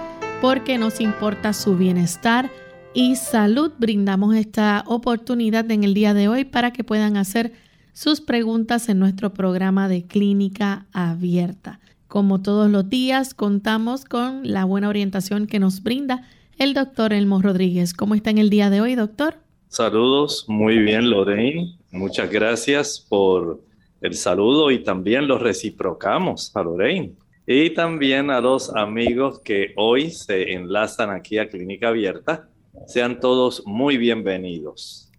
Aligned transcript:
porque 0.41 0.79
nos 0.79 1.01
importa 1.01 1.53
su 1.53 1.77
bienestar 1.77 2.51
y 2.95 3.17
salud 3.17 3.73
brindamos 3.79 4.35
esta 4.37 4.85
oportunidad 4.87 5.71
en 5.71 5.83
el 5.83 5.95
día 5.95 6.15
de 6.15 6.29
hoy 6.29 6.45
para 6.45 6.73
que 6.73 6.85
puedan 6.85 7.17
hacer 7.17 7.53
sus 7.93 8.21
preguntas 8.21 8.89
en 8.89 8.99
nuestro 8.99 9.35
programa 9.35 9.89
de 9.89 10.05
clínica 10.05 10.87
abierta. 10.93 11.81
Como 12.09 12.43
todos 12.43 12.71
los 12.71 12.89
días, 12.89 13.35
contamos 13.35 14.05
con 14.05 14.41
la 14.45 14.65
buena 14.65 14.89
orientación 14.89 15.47
que 15.47 15.59
nos 15.59 15.83
brinda 15.83 16.29
el 16.59 16.75
doctor 16.75 17.13
Elmo 17.13 17.41
Rodríguez. 17.41 17.95
¿Cómo 17.95 18.15
está 18.15 18.31
en 18.31 18.39
el 18.39 18.51
día 18.51 18.71
de 18.71 18.81
hoy, 18.81 18.95
doctor? 18.95 19.37
Saludos, 19.69 20.45
muy 20.49 20.79
bien, 20.79 21.09
Lorraine. 21.09 21.77
Muchas 21.91 22.31
gracias 22.31 23.05
por 23.09 23.63
el 24.01 24.15
saludo 24.15 24.71
y 24.71 24.83
también 24.83 25.29
lo 25.29 25.39
reciprocamos 25.39 26.55
a 26.55 26.63
Lorraine. 26.63 27.15
Y 27.47 27.71
también 27.71 28.31
a 28.31 28.41
los 28.41 28.75
amigos 28.75 29.41
que 29.41 29.73
hoy 29.77 30.11
se 30.11 30.53
enlazan 30.53 31.11
aquí 31.11 31.39
a 31.39 31.49
Clínica 31.49 31.89
Abierta 31.89 32.49
sean 32.87 33.21
todos 33.21 33.63
muy 33.67 33.97
bienvenidos. 33.97 35.12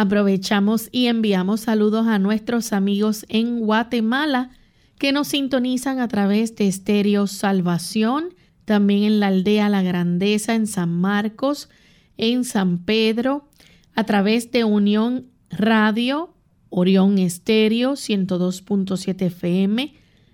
Aprovechamos 0.00 0.88
y 0.92 1.08
enviamos 1.08 1.60
saludos 1.60 2.06
a 2.06 2.18
nuestros 2.18 2.72
amigos 2.72 3.26
en 3.28 3.60
Guatemala 3.60 4.48
que 4.98 5.12
nos 5.12 5.28
sintonizan 5.28 5.98
a 5.98 6.08
través 6.08 6.56
de 6.56 6.68
Estéreo 6.68 7.26
Salvación, 7.26 8.32
también 8.64 9.02
en 9.02 9.20
la 9.20 9.26
aldea 9.26 9.68
La 9.68 9.82
Grandeza 9.82 10.54
en 10.54 10.66
San 10.66 10.88
Marcos, 10.88 11.68
en 12.16 12.44
San 12.44 12.78
Pedro, 12.78 13.50
a 13.94 14.04
través 14.04 14.50
de 14.50 14.64
Unión 14.64 15.26
Radio, 15.50 16.32
Orión 16.70 17.18
Estéreo 17.18 17.92
102.7 17.92 19.26
FM, 19.26 19.92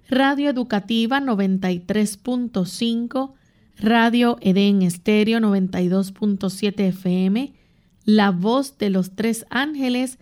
Radio 0.08 0.48
Educativa 0.48 1.20
93.5, 1.20 3.32
Radio 3.78 4.38
Edén 4.42 4.82
Estéreo 4.82 5.40
92.7 5.40 6.80
FM, 6.82 7.52
La 8.06 8.30
Voz 8.30 8.78
de 8.78 8.88
los 8.88 9.16
Tres 9.16 9.44
Ángeles 9.50 10.18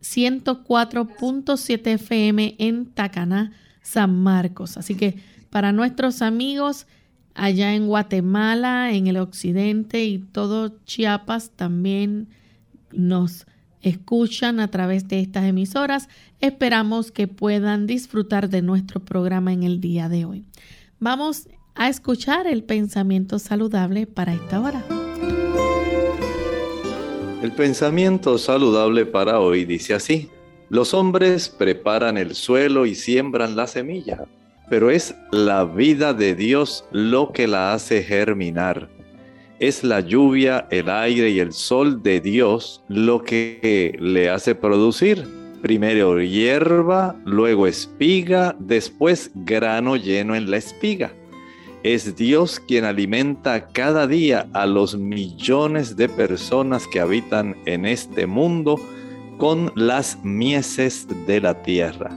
104.7 0.00 1.86
FM 1.86 2.56
en 2.58 2.86
Tacaná, 2.86 3.52
San 3.82 4.22
Marcos. 4.22 4.76
Así 4.78 4.94
que 4.94 5.18
para 5.50 5.70
nuestros 5.72 6.22
amigos 6.22 6.86
allá 7.34 7.74
en 7.74 7.86
Guatemala, 7.86 8.92
en 8.92 9.06
el 9.06 9.18
occidente 9.18 10.06
y 10.06 10.18
todo 10.18 10.78
Chiapas 10.84 11.50
también 11.50 12.28
nos 12.90 13.46
escuchan 13.82 14.58
a 14.58 14.68
través 14.68 15.06
de 15.06 15.20
estas 15.20 15.44
emisoras. 15.44 16.08
Esperamos 16.40 17.12
que 17.12 17.28
puedan 17.28 17.86
disfrutar 17.86 18.48
de 18.48 18.62
nuestro 18.62 19.04
programa 19.04 19.52
en 19.52 19.62
el 19.62 19.82
día 19.82 20.08
de 20.08 20.24
hoy. 20.24 20.44
Vamos 20.98 21.48
a 21.74 21.90
escuchar 21.90 22.46
el 22.46 22.64
pensamiento 22.64 23.38
saludable 23.38 24.06
para 24.06 24.32
esta 24.32 24.58
hora. 24.60 24.95
El 27.46 27.52
pensamiento 27.52 28.38
saludable 28.38 29.06
para 29.06 29.38
hoy 29.38 29.64
dice 29.64 29.94
así, 29.94 30.28
los 30.68 30.94
hombres 30.94 31.48
preparan 31.48 32.18
el 32.18 32.34
suelo 32.34 32.86
y 32.86 32.96
siembran 32.96 33.54
la 33.54 33.68
semilla, 33.68 34.24
pero 34.68 34.90
es 34.90 35.14
la 35.30 35.64
vida 35.64 36.12
de 36.12 36.34
Dios 36.34 36.84
lo 36.90 37.30
que 37.30 37.46
la 37.46 37.72
hace 37.72 38.02
germinar. 38.02 38.88
Es 39.60 39.84
la 39.84 40.00
lluvia, 40.00 40.66
el 40.72 40.90
aire 40.90 41.30
y 41.30 41.38
el 41.38 41.52
sol 41.52 42.02
de 42.02 42.20
Dios 42.20 42.82
lo 42.88 43.22
que 43.22 43.96
le 44.00 44.28
hace 44.28 44.56
producir. 44.56 45.24
Primero 45.62 46.20
hierba, 46.20 47.14
luego 47.24 47.68
espiga, 47.68 48.56
después 48.58 49.30
grano 49.36 49.94
lleno 49.94 50.34
en 50.34 50.50
la 50.50 50.56
espiga. 50.56 51.12
Es 51.86 52.16
Dios 52.16 52.58
quien 52.58 52.84
alimenta 52.84 53.68
cada 53.68 54.08
día 54.08 54.48
a 54.54 54.66
los 54.66 54.96
millones 54.96 55.94
de 55.94 56.08
personas 56.08 56.84
que 56.88 56.98
habitan 56.98 57.54
en 57.64 57.86
este 57.86 58.26
mundo 58.26 58.80
con 59.38 59.70
las 59.76 60.18
mieses 60.24 61.06
de 61.28 61.40
la 61.40 61.62
tierra. 61.62 62.10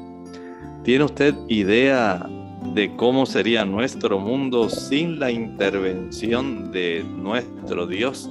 ¿Tiene 0.84 1.04
usted 1.04 1.36
idea 1.50 2.28
de 2.74 2.96
cómo 2.96 3.28
sería 3.28 3.64
nuestro 3.64 4.18
mundo 4.18 4.72
sin 4.72 5.20
la 5.20 5.30
intervención 5.30 6.72
de 6.72 7.04
nuestro 7.04 7.86
Dios 7.86 8.28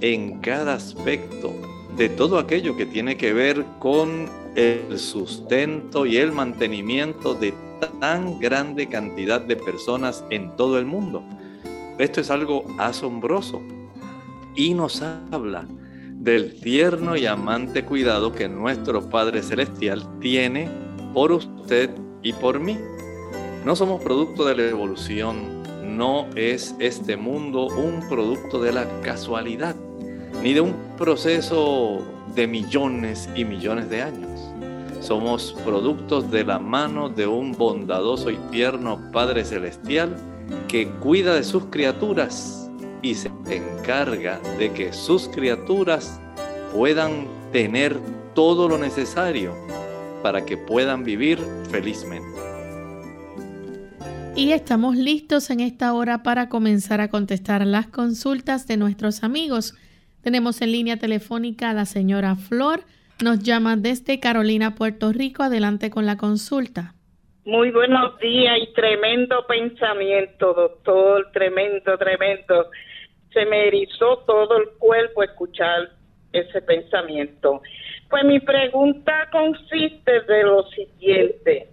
en 0.00 0.40
cada 0.40 0.74
aspecto 0.74 1.54
de 1.96 2.08
todo 2.08 2.36
aquello 2.36 2.76
que 2.76 2.86
tiene 2.86 3.16
que 3.16 3.32
ver 3.32 3.64
con 3.78 4.28
el 4.56 4.98
sustento 4.98 6.04
y 6.04 6.16
el 6.16 6.32
mantenimiento 6.32 7.34
de 7.34 7.54
tan 8.00 8.38
grande 8.38 8.88
cantidad 8.88 9.40
de 9.40 9.56
personas 9.56 10.24
en 10.30 10.54
todo 10.56 10.78
el 10.78 10.86
mundo. 10.86 11.22
Esto 11.98 12.20
es 12.20 12.30
algo 12.30 12.64
asombroso 12.78 13.62
y 14.56 14.74
nos 14.74 15.02
habla 15.02 15.66
del 16.12 16.58
tierno 16.60 17.16
y 17.16 17.26
amante 17.26 17.84
cuidado 17.84 18.32
que 18.32 18.48
nuestro 18.48 19.08
Padre 19.08 19.42
Celestial 19.42 20.18
tiene 20.20 20.68
por 21.12 21.32
usted 21.32 21.90
y 22.22 22.32
por 22.32 22.58
mí. 22.58 22.78
No 23.64 23.76
somos 23.76 24.02
producto 24.02 24.44
de 24.44 24.56
la 24.56 24.62
evolución, 24.64 25.62
no 25.96 26.26
es 26.34 26.74
este 26.78 27.16
mundo 27.16 27.66
un 27.66 28.08
producto 28.08 28.60
de 28.60 28.72
la 28.72 28.86
casualidad, 29.02 29.76
ni 30.42 30.52
de 30.54 30.60
un 30.60 30.74
proceso 30.96 32.02
de 32.34 32.46
millones 32.46 33.28
y 33.36 33.44
millones 33.44 33.88
de 33.90 34.02
años. 34.02 34.33
Somos 35.04 35.54
productos 35.66 36.30
de 36.30 36.44
la 36.44 36.58
mano 36.58 37.10
de 37.10 37.26
un 37.26 37.52
bondadoso 37.52 38.30
y 38.30 38.38
tierno 38.50 39.10
Padre 39.12 39.44
Celestial 39.44 40.16
que 40.66 40.88
cuida 40.88 41.34
de 41.34 41.44
sus 41.44 41.66
criaturas 41.66 42.70
y 43.02 43.14
se 43.14 43.30
encarga 43.50 44.40
de 44.58 44.72
que 44.72 44.94
sus 44.94 45.28
criaturas 45.28 46.18
puedan 46.72 47.26
tener 47.52 48.00
todo 48.34 48.66
lo 48.66 48.78
necesario 48.78 49.54
para 50.22 50.46
que 50.46 50.56
puedan 50.56 51.04
vivir 51.04 51.38
felizmente. 51.70 52.40
Y 54.34 54.52
estamos 54.52 54.96
listos 54.96 55.50
en 55.50 55.60
esta 55.60 55.92
hora 55.92 56.22
para 56.22 56.48
comenzar 56.48 57.02
a 57.02 57.08
contestar 57.08 57.66
las 57.66 57.88
consultas 57.88 58.66
de 58.66 58.78
nuestros 58.78 59.22
amigos. 59.22 59.74
Tenemos 60.22 60.62
en 60.62 60.72
línea 60.72 60.96
telefónica 60.96 61.68
a 61.68 61.74
la 61.74 61.84
señora 61.84 62.36
Flor. 62.36 62.86
Nos 63.22 63.38
llama 63.40 63.76
desde 63.76 64.18
Carolina, 64.20 64.74
Puerto 64.74 65.12
Rico. 65.12 65.42
Adelante 65.42 65.90
con 65.90 66.06
la 66.06 66.16
consulta. 66.16 66.94
Muy 67.44 67.70
buenos 67.70 68.18
días 68.18 68.56
y 68.60 68.72
tremendo 68.72 69.46
pensamiento, 69.46 70.54
doctor. 70.54 71.30
Tremendo, 71.32 71.96
tremendo. 71.98 72.70
Se 73.32 73.44
me 73.46 73.68
erizó 73.68 74.18
todo 74.26 74.58
el 74.58 74.68
cuerpo 74.78 75.22
escuchar 75.22 75.90
ese 76.32 76.62
pensamiento. 76.62 77.62
Pues 78.10 78.24
mi 78.24 78.40
pregunta 78.40 79.28
consiste 79.30 80.20
de 80.22 80.42
lo 80.42 80.64
siguiente. 80.70 81.68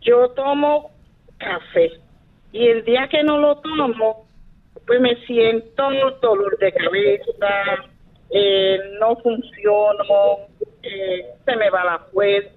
Yo 0.00 0.28
tomo 0.30 0.90
café 1.38 1.92
y 2.52 2.68
el 2.68 2.84
día 2.84 3.08
que 3.08 3.22
no 3.22 3.38
lo 3.38 3.56
tomo, 3.56 4.26
pues 4.86 5.00
me 5.00 5.16
siento 5.26 5.90
dolor 6.20 6.56
de 6.58 6.72
cabeza, 6.72 7.84
eh, 8.36 8.78
no 9.00 9.16
funciono, 9.16 10.38
eh, 10.82 11.24
se 11.44 11.56
me 11.56 11.70
va 11.70 11.84
la 11.84 11.98
fuerza. 12.12 12.50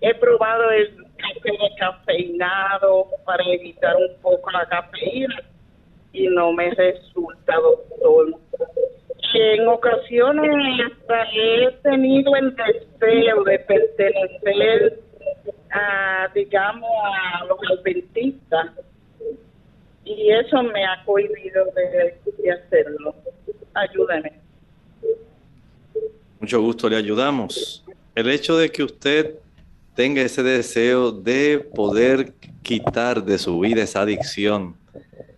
He 0.00 0.14
probado 0.14 0.70
el 0.70 0.94
café 1.16 1.56
cafeinado 1.78 3.06
para 3.24 3.42
evitar 3.44 3.96
un 3.96 4.20
poco 4.20 4.50
la 4.50 4.66
cafeína 4.66 5.42
y 6.12 6.28
no 6.28 6.52
me 6.52 6.70
resulta, 6.70 7.54
doctor 7.56 8.38
en 9.34 9.66
ocasiones 9.66 10.92
he 11.34 11.70
tenido 11.82 12.36
el 12.36 12.54
deseo 12.54 13.44
de 13.44 13.58
pertenecer 13.60 15.00
a, 15.70 16.28
digamos, 16.34 16.90
a 17.04 17.44
los 17.46 17.58
adventistas 17.78 18.72
y 20.04 20.30
eso 20.32 20.62
me 20.62 20.84
ha 20.84 21.02
cohibido 21.04 21.64
de, 21.74 22.50
hacerlo. 22.50 23.14
Ayúdame. 23.74 24.41
Mucho 26.42 26.60
gusto, 26.60 26.90
le 26.90 26.96
ayudamos. 26.96 27.84
El 28.14 28.28
hecho 28.28 28.56
de 28.58 28.70
que 28.70 28.82
usted 28.82 29.36
tenga 29.94 30.22
ese 30.22 30.42
deseo 30.42 31.12
de 31.12 31.64
poder 31.74 32.34
quitar 32.62 33.24
de 33.24 33.38
su 33.38 33.60
vida 33.60 33.84
esa 33.84 34.02
adicción 34.02 34.74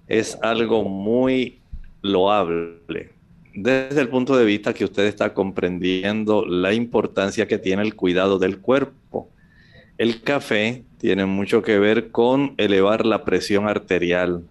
es 0.09 0.39
algo 0.43 0.83
muy 0.83 1.61
loable 2.03 3.11
desde 3.55 4.01
el 4.01 4.09
punto 4.09 4.35
de 4.37 4.45
vista 4.45 4.73
que 4.75 4.85
usted 4.85 5.05
está 5.05 5.35
comprendiendo 5.35 6.45
la 6.45 6.73
importancia 6.73 7.47
que 7.47 7.59
tiene 7.59 7.83
el 7.83 7.95
cuidado 7.95 8.39
del 8.39 8.59
cuerpo. 8.59 9.29
El 9.97 10.23
café 10.23 10.85
tiene 10.99 11.27
mucho 11.27 11.62
que 11.62 11.79
ver 11.79 12.11
con 12.11 12.55
elevar 12.56 13.06
la 13.06 13.25
presión 13.25 13.69
arterial, 13.69 14.43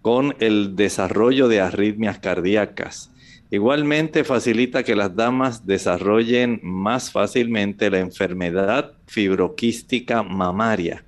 con 0.00 0.36
el 0.38 0.76
desarrollo 0.76 1.48
de 1.48 1.60
arritmias 1.60 2.18
cardíacas. 2.18 3.10
Igualmente 3.50 4.24
facilita 4.24 4.82
que 4.82 4.96
las 4.96 5.14
damas 5.14 5.66
desarrollen 5.66 6.60
más 6.62 7.12
fácilmente 7.12 7.90
la 7.90 8.00
enfermedad 8.00 8.92
fibroquística 9.06 10.22
mamaria. 10.22 11.04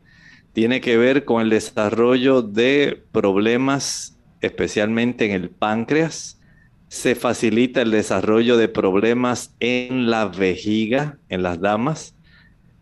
Tiene 0.52 0.80
que 0.80 0.96
ver 0.96 1.24
con 1.24 1.42
el 1.42 1.50
desarrollo 1.50 2.42
de 2.42 3.02
problemas 3.12 4.18
especialmente 4.40 5.26
en 5.26 5.32
el 5.32 5.50
páncreas, 5.50 6.40
se 6.88 7.14
facilita 7.14 7.82
el 7.82 7.90
desarrollo 7.90 8.56
de 8.56 8.68
problemas 8.68 9.54
en 9.60 10.10
la 10.10 10.26
vejiga, 10.26 11.18
en 11.28 11.42
las 11.42 11.60
damas, 11.60 12.14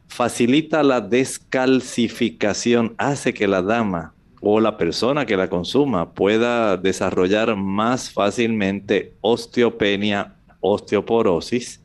facilita 0.06 0.82
la 0.82 1.00
descalcificación, 1.00 2.94
hace 2.98 3.34
que 3.34 3.48
la 3.48 3.62
dama 3.62 4.15
o 4.40 4.60
la 4.60 4.76
persona 4.76 5.26
que 5.26 5.36
la 5.36 5.48
consuma 5.48 6.12
pueda 6.12 6.76
desarrollar 6.76 7.56
más 7.56 8.10
fácilmente 8.10 9.14
osteopenia, 9.20 10.34
osteoporosis. 10.60 11.82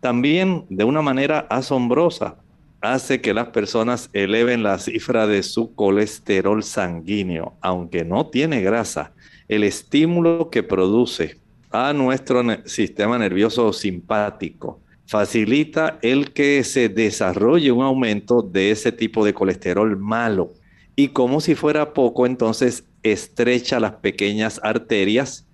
También 0.00 0.64
de 0.68 0.84
una 0.84 1.02
manera 1.02 1.46
asombrosa 1.50 2.36
hace 2.80 3.20
que 3.20 3.34
las 3.34 3.48
personas 3.48 4.10
eleven 4.12 4.62
la 4.62 4.78
cifra 4.78 5.26
de 5.26 5.42
su 5.42 5.74
colesterol 5.74 6.62
sanguíneo, 6.62 7.54
aunque 7.60 8.04
no 8.04 8.26
tiene 8.26 8.62
grasa. 8.62 9.12
El 9.48 9.64
estímulo 9.64 10.50
que 10.50 10.62
produce 10.62 11.38
a 11.70 11.92
nuestro 11.92 12.42
sistema 12.66 13.18
nervioso 13.18 13.72
simpático. 13.72 14.80
Facilita 15.06 15.98
el 16.02 16.32
que 16.32 16.62
se 16.64 16.88
desarrolle 16.88 17.72
un 17.72 17.82
aumento 17.82 18.42
de 18.42 18.70
ese 18.70 18.92
tipo 18.92 19.24
de 19.24 19.32
colesterol 19.32 19.96
malo. 19.96 20.52
Y 21.00 21.10
como 21.10 21.40
si 21.40 21.54
fuera 21.54 21.94
poco, 21.94 22.26
entonces 22.26 22.82
estrecha 23.04 23.78
las 23.78 23.92
pequeñas 23.92 24.58
arterias. 24.64 25.46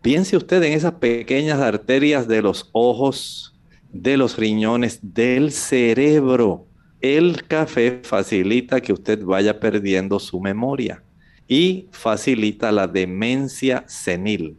Piense 0.00 0.36
usted 0.36 0.62
en 0.62 0.74
esas 0.74 0.92
pequeñas 0.92 1.58
arterias 1.58 2.28
de 2.28 2.40
los 2.40 2.70
ojos, 2.70 3.52
de 3.92 4.16
los 4.16 4.38
riñones, 4.38 5.00
del 5.02 5.50
cerebro. 5.50 6.68
El 7.00 7.48
café 7.48 7.98
facilita 8.04 8.80
que 8.80 8.92
usted 8.92 9.24
vaya 9.24 9.58
perdiendo 9.58 10.20
su 10.20 10.40
memoria 10.40 11.02
y 11.48 11.88
facilita 11.90 12.70
la 12.70 12.86
demencia 12.86 13.82
senil 13.88 14.56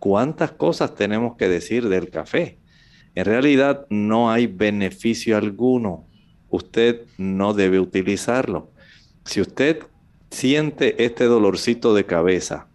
cuántas 0.00 0.50
cosas 0.50 0.96
tenemos 0.96 1.36
que 1.36 1.48
decir 1.48 1.88
del 1.88 2.10
café. 2.10 2.58
En 3.14 3.26
realidad 3.26 3.86
no 3.90 4.28
hay 4.28 4.48
beneficio 4.48 5.36
alguno. 5.36 6.04
Usted 6.50 7.02
no 7.16 7.54
debe 7.54 7.78
utilizarlo. 7.78 8.72
Si 9.28 9.42
usted 9.42 9.80
siente 10.30 11.04
este 11.04 11.24
dolorcito 11.24 11.92
de 11.92 12.06
cabeza, 12.06 12.66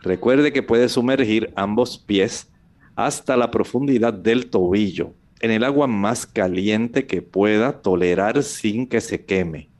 recuerde 0.00 0.52
que 0.52 0.64
puede 0.64 0.88
sumergir 0.88 1.52
ambos 1.54 1.98
pies 1.98 2.48
hasta 2.96 3.36
la 3.36 3.52
profundidad 3.52 4.12
del 4.12 4.50
tobillo 4.50 5.14
en 5.38 5.52
el 5.52 5.62
agua 5.62 5.86
más 5.86 6.26
caliente 6.26 7.06
que 7.06 7.22
pueda 7.22 7.80
tolerar 7.80 8.42
sin 8.42 8.88
que 8.88 9.00
se 9.00 9.24
queme. 9.24 9.70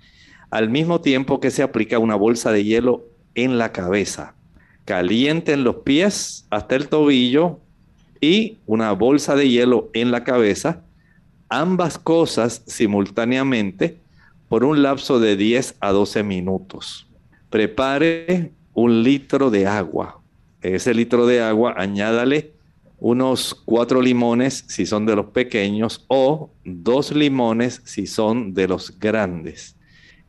Al 0.52 0.70
mismo 0.70 1.00
tiempo 1.00 1.40
que 1.40 1.50
se 1.50 1.64
aplica 1.64 1.98
una 1.98 2.14
bolsa 2.14 2.52
de 2.52 2.62
hielo 2.62 3.08
en 3.34 3.58
la 3.58 3.72
cabeza 3.72 4.36
calienten 4.84 5.64
los 5.64 5.78
pies 5.78 6.46
hasta 6.48 6.76
el 6.76 6.88
tobillo 6.88 7.58
y 8.20 8.58
una 8.66 8.92
bolsa 8.92 9.34
de 9.34 9.48
hielo 9.48 9.90
en 9.94 10.12
la 10.12 10.22
cabeza, 10.22 10.84
ambas 11.48 11.98
cosas 11.98 12.62
simultáneamente 12.68 13.99
por 14.50 14.64
un 14.64 14.82
lapso 14.82 15.20
de 15.20 15.36
10 15.36 15.76
a 15.78 15.92
12 15.92 16.24
minutos. 16.24 17.06
Prepare 17.50 18.50
un 18.74 19.04
litro 19.04 19.48
de 19.48 19.68
agua. 19.68 20.20
Ese 20.60 20.92
litro 20.92 21.24
de 21.24 21.40
agua 21.40 21.74
añádale 21.76 22.54
unos 22.98 23.54
cuatro 23.54 24.02
limones 24.02 24.64
si 24.66 24.86
son 24.86 25.06
de 25.06 25.14
los 25.14 25.26
pequeños 25.26 26.04
o 26.08 26.50
dos 26.64 27.12
limones 27.12 27.80
si 27.84 28.08
son 28.08 28.52
de 28.52 28.66
los 28.66 28.98
grandes. 28.98 29.76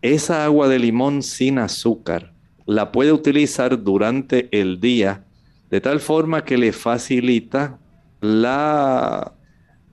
Esa 0.04 0.46
agua 0.46 0.68
de 0.68 0.78
limón 0.78 1.24
sin 1.24 1.58
azúcar 1.58 2.32
la 2.68 2.92
puede 2.92 3.12
utilizar 3.12 3.84
durante 3.84 4.50
el 4.52 4.80
día 4.80 5.26
de 5.72 5.82
tal 5.82 6.00
forma 6.00 6.46
que 6.46 6.60
le 6.60 6.74
facilita 6.74 7.80
la 8.20 9.34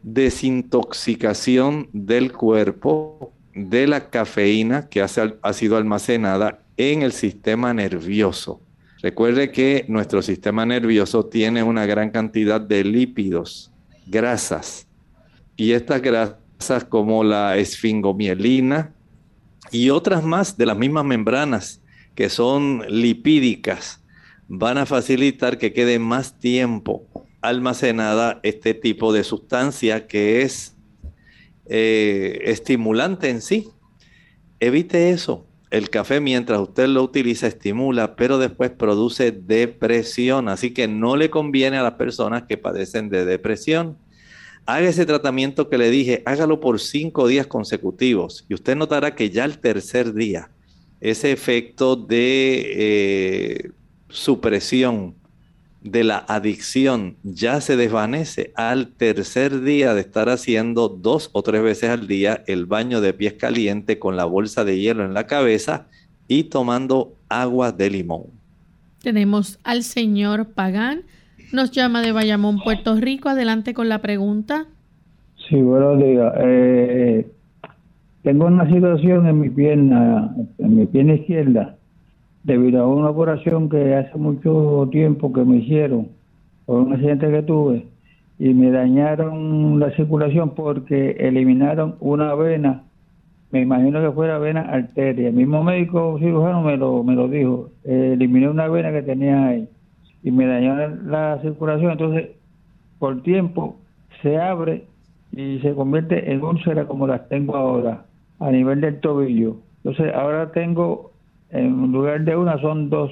desintoxicación 0.03 1.89
del 1.95 2.31
cuerpo 2.31 3.33
de 3.59 3.87
la 3.87 4.11
cafeína 4.11 4.88
que 4.88 5.03
ha 5.03 5.53
sido 5.53 5.77
almacenada 5.77 6.61
en 6.77 7.03
el 7.03 7.12
sistema 7.12 7.75
nervioso. 7.75 8.61
Recuerde 9.03 9.53
que 9.53 9.85
nuestro 9.88 10.23
sistema 10.23 10.65
nervioso 10.65 11.27
tiene 11.27 11.62
una 11.62 11.87
gran 11.87 12.11
cantidad 12.11 12.61
de 12.61 12.85
lípidos, 12.85 13.71
grasas, 14.07 14.87
y 15.57 15.73
estas 15.73 16.00
grasas 16.03 16.85
como 16.88 17.25
la 17.25 17.57
esfingomielina 17.57 18.95
y 19.71 19.91
otras 19.91 20.25
más 20.25 20.57
de 20.57 20.67
las 20.67 20.79
mismas 20.79 21.05
membranas 21.05 21.83
que 22.15 22.29
son 22.29 22.85
lipídicas 22.88 24.03
van 24.47 24.79
a 24.79 24.87
facilitar 24.87 25.59
que 25.59 25.73
quede 25.73 25.99
más 25.99 26.38
tiempo 26.38 27.07
almacenada 27.41 28.41
este 28.43 28.73
tipo 28.73 29.12
de 29.12 29.25
sustancia 29.25 30.07
que 30.07 30.43
es 30.43 30.75
eh, 31.69 32.41
estimulante 32.45 33.31
en 33.31 33.41
sí. 33.41 33.69
Evite 34.61 35.11
eso. 35.11 35.47
El 35.71 35.91
café 35.91 36.21
mientras 36.21 36.61
usted 36.61 36.89
lo 36.89 37.03
utiliza 37.03 37.47
estimula, 37.47 38.17
pero 38.17 38.39
después 38.39 38.71
produce 38.71 39.33
depresión. 39.33 40.49
Así 40.49 40.73
que 40.73 40.89
no 40.89 41.17
le 41.17 41.31
conviene 41.31 41.77
a 41.77 41.83
las 41.83 41.95
personas 41.95 42.45
que 42.45 42.57
padecen 42.57 43.11
de 43.11 43.25
depresión. 43.25 43.99
Haga 44.65 44.89
ese 44.89 45.07
tratamiento 45.07 45.69
que 45.69 45.79
le 45.79 45.91
dije, 45.91 46.23
hágalo 46.27 46.61
por 46.61 46.81
cinco 46.81 47.27
días 47.27 47.47
consecutivos 47.47 48.45
y 48.49 48.55
usted 48.55 48.77
notará 48.77 49.15
que 49.15 49.31
ya 49.31 49.45
el 49.45 49.59
tercer 49.59 50.13
día 50.13 50.51
ese 51.01 51.33
efecto 51.33 51.97
de 51.97 52.73
eh, 52.75 53.71
supresión 54.09 55.15
de 55.83 56.05
la 56.05 56.19
adicción 56.19 57.17
ya 57.23 57.61
se 57.61 57.77
desvanece 57.77 58.53
al 58.57 58.89
tercer 58.89 59.61
día 59.63 59.95
de 59.95 60.01
estar 60.01 60.29
haciendo 60.29 60.89
dos 60.89 61.31
o 61.33 61.43
tres 61.43 61.63
veces 61.63 61.91
al 61.91 62.07
día 62.09 62.43
el 62.47 62.67
baño 62.67 63.01
de 63.01 63.13
pies 63.13 63.35
caliente 63.35 63.99
con 63.99 64.17
la 64.17 64.25
bolsa 64.25 64.65
de 64.65 64.81
hielo 64.81 65.05
en 65.05 65.15
la 65.15 65.27
cabeza 65.27 65.87
y 66.27 66.45
tomando 66.45 67.15
agua 67.29 67.73
de 67.73 67.91
limón. 67.91 68.25
Tenemos 69.03 69.59
al 69.65 69.83
señor 69.83 70.47
Pagán. 70.47 71.03
Nos 71.53 71.71
llama 71.71 72.03
de 72.03 72.13
Bayamón, 72.13 72.61
Puerto 72.63 72.97
Rico. 72.97 73.29
Adelante 73.29 73.73
con 73.73 73.89
la 73.89 74.03
pregunta. 74.03 74.67
Sí, 75.49 75.57
buenos 75.57 75.99
días. 75.99 76.33
Eh, 76.41 77.27
tengo 78.23 78.47
una 78.47 78.69
situación 78.69 79.27
en 79.27 79.41
mi 79.41 79.49
pierna, 79.49 80.35
en 80.59 80.77
mi 80.77 80.85
pierna 80.85 81.15
izquierda, 81.15 81.78
debido 82.49 82.83
a 82.83 82.87
una 82.88 83.11
operación 83.11 83.69
que 83.69 83.95
hace 83.95 84.17
mucho 84.17 84.88
tiempo 84.90 85.33
que 85.33 85.45
me 85.45 85.59
hicieron 85.59 86.09
por 86.64 86.81
un 86.81 86.95
accidente 86.95 87.31
que 87.31 87.43
tuve 87.43 87.87
y 88.38 88.55
me 88.55 88.71
dañaron 88.71 89.78
la 89.78 89.90
circulación 89.90 90.55
porque 90.55 91.11
eliminaron 91.19 91.97
una 92.00 92.35
vena, 92.35 92.85
me 93.50 93.61
imagino 93.61 94.00
que 94.00 94.11
fuera 94.12 94.38
vena 94.38 94.62
arteria. 94.62 95.28
El 95.28 95.35
mismo 95.35 95.62
médico 95.62 96.17
cirujano 96.19 96.62
me 96.62 96.78
lo, 96.78 97.05
me 97.05 97.14
lo 97.14 97.28
dijo, 97.28 97.69
eliminé 97.85 98.49
una 98.49 98.67
vena 98.69 98.93
que 98.93 99.02
tenía 99.02 99.47
ahí 99.47 99.69
y 100.23 100.31
me 100.31 100.47
dañaron 100.47 101.11
la 101.11 101.38
circulación, 101.43 101.93
entonces 101.93 102.31
por 102.99 103.23
tiempo 103.23 103.76
se 104.23 104.38
abre 104.38 104.87
y 105.33 105.59
se 105.59 105.75
convierte 105.75 106.33
en 106.33 106.43
úlcera 106.43 106.87
como 106.87 107.07
las 107.07 107.28
tengo 107.28 107.57
ahora, 107.57 108.07
a 108.40 108.50
nivel 108.50 108.81
del 108.81 109.00
tobillo. 109.00 109.57
Entonces 109.85 110.14
ahora 110.14 110.50
tengo, 110.52 111.12
en 111.50 111.93
lugar 111.93 112.25
de 112.25 112.37
una, 112.37 112.59
son 112.61 112.90
dos. 112.90 113.11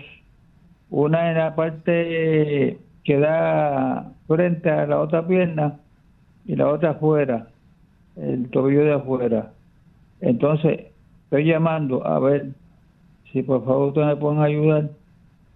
Una 0.90 1.30
en 1.30 1.38
la 1.38 1.54
parte 1.54 2.78
que 3.04 3.18
da 3.18 4.12
frente 4.26 4.70
a 4.70 4.86
la 4.86 5.00
otra 5.00 5.26
pierna 5.26 5.78
y 6.46 6.56
la 6.56 6.68
otra 6.68 6.90
afuera, 6.90 7.48
el 8.16 8.48
tobillo 8.50 8.84
de 8.84 8.94
afuera. 8.94 9.52
Entonces, 10.20 10.86
estoy 11.24 11.44
llamando 11.44 12.06
a 12.06 12.18
ver 12.18 12.50
si 13.32 13.42
por 13.42 13.64
favor 13.64 13.88
ustedes 13.88 14.08
me 14.08 14.16
pueden 14.16 14.40
ayudar 14.40 14.90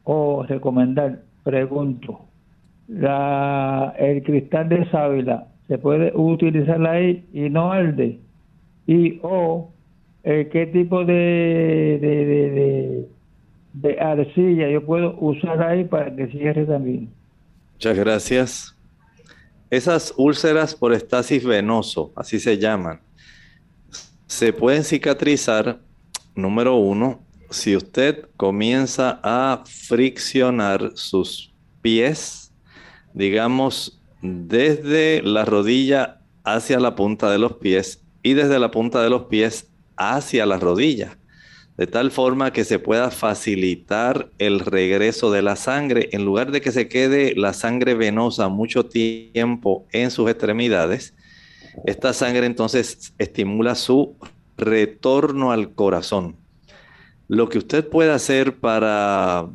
o 0.05 0.45
recomendar, 0.49 1.21
pregunto, 1.45 2.21
la, 2.89 3.95
el 3.99 4.23
cristal 4.23 4.69
de 4.69 4.85
sábila 4.91 5.47
se 5.69 5.79
puede 5.79 6.13
utilizar 6.15 6.85
ahí 6.87 7.25
y 7.33 7.49
no 7.49 7.73
el 7.75 7.95
de 7.95 8.19
y 8.87 9.21
o 9.23 9.71
eh, 10.25 10.49
qué 10.53 10.67
tipo 10.67 11.05
de, 11.05 11.99
de, 12.01 12.25
de, 12.25 13.09
de, 13.73 14.01
arcilla 14.01 14.69
yo 14.69 14.85
puedo 14.85 15.17
usar 15.19 15.63
ahí 15.63 15.85
para 15.85 16.15
que 16.15 16.27
cierre 16.29 16.65
también. 16.67 17.11
Muchas 17.75 17.97
gracias. 17.97 18.77
Esas 19.71 20.13
úlceras 20.17 20.75
por 20.75 20.93
estasis 20.93 21.45
venoso, 21.45 22.13
así 22.17 22.41
se 22.41 22.59
llaman, 22.59 23.01
se 24.27 24.53
pueden 24.53 24.85
cicatrizar, 24.85 25.81
número 26.35 26.77
uno, 26.77 27.21
si 27.51 27.77
usted 27.77 28.29
comienza 28.37 29.21
a 29.23 29.63
friccionar 29.65 30.93
sus 30.95 31.53
pies, 31.83 32.53
digamos, 33.15 34.01
desde 34.23 35.23
la 35.23 35.45
rodilla 35.45 36.21
hacia 36.45 36.79
la 36.79 36.95
punta 36.95 37.31
de 37.31 37.39
los 37.39 37.55
pies 37.55 38.03
y 38.23 38.35
desde 38.35 38.59
la 38.59 38.71
punta 38.71 39.03
de 39.03 39.11
los 39.11 39.25
pies 39.25 39.70
hacia 40.01 40.47
la 40.47 40.59
rodilla, 40.59 41.19
de 41.77 41.87
tal 41.87 42.11
forma 42.11 42.53
que 42.53 42.65
se 42.65 42.79
pueda 42.79 43.11
facilitar 43.11 44.31
el 44.39 44.61
regreso 44.61 45.31
de 45.31 45.43
la 45.43 45.57
sangre, 45.57 46.09
en 46.13 46.25
lugar 46.25 46.51
de 46.51 46.63
que 46.63 46.73
se 46.73 46.89
quede 46.89 47.35
la 47.37 47.53
sangre 47.53 47.95
venosa 47.95 48.49
mucho 48.49 48.87
tiempo 48.87 49.87
en 49.93 50.11
sus 50.11 50.31
extremidades, 50.31 51.15
esta 51.85 52.15
sangre 52.15 52.47
entonces 52.47 53.13
estimula 53.19 53.75
su 53.75 54.17
retorno 54.57 55.53
al 55.53 55.75
corazón. 55.75 56.37
Lo 57.29 57.49
que 57.49 57.59
usted 57.59 57.87
puede 57.87 58.11
hacer 58.11 58.57
para 58.57 59.49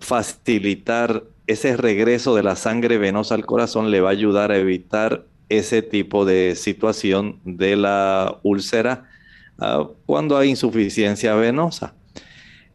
facilitar 0.00 1.24
ese 1.46 1.76
regreso 1.76 2.34
de 2.34 2.42
la 2.42 2.56
sangre 2.56 2.96
venosa 2.96 3.34
al 3.34 3.44
corazón 3.44 3.90
le 3.90 4.00
va 4.00 4.08
a 4.08 4.12
ayudar 4.12 4.52
a 4.52 4.56
evitar 4.56 5.26
ese 5.50 5.82
tipo 5.82 6.24
de 6.24 6.54
situación 6.56 7.40
de 7.44 7.76
la 7.76 8.38
úlcera 8.42 9.10
ah, 9.60 9.88
cuando 10.06 10.36
hay 10.36 10.50
insuficiencia 10.50 11.34
venosa. 11.34 11.94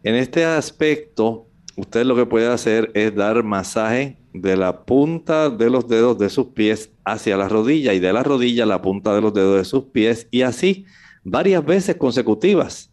En 0.04 0.16
este 0.16 0.46
aspecto, 0.46 1.48
usted 1.76 2.06
lo 2.06 2.16
que 2.16 2.26
puede 2.26 2.48
hacer 2.48 2.92
es 2.94 3.14
dar 3.16 3.44
masaje 3.44 4.18
de 4.34 4.56
la 4.56 4.86
punta 4.86 5.50
de 5.50 5.70
los 5.70 5.88
dedos 5.88 6.18
de 6.20 6.30
sus 6.30 6.48
pies 6.48 6.92
hacia 7.04 7.38
la 7.38 7.50
rodilla 7.50 7.94
y 7.94 8.00
de 8.00 8.14
la 8.14 8.24
rodilla 8.24 8.64
a 8.64 8.68
la 8.68 8.82
punta 8.82 9.16
de 9.16 9.22
los 9.22 9.34
dedos 9.34 9.58
de 9.58 9.66
sus 9.66 9.86
pies 9.86 10.28
y 10.30 10.42
así 10.42 10.86
varias 11.24 11.66
veces 11.66 11.96
consecutivas. 11.96 12.92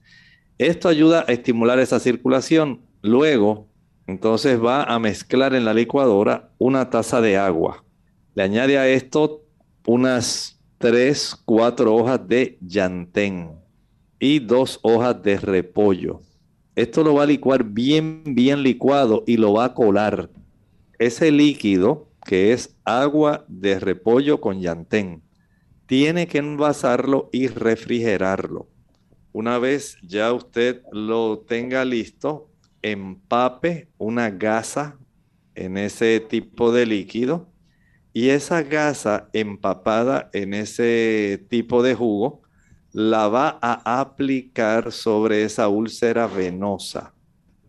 Esto 0.59 0.89
ayuda 0.89 1.25
a 1.27 1.33
estimular 1.33 1.79
esa 1.79 1.99
circulación. 1.99 2.81
Luego, 3.03 3.69
entonces 4.07 4.63
va 4.63 4.85
a 4.85 4.99
mezclar 4.99 5.55
en 5.55 5.65
la 5.65 5.75
licuadora 5.75 6.51
una 6.59 6.91
taza 6.91 7.21
de 7.21 7.37
agua. 7.37 7.85
Le 8.35 8.43
añade 8.43 8.79
a 8.79 8.89
esto 8.89 9.45
unas 9.87 10.61
3, 10.79 11.43
4 11.45 11.95
hojas 11.95 12.27
de 12.27 12.59
llantén 12.61 13.62
y 14.23 14.39
dos 14.39 14.79
hojas 14.83 15.21
de 15.21 15.37
repollo. 15.37 16.21
Esto 16.77 17.03
lo 17.03 17.15
va 17.15 17.25
a 17.25 17.27
licuar 17.27 17.65
bien, 17.65 18.23
bien 18.25 18.63
licuado 18.63 19.25
y 19.27 19.37
lo 19.37 19.55
va 19.55 19.65
a 19.65 19.75
colar. 19.75 20.31
Ese 21.01 21.33
líquido, 21.33 22.09
que 22.25 22.53
es 22.53 22.77
agua 22.85 23.45
de 23.49 23.81
repollo 23.81 24.41
con 24.41 24.61
llantén, 24.61 25.25
tiene 25.87 26.29
que 26.29 26.39
envasarlo 26.39 27.31
y 27.33 27.49
refrigerarlo. 27.49 28.69
Una 29.33 29.59
vez 29.59 29.99
ya 30.05 30.33
usted 30.33 30.83
lo 30.93 31.41
tenga 31.41 31.85
listo, 31.85 32.49
empape 32.81 33.89
una 33.99 34.31
gasa 34.31 35.01
en 35.57 35.77
ese 35.77 36.21
tipo 36.21 36.71
de 36.71 36.87
líquido 36.87 37.49
y 38.13 38.29
esa 38.29 38.63
gasa 38.63 39.29
empapada 39.33 40.31
en 40.33 40.55
ese 40.55 41.45
tipo 41.51 41.83
de 41.83 41.97
jugo 41.97 42.42
la 42.93 43.29
va 43.29 43.59
a 43.63 44.01
aplicar 44.01 44.93
sobre 44.93 45.45
esa 45.45 45.69
úlcera 45.69 46.27
venosa. 46.27 47.15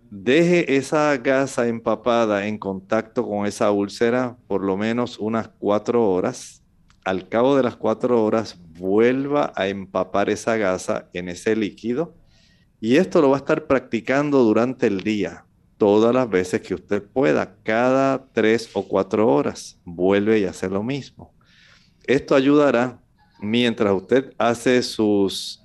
Deje 0.10 0.76
esa 0.76 1.16
gasa 1.18 1.68
empapada 1.68 2.46
en 2.46 2.58
contacto 2.58 3.26
con 3.28 3.48
esa 3.48 3.72
úlcera 3.72 4.38
por 4.48 4.64
lo 4.64 4.78
menos 4.78 5.18
unas 5.18 5.48
cuatro 5.48 6.08
horas. 6.12 6.62
Al 7.06 7.28
cabo 7.30 7.56
de 7.56 7.64
las 7.64 7.76
cuatro 7.76 8.24
horas, 8.24 8.58
vuelva 8.78 9.52
a 9.56 9.68
empapar 9.68 10.30
esa 10.30 10.56
gasa 10.58 11.10
en 11.14 11.30
ese 11.30 11.56
líquido 11.56 12.14
y 12.80 12.98
esto 12.98 13.22
lo 13.22 13.30
va 13.30 13.38
a 13.38 13.40
estar 13.40 13.66
practicando 13.66 14.44
durante 14.44 14.88
el 14.88 15.02
día, 15.02 15.46
todas 15.78 16.14
las 16.14 16.30
veces 16.30 16.62
que 16.62 16.74
usted 16.74 17.02
pueda, 17.02 17.56
cada 17.64 18.28
tres 18.34 18.70
o 18.74 18.88
cuatro 18.88 19.28
horas. 19.28 19.80
Vuelve 19.86 20.40
y 20.40 20.46
hace 20.46 20.70
lo 20.70 20.84
mismo. 20.84 21.34
Esto 22.06 22.36
ayudará 22.36 23.03
mientras 23.44 23.94
usted 23.94 24.34
hace 24.38 24.82
sus 24.82 25.64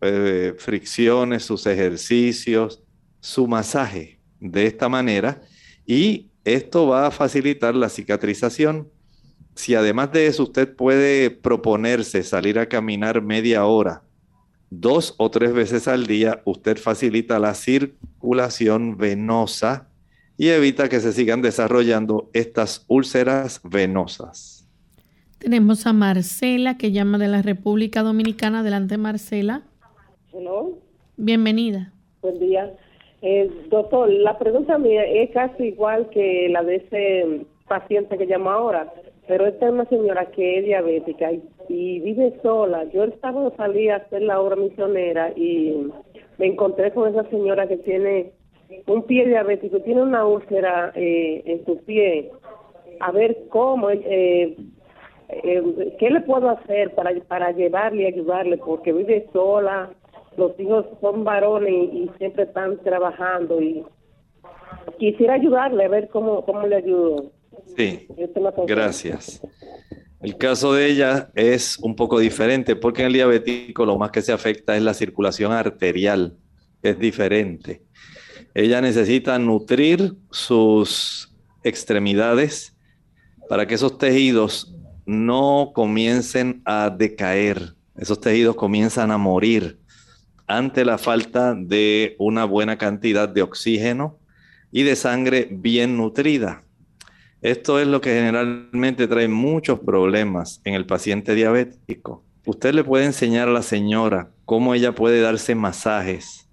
eh, 0.00 0.54
fricciones, 0.58 1.44
sus 1.44 1.66
ejercicios, 1.66 2.82
su 3.20 3.46
masaje 3.46 4.20
de 4.40 4.66
esta 4.66 4.88
manera 4.88 5.40
y 5.86 6.30
esto 6.44 6.86
va 6.86 7.06
a 7.06 7.10
facilitar 7.10 7.74
la 7.74 7.88
cicatrización. 7.88 8.88
Si 9.54 9.74
además 9.74 10.12
de 10.12 10.26
eso 10.26 10.44
usted 10.44 10.74
puede 10.74 11.30
proponerse 11.30 12.22
salir 12.22 12.58
a 12.58 12.68
caminar 12.68 13.22
media 13.22 13.64
hora 13.64 14.02
dos 14.70 15.14
o 15.18 15.30
tres 15.30 15.52
veces 15.52 15.88
al 15.88 16.06
día, 16.06 16.42
usted 16.44 16.78
facilita 16.78 17.38
la 17.38 17.54
circulación 17.54 18.96
venosa 18.96 19.88
y 20.38 20.48
evita 20.48 20.88
que 20.88 21.00
se 21.00 21.12
sigan 21.12 21.42
desarrollando 21.42 22.30
estas 22.32 22.84
úlceras 22.88 23.60
venosas. 23.64 24.59
Tenemos 25.40 25.86
a 25.86 25.92
Marcela 25.92 26.76
que 26.76 26.92
llama 26.92 27.18
de 27.18 27.28
la 27.28 27.42
República 27.42 28.02
Dominicana. 28.02 28.60
Adelante, 28.60 28.98
Marcela. 28.98 29.62
Hello. 30.32 30.78
Bienvenida. 31.16 31.92
Buen 32.22 32.38
día. 32.38 32.72
Eh, 33.22 33.50
doctor, 33.70 34.08
la 34.10 34.38
pregunta 34.38 34.78
mía 34.78 35.04
es 35.04 35.30
casi 35.32 35.64
igual 35.64 36.08
que 36.10 36.48
la 36.50 36.62
de 36.62 36.76
ese 36.76 37.46
paciente 37.66 38.16
que 38.16 38.26
llama 38.26 38.54
ahora 38.54 38.92
pero 39.30 39.46
esta 39.46 39.66
es 39.66 39.72
una 39.72 39.84
señora 39.84 40.26
que 40.32 40.58
es 40.58 40.64
diabética 40.64 41.30
y, 41.32 42.00
vive 42.00 42.34
sola. 42.42 42.82
Yo 42.92 43.04
el 43.04 43.14
sábado 43.20 43.54
salí 43.56 43.88
a 43.88 43.98
hacer 43.98 44.22
la 44.22 44.40
obra 44.40 44.56
misionera 44.56 45.30
y 45.36 45.86
me 46.36 46.46
encontré 46.46 46.90
con 46.92 47.08
esa 47.08 47.22
señora 47.30 47.68
que 47.68 47.76
tiene 47.76 48.32
un 48.88 49.04
pie 49.04 49.28
diabético, 49.28 49.78
tiene 49.82 50.02
una 50.02 50.26
úlcera 50.26 50.90
eh, 50.96 51.42
en 51.46 51.64
su 51.64 51.76
pie. 51.84 52.32
A 52.98 53.12
ver 53.12 53.44
cómo, 53.50 53.88
eh, 53.90 54.56
eh, 55.32 55.96
qué 55.98 56.10
le 56.10 56.20
puedo 56.20 56.50
hacer 56.50 56.94
para, 56.94 57.12
para 57.28 57.52
llevarle 57.52 58.02
y 58.02 58.06
ayudarle, 58.06 58.58
porque 58.58 58.92
vive 58.92 59.26
sola, 59.32 59.90
los 60.36 60.58
hijos 60.58 60.86
son 61.00 61.24
varones 61.24 61.72
y, 61.72 62.10
siempre 62.18 62.44
están 62.44 62.78
trabajando 62.82 63.60
y 63.60 63.84
quisiera 64.98 65.34
ayudarle 65.34 65.84
a 65.84 65.88
ver 65.88 66.08
cómo, 66.08 66.44
cómo 66.44 66.66
le 66.66 66.76
ayudo. 66.76 67.32
Sí, 67.76 68.06
gracias. 68.66 69.42
El 70.20 70.36
caso 70.36 70.74
de 70.74 70.86
ella 70.86 71.30
es 71.34 71.78
un 71.78 71.96
poco 71.96 72.18
diferente 72.18 72.76
porque 72.76 73.02
en 73.02 73.06
el 73.08 73.12
diabético 73.14 73.86
lo 73.86 73.96
más 73.96 74.10
que 74.10 74.20
se 74.20 74.32
afecta 74.32 74.76
es 74.76 74.82
la 74.82 74.94
circulación 74.94 75.52
arterial, 75.52 76.36
es 76.82 76.98
diferente. 76.98 77.82
Ella 78.54 78.80
necesita 78.80 79.38
nutrir 79.38 80.14
sus 80.30 81.34
extremidades 81.62 82.76
para 83.48 83.66
que 83.66 83.74
esos 83.74 83.96
tejidos 83.98 84.74
no 85.10 85.72
comiencen 85.74 86.62
a 86.64 86.88
decaer, 86.88 87.74
esos 87.96 88.20
tejidos 88.20 88.54
comienzan 88.54 89.10
a 89.10 89.18
morir 89.18 89.80
ante 90.46 90.84
la 90.84 90.98
falta 90.98 91.52
de 91.54 92.14
una 92.20 92.44
buena 92.44 92.78
cantidad 92.78 93.28
de 93.28 93.42
oxígeno 93.42 94.18
y 94.70 94.84
de 94.84 94.94
sangre 94.94 95.48
bien 95.50 95.96
nutrida. 95.96 96.62
Esto 97.42 97.80
es 97.80 97.88
lo 97.88 98.00
que 98.00 98.10
generalmente 98.10 99.08
trae 99.08 99.26
muchos 99.26 99.80
problemas 99.80 100.60
en 100.64 100.74
el 100.74 100.86
paciente 100.86 101.34
diabético. 101.34 102.22
Usted 102.46 102.72
le 102.72 102.84
puede 102.84 103.06
enseñar 103.06 103.48
a 103.48 103.52
la 103.52 103.62
señora 103.62 104.30
cómo 104.44 104.74
ella 104.74 104.94
puede 104.94 105.20
darse 105.20 105.56
masajes. 105.56 106.48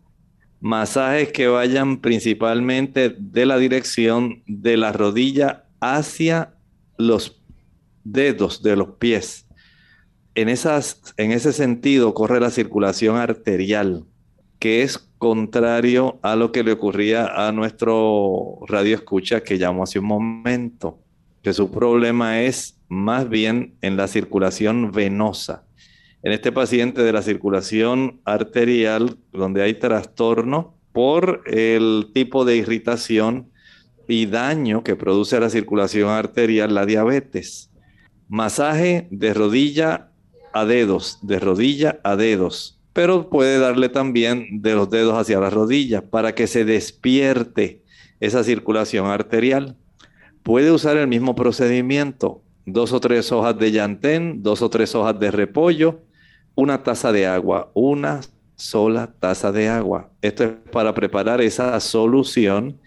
Masajes 0.61 1.31
que 1.31 1.47
vayan 1.47 1.97
principalmente 1.97 3.15
de 3.19 3.45
la 3.45 3.59
dirección 3.59 4.41
de 4.47 4.77
la 4.77 4.93
rodilla 4.93 5.65
hacia 5.79 6.55
los 6.97 7.37
dedos 8.11 8.61
de 8.63 8.75
los 8.75 8.89
pies. 8.99 9.47
En, 10.35 10.49
esas, 10.49 11.01
en 11.17 11.31
ese 11.31 11.53
sentido 11.53 12.13
corre 12.13 12.39
la 12.39 12.51
circulación 12.51 13.17
arterial, 13.17 14.05
que 14.59 14.83
es 14.83 14.97
contrario 15.17 16.19
a 16.21 16.35
lo 16.35 16.51
que 16.51 16.63
le 16.63 16.71
ocurría 16.71 17.47
a 17.47 17.51
nuestro 17.51 18.59
radio 18.67 18.95
escucha 18.95 19.41
que 19.41 19.57
llamó 19.57 19.83
hace 19.83 19.99
un 19.99 20.05
momento, 20.05 20.99
que 21.41 21.53
su 21.53 21.71
problema 21.71 22.41
es 22.41 22.77
más 22.87 23.27
bien 23.29 23.75
en 23.81 23.97
la 23.97 24.07
circulación 24.07 24.91
venosa. 24.91 25.63
En 26.23 26.31
este 26.31 26.51
paciente 26.51 27.03
de 27.03 27.13
la 27.13 27.21
circulación 27.21 28.21
arterial, 28.25 29.17
donde 29.31 29.63
hay 29.63 29.75
trastorno 29.75 30.75
por 30.91 31.43
el 31.45 32.09
tipo 32.13 32.43
de 32.43 32.57
irritación 32.57 33.51
y 34.07 34.25
daño 34.25 34.83
que 34.83 34.95
produce 34.95 35.39
la 35.39 35.49
circulación 35.49 36.09
arterial, 36.09 36.73
la 36.73 36.85
diabetes. 36.85 37.69
Masaje 38.27 39.07
de 39.11 39.33
rodilla 39.33 40.09
a 40.53 40.65
dedos, 40.65 41.19
de 41.21 41.39
rodilla 41.39 41.99
a 42.03 42.15
dedos 42.15 42.77
pero 42.97 43.29
puede 43.29 43.59
darle 43.59 43.89
también 43.89 44.47
de 44.63 44.73
los 44.73 44.89
dedos 44.89 45.13
hacia 45.13 45.39
la 45.39 45.51
rodilla 45.51 46.01
para 46.09 46.33
que 46.33 46.47
se 46.47 46.65
despierte 46.65 47.83
esa 48.19 48.43
circulación 48.43 49.05
arterial. 49.05 49.75
Puede 50.41 50.71
usar 50.71 50.97
el 50.97 51.07
mismo 51.07 51.35
procedimiento, 51.35 52.41
dos 52.65 52.93
o 52.93 52.99
tres 52.99 53.31
hojas 53.31 53.55
de 53.59 53.71
llantén, 53.71 54.41
dos 54.41 54.63
o 54.63 54.71
tres 54.71 54.95
hojas 54.95 55.19
de 55.19 55.29
repollo, 55.29 56.01
una 56.55 56.81
taza 56.81 57.11
de 57.11 57.27
agua, 57.27 57.69
una 57.75 58.21
sola 58.55 59.13
taza 59.19 59.51
de 59.51 59.69
agua. 59.69 60.09
Esto 60.23 60.45
es 60.45 60.51
para 60.71 60.95
preparar 60.95 61.39
esa 61.39 61.79
solución 61.79 62.79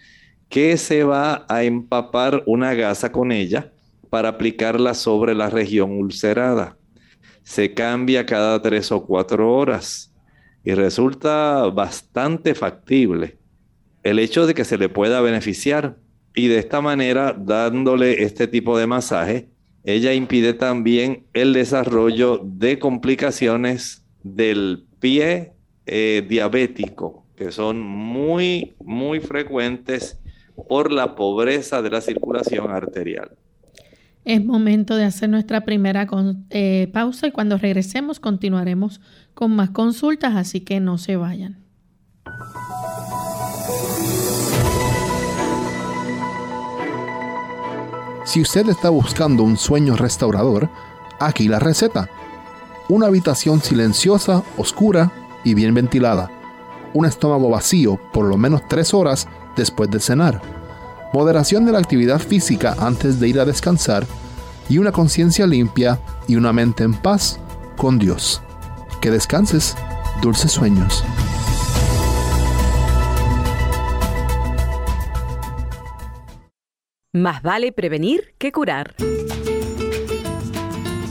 que 0.49 0.75
se 0.75 1.05
va 1.05 1.45
a 1.47 1.63
empapar 1.63 2.43
una 2.47 2.73
gasa 2.73 3.13
con 3.13 3.31
ella 3.31 3.71
para 4.11 4.27
aplicarla 4.27 4.93
sobre 4.93 5.33
la 5.33 5.49
región 5.49 5.91
ulcerada 5.93 6.77
se 7.43 7.73
cambia 7.73 8.25
cada 8.25 8.61
tres 8.61 8.91
o 8.91 9.05
cuatro 9.05 9.53
horas 9.53 10.13
y 10.63 10.73
resulta 10.73 11.63
bastante 11.69 12.53
factible 12.53 13.37
el 14.03 14.19
hecho 14.19 14.45
de 14.45 14.53
que 14.53 14.65
se 14.65 14.77
le 14.77 14.89
pueda 14.89 15.21
beneficiar 15.21 15.97
y 16.35 16.49
de 16.49 16.59
esta 16.59 16.81
manera 16.81 17.33
dándole 17.33 18.23
este 18.23 18.47
tipo 18.47 18.77
de 18.77 18.85
masaje 18.85 19.49
ella 19.85 20.13
impide 20.13 20.53
también 20.53 21.25
el 21.33 21.53
desarrollo 21.53 22.41
de 22.43 22.79
complicaciones 22.79 24.05
del 24.23 24.85
pie 24.99 25.53
eh, 25.85 26.25
diabético 26.27 27.25
que 27.37 27.51
son 27.51 27.79
muy 27.79 28.75
muy 28.83 29.21
frecuentes 29.21 30.19
por 30.67 30.91
la 30.91 31.15
pobreza 31.15 31.81
de 31.81 31.89
la 31.89 32.01
circulación 32.01 32.69
arterial. 32.69 33.31
Es 34.23 34.43
momento 34.45 34.95
de 34.95 35.05
hacer 35.05 35.29
nuestra 35.29 35.61
primera 35.61 36.07
eh, 36.51 36.89
pausa 36.93 37.27
y 37.27 37.31
cuando 37.31 37.57
regresemos 37.57 38.19
continuaremos 38.19 39.01
con 39.33 39.55
más 39.55 39.71
consultas, 39.71 40.35
así 40.35 40.61
que 40.61 40.79
no 40.79 40.97
se 40.97 41.15
vayan. 41.15 41.57
Si 48.25 48.39
usted 48.39 48.69
está 48.69 48.89
buscando 48.89 49.43
un 49.43 49.57
sueño 49.57 49.95
restaurador, 49.95 50.69
aquí 51.19 51.47
la 51.47 51.59
receta. 51.59 52.07
Una 52.89 53.07
habitación 53.07 53.61
silenciosa, 53.61 54.43
oscura 54.57 55.11
y 55.43 55.55
bien 55.55 55.73
ventilada. 55.73 56.29
Un 56.93 57.05
estómago 57.05 57.49
vacío 57.49 57.99
por 58.13 58.25
lo 58.25 58.37
menos 58.37 58.61
tres 58.67 58.93
horas 58.93 59.27
después 59.55 59.89
de 59.89 59.99
cenar 59.99 60.60
moderación 61.13 61.65
de 61.65 61.71
la 61.71 61.79
actividad 61.79 62.19
física 62.19 62.75
antes 62.79 63.19
de 63.19 63.27
ir 63.27 63.39
a 63.39 63.45
descansar 63.45 64.05
y 64.69 64.77
una 64.77 64.91
conciencia 64.91 65.45
limpia 65.45 65.99
y 66.27 66.35
una 66.35 66.53
mente 66.53 66.83
en 66.83 66.93
paz 66.93 67.39
con 67.77 67.99
Dios. 67.99 68.41
Que 69.01 69.11
descanses, 69.11 69.75
dulces 70.21 70.51
sueños. 70.51 71.03
Más 77.13 77.41
vale 77.41 77.73
prevenir 77.73 78.35
que 78.37 78.53
curar. 78.53 78.95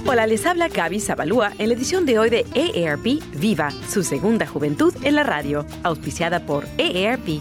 Hola, 0.07 0.27
les 0.27 0.45
habla 0.47 0.69
Gaby 0.69 0.99
Zabalúa 0.99 1.53
en 1.59 1.69
la 1.69 1.75
edición 1.75 2.07
de 2.07 2.19
hoy 2.19 2.31
de 2.31 2.47
EARP 2.55 3.23
Viva, 3.37 3.71
su 3.89 4.03
segunda 4.03 4.47
juventud 4.47 4.95
en 5.03 5.15
la 5.15 5.23
radio, 5.23 5.67
auspiciada 5.85 6.47
por 6.47 6.67
EARP 6.79 7.41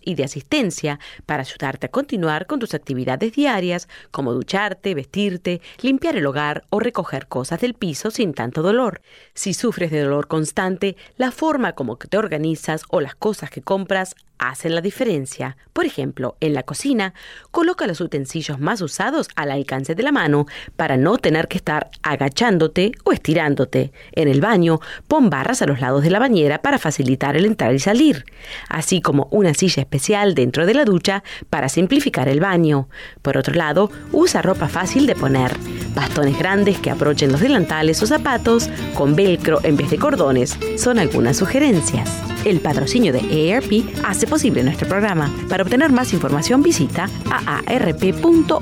y 0.03 0.15
de 0.15 0.23
asistencia 0.23 0.99
para 1.25 1.43
ayudarte 1.43 1.87
a 1.87 1.91
continuar 1.91 2.47
con 2.47 2.59
tus 2.59 2.73
actividades 2.73 3.33
diarias 3.33 3.87
como 4.11 4.33
ducharte, 4.33 4.95
vestirte, 4.95 5.61
limpiar 5.81 6.17
el 6.17 6.25
hogar 6.25 6.65
o 6.69 6.79
recoger 6.79 7.27
cosas 7.27 7.61
del 7.61 7.73
piso 7.73 8.11
sin 8.11 8.33
tanto 8.33 8.61
dolor. 8.61 9.01
Si 9.33 9.53
sufres 9.53 9.91
de 9.91 10.01
dolor 10.01 10.27
constante, 10.27 10.95
la 11.17 11.31
forma 11.31 11.73
como 11.73 11.97
te 11.97 12.17
organizas 12.17 12.83
o 12.89 13.01
las 13.01 13.15
cosas 13.15 13.49
que 13.49 13.61
compras 13.61 14.15
hacen 14.41 14.75
la 14.75 14.81
diferencia. 14.81 15.55
Por 15.71 15.85
ejemplo, 15.85 16.35
en 16.41 16.53
la 16.53 16.63
cocina, 16.63 17.13
coloca 17.51 17.87
los 17.87 18.01
utensilios 18.01 18.59
más 18.59 18.81
usados 18.81 19.29
al 19.35 19.51
alcance 19.51 19.95
de 19.95 20.03
la 20.03 20.11
mano 20.11 20.47
para 20.75 20.97
no 20.97 21.17
tener 21.17 21.47
que 21.47 21.57
estar 21.57 21.89
agachándote 22.01 22.91
o 23.05 23.13
estirándote. 23.13 23.93
En 24.13 24.27
el 24.27 24.41
baño, 24.41 24.79
pon 25.07 25.29
barras 25.29 25.61
a 25.61 25.67
los 25.67 25.79
lados 25.79 26.03
de 26.03 26.09
la 26.09 26.19
bañera 26.19 26.61
para 26.61 26.79
facilitar 26.79 27.37
el 27.37 27.45
entrar 27.45 27.73
y 27.73 27.79
salir, 27.79 28.25
así 28.67 28.99
como 28.99 29.27
una 29.31 29.53
silla 29.53 29.81
especial 29.81 30.33
dentro 30.33 30.65
de 30.65 30.73
la 30.73 30.85
ducha 30.85 31.23
para 31.49 31.69
simplificar 31.69 32.27
el 32.27 32.39
baño. 32.39 32.89
Por 33.21 33.37
otro 33.37 33.53
lado, 33.53 33.91
usa 34.11 34.41
ropa 34.41 34.67
fácil 34.67 35.05
de 35.05 35.15
poner, 35.15 35.55
bastones 35.93 36.37
grandes 36.37 36.79
que 36.79 36.89
aprochen 36.89 37.31
los 37.31 37.41
delantales 37.41 38.01
o 38.01 38.07
zapatos 38.07 38.69
con 38.95 39.15
velcro 39.15 39.59
en 39.63 39.77
vez 39.77 39.91
de 39.91 39.99
cordones. 39.99 40.57
Son 40.77 40.97
algunas 40.97 41.37
sugerencias. 41.37 42.09
El 42.43 42.59
patrocinio 42.59 43.13
de 43.13 43.53
AARP 43.53 44.03
hace 44.03 44.25
posible 44.31 44.63
nuestro 44.63 44.87
programa. 44.87 45.29
Para 45.49 45.61
obtener 45.61 45.91
más 45.91 46.13
información 46.13 46.63
visita 46.63 47.09
aarp.org 47.29 48.61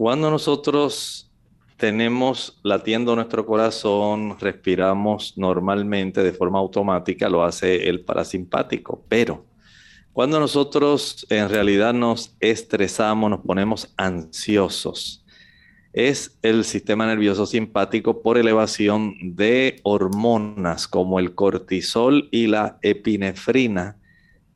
Cuando 0.00 0.30
nosotros 0.30 1.30
tenemos 1.76 2.58
latiendo 2.62 3.14
nuestro 3.14 3.44
corazón, 3.44 4.38
respiramos 4.40 5.36
normalmente 5.36 6.22
de 6.22 6.32
forma 6.32 6.58
automática, 6.58 7.28
lo 7.28 7.44
hace 7.44 7.86
el 7.86 8.00
parasimpático, 8.00 9.04
pero 9.10 9.44
cuando 10.14 10.40
nosotros 10.40 11.26
en 11.28 11.50
realidad 11.50 11.92
nos 11.92 12.34
estresamos, 12.40 13.28
nos 13.28 13.40
ponemos 13.40 13.92
ansiosos, 13.98 15.22
es 15.92 16.38
el 16.40 16.64
sistema 16.64 17.06
nervioso 17.06 17.44
simpático 17.44 18.22
por 18.22 18.38
elevación 18.38 19.16
de 19.20 19.80
hormonas 19.82 20.88
como 20.88 21.18
el 21.18 21.34
cortisol 21.34 22.26
y 22.32 22.46
la 22.46 22.78
epinefrina, 22.80 23.98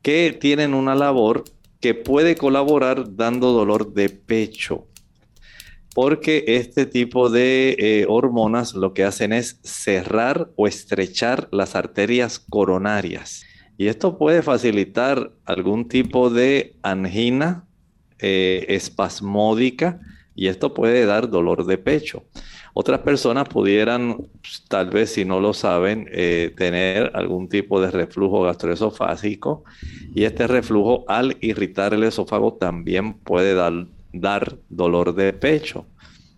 que 0.01 0.35
tienen 0.41 0.73
una 0.73 0.95
labor 0.95 1.43
que 1.79 1.93
puede 1.93 2.35
colaborar 2.35 3.15
dando 3.15 3.51
dolor 3.51 3.93
de 3.93 4.09
pecho 4.09 4.87
porque 5.95 6.43
este 6.45 6.85
tipo 6.85 7.29
de 7.29 7.77
eh, 7.79 8.05
hormonas 8.09 8.75
lo 8.75 8.93
que 8.93 9.05
hacen 9.05 9.31
es 9.31 9.61
cerrar 9.63 10.49
o 10.57 10.67
estrechar 10.67 11.47
las 11.53 11.73
arterias 11.73 12.37
coronarias. 12.37 13.45
Y 13.77 13.87
esto 13.87 14.17
puede 14.17 14.41
facilitar 14.41 15.31
algún 15.45 15.87
tipo 15.87 16.29
de 16.29 16.75
angina 16.83 17.63
eh, 18.19 18.65
espasmódica 18.67 20.01
y 20.35 20.47
esto 20.47 20.73
puede 20.73 21.05
dar 21.05 21.29
dolor 21.29 21.65
de 21.65 21.77
pecho. 21.77 22.25
Otras 22.73 22.99
personas 22.99 23.47
pudieran, 23.47 24.17
pues, 24.41 24.65
tal 24.67 24.89
vez 24.89 25.13
si 25.13 25.23
no 25.23 25.39
lo 25.39 25.53
saben, 25.53 26.09
eh, 26.11 26.53
tener 26.57 27.11
algún 27.13 27.47
tipo 27.47 27.79
de 27.79 27.89
reflujo 27.89 28.41
gastroesofágico 28.41 29.63
y 30.13 30.25
este 30.25 30.45
reflujo 30.45 31.05
al 31.07 31.37
irritar 31.39 31.93
el 31.93 32.03
esófago 32.03 32.55
también 32.55 33.13
puede 33.13 33.53
dar 33.53 33.87
dar 34.19 34.57
dolor 34.69 35.15
de 35.15 35.33
pecho. 35.33 35.85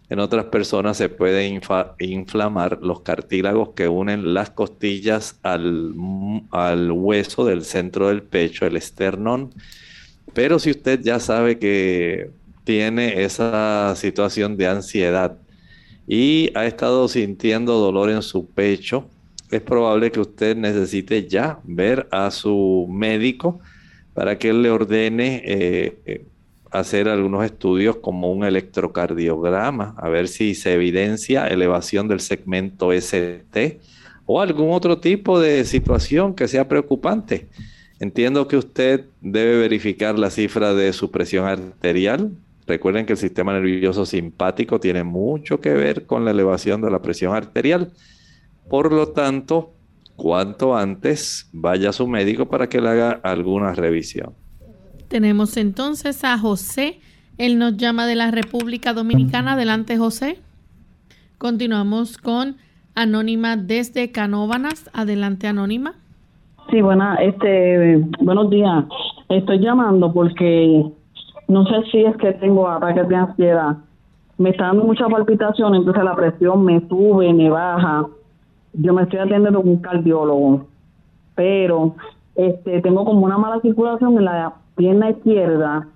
En 0.10 0.20
otras 0.20 0.46
personas 0.46 0.96
se 0.96 1.10
puede 1.10 1.48
inflamar 2.00 2.80
los 2.82 3.02
cartílagos 3.02 3.70
que 3.76 3.90
unen 3.90 4.34
las 4.34 4.52
costillas 4.52 5.38
al, 5.44 5.94
hueso 6.92 7.46
del 7.46 7.66
centro 7.66 8.08
del 8.08 8.24
pecho, 8.24 8.66
el 8.66 8.78
esternón. 8.78 9.54
Pero 10.34 10.60
si 10.60 10.72
usted 10.72 11.02
ya 11.02 11.20
sabe 11.20 11.60
que 11.60 12.32
tiene 12.64 13.24
esa 13.24 13.94
situación 13.98 14.56
de 14.56 14.68
ansiedad 14.68 15.38
y 16.08 16.52
ha 16.56 16.66
estado 16.66 17.10
sintiendo 17.10 17.78
dolor 17.78 18.10
en 18.10 18.22
su 18.22 18.48
pecho, 18.48 19.10
es 19.52 19.62
probable 19.62 20.12
que 20.12 20.22
usted 20.22 20.56
necesite 20.56 21.28
ya 21.28 21.60
ver 21.64 22.08
a 22.12 22.32
su 22.32 22.88
médico 22.90 23.60
para 24.14 24.38
que 24.38 24.50
él 24.50 24.62
le 24.62 24.70
ordene 24.70 25.42
eh, 25.46 26.26
hacer 26.72 27.10
algunos 27.10 27.46
estudios 27.46 27.98
como 27.98 28.32
un 28.32 28.44
electrocardiograma, 28.44 29.96
a 29.98 30.10
ver 30.10 30.28
si 30.28 30.56
se 30.56 30.74
evidencia 30.74 31.48
elevación 31.48 32.08
del 32.08 32.20
segmento 32.20 32.92
ST 32.92 33.80
o 34.26 34.42
algún 34.42 34.72
otro 34.72 35.00
tipo 35.00 35.40
de 35.40 35.66
situación 35.66 36.36
que 36.36 36.48
sea 36.48 36.68
preocupante. 36.68 37.48
Entiendo 38.00 38.48
que 38.48 38.58
usted 38.58 39.06
debe 39.22 39.58
verificar 39.58 40.20
la 40.20 40.30
cifra 40.30 40.74
de 40.74 40.94
su 40.94 41.10
presión 41.10 41.46
arterial. 41.46 42.32
Recuerden 42.68 43.06
que 43.06 43.14
el 43.14 43.18
sistema 43.18 43.54
nervioso 43.54 44.06
simpático 44.06 44.80
tiene 44.80 45.04
mucho 45.04 45.60
que 45.62 45.74
ver 45.74 46.06
con 46.06 46.26
la 46.26 46.32
elevación 46.32 46.82
de 46.82 46.92
la 46.92 47.02
presión 47.02 47.34
arterial. 47.34 47.92
Por 48.70 48.92
lo 48.92 49.08
tanto, 49.08 49.74
cuanto 50.16 50.76
antes 50.76 51.48
vaya 51.54 51.90
a 51.90 51.94
su 51.94 52.08
médico 52.08 52.48
para 52.48 52.68
que 52.68 52.82
le 52.82 52.90
haga 52.90 53.12
alguna 53.24 53.74
revisión. 53.74 54.34
Tenemos 55.08 55.56
entonces 55.56 56.24
a 56.24 56.38
José. 56.38 57.00
Él 57.38 57.60
nos 57.60 57.78
llama 57.78 58.06
de 58.06 58.16
la 58.16 58.32
República 58.32 58.94
Dominicana. 58.94 59.54
Adelante, 59.54 59.98
José. 59.98 60.40
Continuamos 61.38 62.18
con 62.18 62.58
Anónima 62.94 63.56
desde 63.56 64.12
Canóvanas. 64.12 64.90
Adelante, 64.94 65.48
Anónima. 65.48 65.94
Sí, 66.70 66.82
buena, 66.82 67.16
este, 67.16 68.04
buenos 68.20 68.50
días. 68.50 68.86
Estoy 69.30 69.60
llamando 69.60 70.12
porque 70.12 70.84
no 71.48 71.66
sé 71.66 71.76
si 71.92 72.04
es 72.04 72.18
que 72.18 72.34
tengo 72.34 72.68
ataques 72.68 73.08
de 73.08 73.16
ansiedad. 73.16 73.78
Me 74.38 74.50
está 74.50 74.66
dando 74.66 74.84
mucha 74.84 75.08
palpitación, 75.08 75.76
entonces 75.76 76.04
la 76.04 76.16
presión 76.16 76.66
me 76.66 76.82
sube, 76.90 77.34
me 77.34 77.50
baja. 77.50 78.06
Yo 78.74 78.94
me 78.94 79.04
estoy 79.04 79.20
atendiendo 79.20 79.62
con 79.62 79.70
un 79.70 79.78
cardiólogo, 79.78 80.68
pero 81.36 81.96
este, 82.36 82.82
tengo 82.82 83.06
como 83.06 83.26
una 83.26 83.38
mala 83.38 83.62
circulación 83.62 84.18
en 84.18 84.26
la 84.26 84.54
pierna 84.78 85.10
izquierda, 85.10 85.88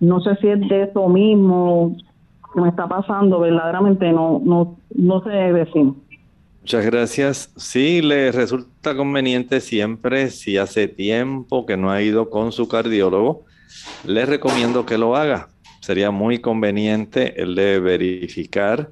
no 0.00 0.20
sé 0.20 0.34
si 0.40 0.48
es 0.48 0.60
de 0.68 0.84
eso 0.84 1.08
mismo 1.08 1.96
que 2.52 2.60
me 2.60 2.68
está 2.68 2.88
pasando, 2.88 3.38
verdaderamente 3.38 4.10
no, 4.12 4.40
no, 4.44 4.76
no 4.94 5.22
sé 5.22 5.30
decir. 5.30 5.92
Muchas 6.62 6.84
gracias. 6.84 7.52
Sí, 7.56 8.02
le 8.02 8.32
resulta 8.32 8.96
conveniente 8.96 9.60
siempre, 9.60 10.30
si 10.30 10.56
hace 10.56 10.88
tiempo 10.88 11.64
que 11.64 11.76
no 11.76 11.90
ha 11.90 12.02
ido 12.02 12.28
con 12.28 12.52
su 12.52 12.68
cardiólogo, 12.68 13.44
le 14.04 14.26
recomiendo 14.26 14.84
que 14.84 14.98
lo 14.98 15.16
haga. 15.16 15.48
Sería 15.80 16.10
muy 16.10 16.38
conveniente 16.38 17.40
el 17.40 17.54
de 17.54 17.80
verificar, 17.80 18.90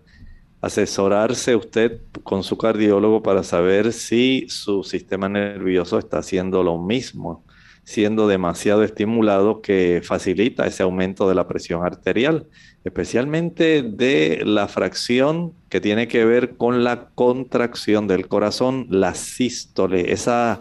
asesorarse 0.61 1.57
usted 1.57 2.01
con 2.23 2.43
su 2.43 2.57
cardiólogo 2.57 3.23
para 3.23 3.43
saber 3.43 3.93
si 3.93 4.47
su 4.49 4.83
sistema 4.83 5.29
nervioso 5.29 5.99
está 5.99 6.19
haciendo 6.19 6.63
lo 6.63 6.79
mismo 6.79 7.45
siendo 7.89 8.29
demasiado 8.29 8.85
estimulado 8.85 9.63
que 9.63 10.03
facilita 10.05 10.67
ese 10.67 10.83
aumento 10.83 11.27
de 11.27 11.35
la 11.35 11.49
presión 11.49 11.87
arterial, 11.87 12.47
especialmente 12.85 13.83
de 13.83 14.43
la 14.45 14.69
fracción 14.69 15.55
que 15.71 15.81
tiene 15.81 16.07
que 16.07 16.27
ver 16.27 16.59
con 16.59 16.85
la 16.85 17.09
contracción 17.15 18.07
del 18.07 18.29
corazón, 18.29 18.89
la 18.91 19.15
sístole, 19.15 20.13
esa 20.13 20.61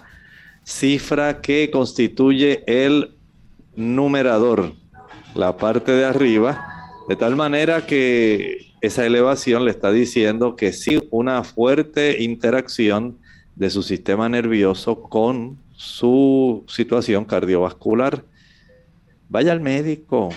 cifra 0.64 1.42
que 1.42 1.70
constituye 1.70 2.64
el 2.66 3.12
numerador, 3.76 4.72
la 5.36 5.58
parte 5.58 5.92
de 5.92 6.06
arriba, 6.06 6.66
de 7.10 7.18
tal 7.18 7.36
manera 7.36 7.86
que 7.86 8.72
esa 8.80 9.06
elevación 9.06 9.66
le 9.66 9.72
está 9.72 9.92
diciendo 9.92 10.56
que 10.56 10.72
sí, 10.72 11.06
una 11.12 11.44
fuerte 11.44 12.24
interacción 12.24 13.18
de 13.58 13.70
su 13.70 13.84
sistema 13.84 14.30
nervioso 14.30 15.02
con 15.02 15.67
su 15.78 16.66
situación 16.68 17.24
cardiovascular, 17.24 18.26
vaya 19.30 19.52
al 19.52 19.62
médico, 19.62 20.30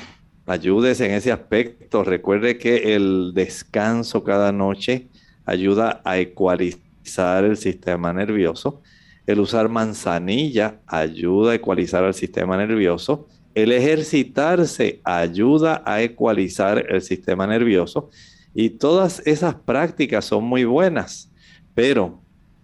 ayúdese 0.46 1.06
en 1.06 1.12
ese 1.12 1.32
aspecto. 1.32 2.04
Recuerde 2.04 2.58
que 2.58 2.94
el 2.94 3.32
descanso 3.34 4.22
cada 4.22 4.52
noche 4.52 5.08
ayuda 5.46 6.02
a 6.04 6.18
ecualizar 6.18 7.44
el 7.44 7.56
sistema 7.56 8.12
nervioso. 8.12 8.82
El 9.26 9.40
usar 9.40 9.70
manzanilla 9.70 10.80
ayuda 10.86 11.52
a 11.52 11.54
ecualizar 11.54 12.04
el 12.04 12.14
sistema 12.14 12.58
nervioso. 12.58 13.26
El 13.54 13.72
ejercitarse 13.72 15.00
ayuda 15.04 15.82
a 15.86 16.02
ecualizar 16.02 16.84
el 16.90 17.00
sistema 17.00 17.46
nervioso. 17.46 18.10
Y 18.54 18.70
todas 18.70 19.22
esas 19.24 19.54
prácticas 19.54 20.26
son 20.26 20.44
muy 20.44 20.64
buenas. 20.64 21.32
Pero 21.74 22.20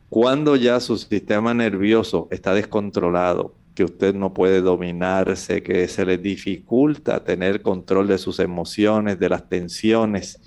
cuando 0.08 0.56
ya 0.56 0.80
su 0.80 0.96
sistema 0.96 1.54
nervioso 1.54 2.28
está 2.30 2.54
descontrolado, 2.54 3.54
que 3.74 3.84
usted 3.84 4.14
no 4.14 4.32
puede 4.32 4.62
dominarse, 4.62 5.62
que 5.62 5.86
se 5.88 6.06
le 6.06 6.16
dificulta 6.16 7.24
tener 7.24 7.60
control 7.60 8.06
de 8.08 8.18
sus 8.18 8.40
emociones, 8.40 9.18
de 9.18 9.28
las 9.28 9.48
tensiones, 9.48 10.40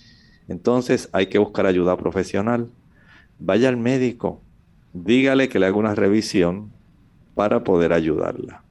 entonces 0.48 1.10
hay 1.13 1.28
que 1.28 1.38
buscar 1.38 1.67
ayuda 1.67 1.95
profesional. 1.95 2.69
Vaya 3.38 3.69
al 3.69 3.78
médico, 3.78 4.41
dígale 4.93 5.48
que 5.48 5.60
le 5.60 5.67
haga 5.67 5.78
una 5.78 5.95
revisión 5.95 6.72
para 7.36 7.63
poder 7.63 7.93
ayudarla. 7.93 8.63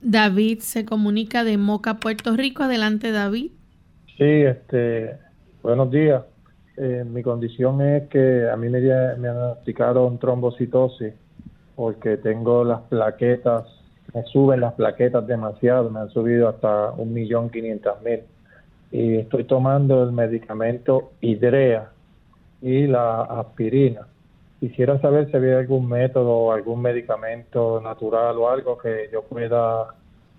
David 0.00 0.60
se 0.60 0.84
comunica 0.84 1.44
de 1.44 1.58
Moca, 1.58 1.98
Puerto 1.98 2.34
Rico. 2.34 2.62
Adelante, 2.62 3.12
David. 3.12 3.50
Sí, 4.16 4.24
este, 4.24 5.18
buenos 5.62 5.90
días. 5.90 6.22
Eh, 6.80 7.04
mi 7.04 7.24
condición 7.24 7.80
es 7.80 8.08
que 8.08 8.48
a 8.48 8.56
mí 8.56 8.68
me, 8.68 8.80
diagnosticaron 8.80 10.16
trombocitosis 10.18 11.12
porque 11.74 12.18
tengo 12.18 12.62
las 12.62 12.82
plaquetas, 12.82 13.64
me 14.14 14.22
suben 14.24 14.60
las 14.60 14.74
plaquetas 14.74 15.26
demasiado, 15.26 15.90
me 15.90 15.98
han 15.98 16.10
subido 16.10 16.48
hasta 16.48 16.92
un 16.92 17.12
millón 17.12 17.50
quinientas 17.50 18.00
mil 18.02 18.20
y 18.92 19.16
estoy 19.16 19.42
tomando 19.44 20.04
el 20.04 20.12
medicamento 20.12 21.10
Hidrea 21.20 21.90
y 22.62 22.86
la 22.86 23.22
aspirina. 23.22 24.06
Quisiera 24.60 25.00
saber 25.00 25.28
si 25.30 25.36
había 25.36 25.58
algún 25.58 25.88
método 25.88 26.30
o 26.30 26.52
algún 26.52 26.80
medicamento 26.80 27.80
natural 27.80 28.36
o 28.36 28.50
algo 28.50 28.78
que 28.78 29.08
yo 29.12 29.22
pueda 29.22 29.94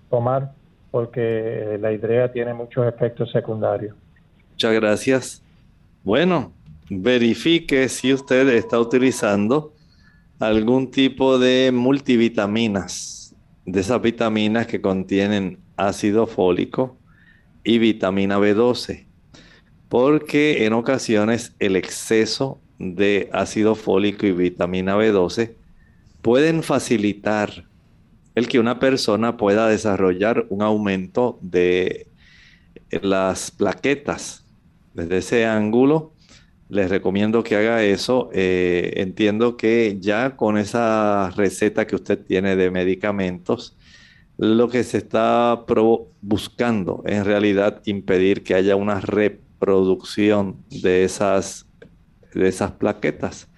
tomar 0.08 0.52
porque 0.90 1.76
la 1.80 1.92
hidrea 1.92 2.32
tiene 2.32 2.54
muchos 2.54 2.86
efectos 2.86 3.30
secundarios. 3.30 3.94
Muchas 4.52 4.72
gracias. 4.72 5.49
Bueno, 6.02 6.54
verifique 6.88 7.90
si 7.90 8.14
usted 8.14 8.48
está 8.48 8.80
utilizando 8.80 9.74
algún 10.38 10.90
tipo 10.90 11.38
de 11.38 11.72
multivitaminas, 11.72 13.36
de 13.66 13.80
esas 13.80 14.00
vitaminas 14.00 14.66
que 14.66 14.80
contienen 14.80 15.58
ácido 15.76 16.26
fólico 16.26 16.96
y 17.64 17.78
vitamina 17.78 18.38
B12, 18.38 19.08
porque 19.90 20.64
en 20.64 20.72
ocasiones 20.72 21.54
el 21.58 21.76
exceso 21.76 22.62
de 22.78 23.28
ácido 23.34 23.74
fólico 23.74 24.26
y 24.26 24.32
vitamina 24.32 24.96
B12 24.96 25.54
pueden 26.22 26.62
facilitar 26.62 27.68
el 28.34 28.48
que 28.48 28.58
una 28.58 28.78
persona 28.78 29.36
pueda 29.36 29.68
desarrollar 29.68 30.46
un 30.48 30.62
aumento 30.62 31.38
de 31.42 32.06
las 32.90 33.50
plaquetas 33.50 34.46
desde 34.94 35.18
ese 35.18 35.46
ángulo, 35.46 36.14
les 36.70 36.88
recomiendo 36.88 37.42
que 37.42 37.56
haga 37.56 37.82
eso. 37.82 38.30
Eh, 38.32 38.92
entiendo 38.96 39.56
que 39.56 39.98
ya 40.00 40.36
con 40.36 40.56
esa 40.56 41.30
receta 41.30 41.86
que 41.86 41.96
usted 41.96 42.18
tiene 42.24 42.56
de 42.56 42.70
medicamentos, 42.70 43.76
lo 44.38 44.68
que 44.68 44.84
se 44.84 44.98
está 44.98 45.64
buscando 46.22 47.02
en 47.06 47.24
realidad 47.24 47.82
impedir 47.84 48.42
que 48.42 48.54
haya 48.54 48.74
una 48.76 49.00
reproducción 49.00 50.64
de 50.70 51.04
esas, 51.04 51.66
de 52.32 52.48
esas 52.48 52.72
plaquetas. 52.72 53.48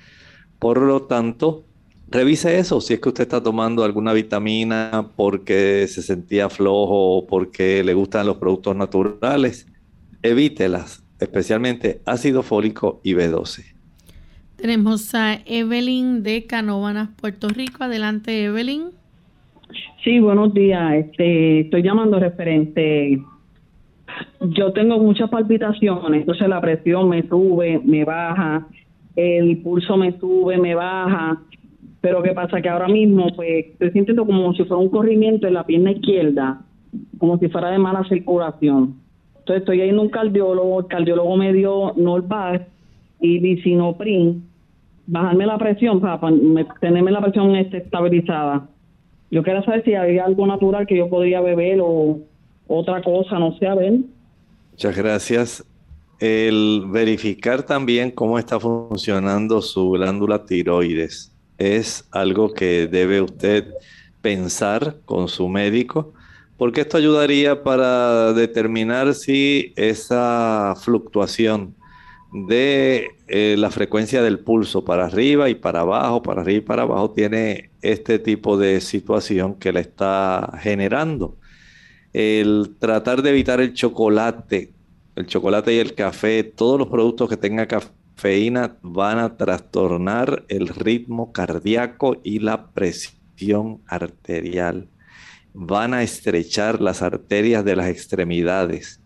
Por 0.59 0.81
lo 0.81 1.03
tanto, 1.03 1.67
revise 2.09 2.59
eso. 2.59 2.81
Si 2.81 2.95
es 2.95 3.01
que 3.01 3.11
usted 3.11 3.25
está 3.25 3.43
tomando 3.43 3.85
alguna 3.85 4.13
vitamina 4.13 5.11
porque 5.17 5.87
se 5.89 6.03
sentía 6.03 6.49
flojo 6.49 7.19
o 7.19 7.27
porque 7.27 7.85
le 7.85 7.95
gustan 7.95 8.27
los 8.27 8.39
productos 8.39 8.75
naturales, 8.75 9.67
evítelas 10.23 11.02
especialmente 11.23 12.01
ácido 12.07 12.43
fólico 12.43 13.01
y 13.03 13.15
B12. 13.15 13.73
Tenemos 14.57 15.13
a 15.15 15.41
Evelyn 15.45 16.23
de 16.23 16.47
Canóvanas, 16.47 17.09
Puerto 17.21 17.49
Rico. 17.49 17.83
Adelante, 17.83 18.45
Evelyn. 18.45 18.91
Sí, 20.05 20.21
buenos 20.21 20.55
días. 20.55 20.95
Este, 20.95 21.61
estoy 21.61 21.83
llamando 21.83 22.21
referente. 22.21 23.21
Yo 24.41 24.73
tengo 24.73 24.99
muchas 24.99 25.31
palpitaciones, 25.31 26.21
entonces 26.21 26.49
la 26.49 26.61
presión 26.61 27.09
me 27.09 27.27
sube, 27.27 27.81
me 27.85 28.05
baja, 28.05 28.67
el 29.17 29.59
pulso 29.63 29.97
me 29.97 30.17
sube, 30.19 30.59
me 30.59 30.75
baja. 30.75 31.41
Pero 32.01 32.23
qué 32.23 32.33
pasa 32.33 32.61
que 32.61 32.69
ahora 32.69 32.89
mismo, 32.89 33.35
pues, 33.35 33.67
estoy 33.67 33.91
sintiendo 33.91 34.27
como 34.27 34.53
si 34.55 34.65
fuera 34.65 34.77
un 34.77 34.91
corrimiento 34.91 35.47
en 35.47 35.55
la 35.55 35.65
pierna 35.65 35.93
izquierda, 35.93 36.61
como 37.19 37.39
si 37.39 37.49
fuera 37.49 37.71
de 37.71 37.79
mala 37.79 38.05
circulación. 38.09 39.02
Entonces 39.43 39.63
estoy 39.63 39.79
yendo 39.79 40.03
a 40.03 40.05
un 40.05 40.11
cardiólogo, 40.11 40.81
el 40.81 40.87
cardiólogo 40.87 41.37
me 41.37 41.53
dio 41.53 41.95
Norvac 41.97 42.69
y 43.21 43.41
Vicinoprin, 43.41 44.49
bajarme 45.09 45.47
la 45.47 45.59
presión 45.59 46.01
para, 46.01 46.21
tenerme 46.81 47.11
la 47.11 47.21
presión 47.21 47.57
este, 47.57 47.79
estabilizada. 47.79 48.69
Yo 49.33 49.43
quería 49.43 49.65
saber 49.65 49.83
si 49.85 49.95
había 49.95 50.27
algo 50.27 50.47
natural 50.47 50.87
que 50.87 50.97
yo 50.97 51.09
podría 51.09 51.41
beber 51.41 51.81
o 51.83 52.21
otra 52.69 53.03
cosa, 53.03 53.41
no 53.41 53.59
sé, 53.59 53.67
a 53.67 53.75
ver. 53.75 53.95
Muchas 54.71 54.97
gracias. 54.97 55.67
El 56.21 56.85
verificar 56.87 57.65
también 57.65 58.13
cómo 58.13 58.39
está 58.39 58.61
funcionando 58.61 59.61
su 59.61 59.91
glándula 59.91 60.45
tiroides 60.45 61.35
es 61.59 62.09
algo 62.13 62.55
que 62.55 62.87
debe 62.87 63.21
usted 63.21 63.75
pensar 64.21 64.99
con 65.05 65.27
su 65.27 65.49
médico 65.49 66.13
porque 66.63 66.83
esto 66.83 66.97
ayudaría 66.97 67.65
para 67.65 68.33
determinar 68.35 69.15
si 69.15 69.73
esa 69.75 70.77
fluctuación 70.81 71.75
de 72.33 73.09
eh, 73.27 73.57
la 73.59 73.69
frecuencia 73.73 74.23
del 74.23 74.39
pulso 74.39 74.85
para 74.85 75.07
arriba 75.07 75.49
y 75.49 75.57
para 75.57 75.81
abajo, 75.81 76.23
para 76.23 76.43
arriba 76.43 76.59
y 76.59 76.61
para 76.61 76.83
abajo, 76.83 77.11
tiene 77.11 77.73
este 77.81 78.21
tipo 78.21 78.57
de 78.57 78.81
situación 78.81 79.57
que 79.57 79.73
la 79.73 79.81
está 79.81 80.57
generando. 80.63 81.37
El 82.13 82.77
tratar 82.79 83.23
de 83.23 83.31
evitar 83.31 83.61
el 83.61 83.75
chocolate, 83.75 84.73
el 85.17 85.27
chocolate 85.27 85.75
y 85.75 85.79
el 85.81 85.97
café, 85.97 86.45
todos 86.45 86.79
los 86.79 86.87
productos 86.87 87.29
que 87.29 87.37
tengan 87.37 87.67
cafeína 87.67 88.77
van 88.83 89.19
a 89.19 89.37
trastornar 89.37 90.45
el 90.47 90.69
ritmo 90.69 91.33
cardíaco 91.33 92.19
y 92.23 92.39
la 92.39 92.71
presión 92.71 93.81
arterial 93.89 94.92
van 95.55 95.95
a 95.95 96.03
estrechar 96.03 96.81
las 96.81 97.03
arterias 97.03 97.65
de 97.65 97.77
las 97.77 97.89
extremidades 97.89 99.03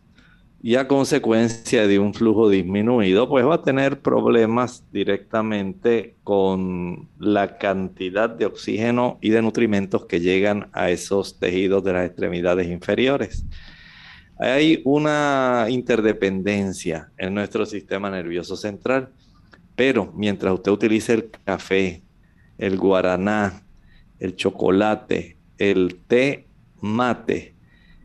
y 0.67 0.75
a 0.75 0.89
consecuencia 0.89 1.87
de 1.87 2.01
un 2.01 2.13
flujo 2.13 2.49
disminuido, 2.49 3.29
pues 3.29 3.47
va 3.47 3.55
a 3.55 3.63
tener 3.63 4.01
problemas 4.01 4.85
directamente 4.91 6.17
con 6.25 7.09
la 7.21 7.57
cantidad 7.59 8.29
de 8.29 8.47
oxígeno 8.47 9.19
y 9.21 9.31
de 9.31 9.43
nutrimentos 9.43 10.07
que 10.07 10.19
llegan 10.19 10.69
a 10.73 10.91
esos 10.91 11.39
tejidos 11.39 11.85
de 11.85 11.93
las 11.93 12.07
extremidades 12.07 12.67
inferiores. 12.67 13.45
Hay 14.41 14.83
una 14.85 15.67
interdependencia 15.69 17.13
en 17.17 17.35
nuestro 17.35 17.65
sistema 17.65 18.11
nervioso 18.11 18.57
central, 18.57 19.11
pero 19.77 20.13
mientras 20.17 20.53
usted 20.53 20.73
utilice 20.73 21.13
el 21.13 21.31
café, 21.45 22.03
el 22.59 22.77
guaraná, 22.77 23.63
el 24.19 24.35
chocolate, 24.35 25.36
el 25.59 25.97
té 26.07 26.47
mate. 26.81 27.55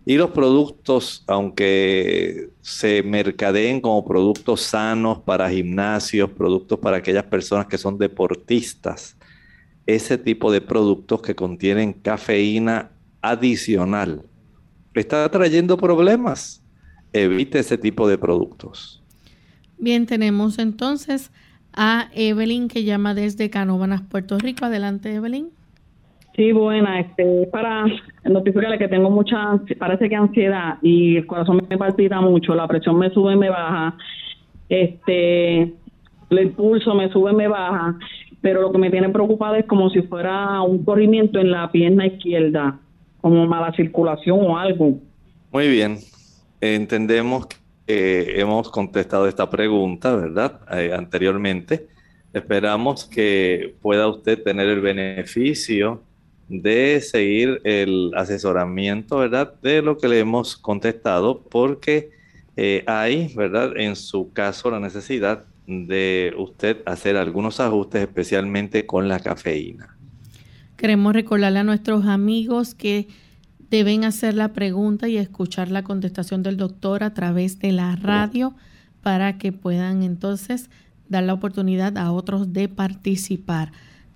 Y 0.06 0.16
los 0.16 0.32
productos, 0.32 1.24
aunque 1.28 2.50
se 2.62 3.04
mercadeen 3.04 3.80
como 3.82 4.04
productos 4.04 4.62
sanos 4.62 5.20
para 5.20 5.50
gimnasios, 5.50 6.32
productos 6.32 6.80
para 6.80 6.98
aquellas 6.98 7.26
personas 7.26 7.68
que 7.68 7.78
son 7.78 7.98
deportistas, 7.98 9.16
ese 9.86 10.18
tipo 10.18 10.52
de 10.52 10.62
productos 10.62 11.22
que 11.22 11.36
contienen 11.36 11.94
cafeína 11.94 12.92
adicional 13.22 14.26
está 15.00 15.30
trayendo 15.30 15.78
problemas. 15.78 16.62
Evite 17.14 17.60
ese 17.60 17.78
tipo 17.78 18.08
de 18.08 18.18
productos. 18.18 19.02
Bien, 19.78 20.06
tenemos 20.06 20.60
entonces 20.60 21.32
a 21.74 22.10
Evelyn 22.14 22.68
que 22.68 22.84
llama 22.84 23.14
desde 23.14 23.50
Canóvanas, 23.50 24.02
Puerto 24.02 24.38
Rico. 24.38 24.66
Adelante, 24.66 25.14
Evelyn. 25.14 25.50
Sí, 26.36 26.52
buena, 26.54 27.02
este, 27.02 27.48
para 27.52 27.86
notificarle 28.24 28.78
que 28.78 28.88
tengo 28.88 29.10
mucha, 29.10 29.60
parece 29.78 30.08
que 30.08 30.16
ansiedad 30.16 30.78
y 30.82 31.18
el 31.18 31.28
corazón 31.28 31.62
me 31.70 31.78
palpita 31.78 32.22
mucho, 32.22 32.56
la 32.56 32.68
presión 32.68 32.98
me 32.98 33.10
sube 33.10 33.36
me 33.36 33.50
baja, 33.50 33.98
este, 34.70 35.74
el 36.30 36.50
pulso 36.56 36.96
me 36.96 37.10
sube 37.10 37.34
me 37.34 37.50
baja, 37.50 37.98
pero 38.40 38.62
lo 38.62 38.72
que 38.72 38.78
me 38.78 38.90
tiene 38.90 39.10
preocupada 39.10 39.58
es 39.58 39.66
como 39.66 39.90
si 39.90 40.02
fuera 40.04 40.62
un 40.62 40.86
corrimiento 40.86 41.38
en 41.40 41.52
la 41.52 41.70
pierna 41.70 42.08
izquierda, 42.08 42.80
como 43.20 43.46
mala 43.46 43.74
circulación 43.74 44.40
o 44.42 44.58
algo. 44.58 45.00
Muy 45.52 45.68
bien, 45.68 45.98
entendemos 46.62 47.48
que 47.86 48.40
hemos 48.40 48.70
contestado 48.70 49.28
esta 49.28 49.50
pregunta, 49.50 50.16
¿verdad? 50.16 50.62
Eh, 50.72 50.94
anteriormente 50.94 51.92
Esperamos 52.34 53.06
que 53.06 53.76
pueda 53.82 54.08
usted 54.08 54.42
tener 54.42 54.68
el 54.70 54.80
beneficio 54.80 56.02
de 56.52 57.00
seguir 57.00 57.62
el 57.64 58.12
asesoramiento, 58.16 59.18
¿verdad? 59.18 59.54
De 59.62 59.82
lo 59.82 59.98
que 59.98 60.10
le 60.10 60.20
hemos 60.20 60.58
contestado, 60.58 61.42
porque 61.42 62.12
eh, 62.58 62.84
hay, 62.88 63.34
¿verdad? 63.36 63.78
En 63.78 63.96
su 63.96 64.34
caso, 64.34 64.70
la 64.70 64.80
necesidad 64.82 65.46
de 65.66 66.34
usted 66.38 66.78
hacer 66.86 67.16
algunos 67.16 67.62
ajustes, 67.62 68.02
especialmente 68.02 68.86
con 68.86 69.08
la 69.08 69.20
cafeína. 69.20 69.96
Queremos 70.76 71.14
recordarle 71.14 71.60
a 71.60 71.64
nuestros 71.64 72.06
amigos 72.06 72.76
que 72.76 73.08
deben 73.70 74.04
hacer 74.04 74.34
la 74.34 74.52
pregunta 74.52 75.08
y 75.08 75.16
escuchar 75.16 75.72
la 75.72 75.84
contestación 75.84 76.44
del 76.44 76.58
doctor 76.58 77.04
a 77.04 77.14
través 77.14 77.60
de 77.60 77.72
la 77.72 77.96
radio 77.96 78.54
para 79.02 79.38
que 79.38 79.54
puedan 79.54 80.04
entonces 80.04 80.70
dar 81.08 81.24
la 81.24 81.34
oportunidad 81.34 81.98
a 81.98 82.12
otros 82.12 82.52
de 82.52 82.68
participar. 82.68 83.72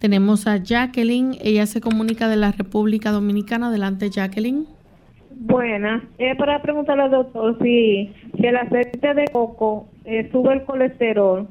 Tenemos 0.06 0.46
a 0.46 0.58
Jacqueline, 0.58 1.36
ella 1.42 1.66
se 1.66 1.82
comunica 1.82 2.28
de 2.28 2.36
la 2.36 2.52
República 2.52 3.10
Dominicana. 3.10 3.70
Adelante, 3.70 4.12
Jacqueline. 4.12 4.68
Buenas, 5.32 6.04
eh, 6.20 6.36
para 6.36 6.62
preguntarle 6.62 7.06
al 7.06 7.10
doctor 7.10 7.58
si, 7.60 8.14
el 8.38 8.56
aceite 8.56 9.16
de 9.16 9.26
coco 9.34 9.88
eh, 10.04 10.30
sube 10.32 10.54
el 10.54 10.64
colesterol 10.66 11.48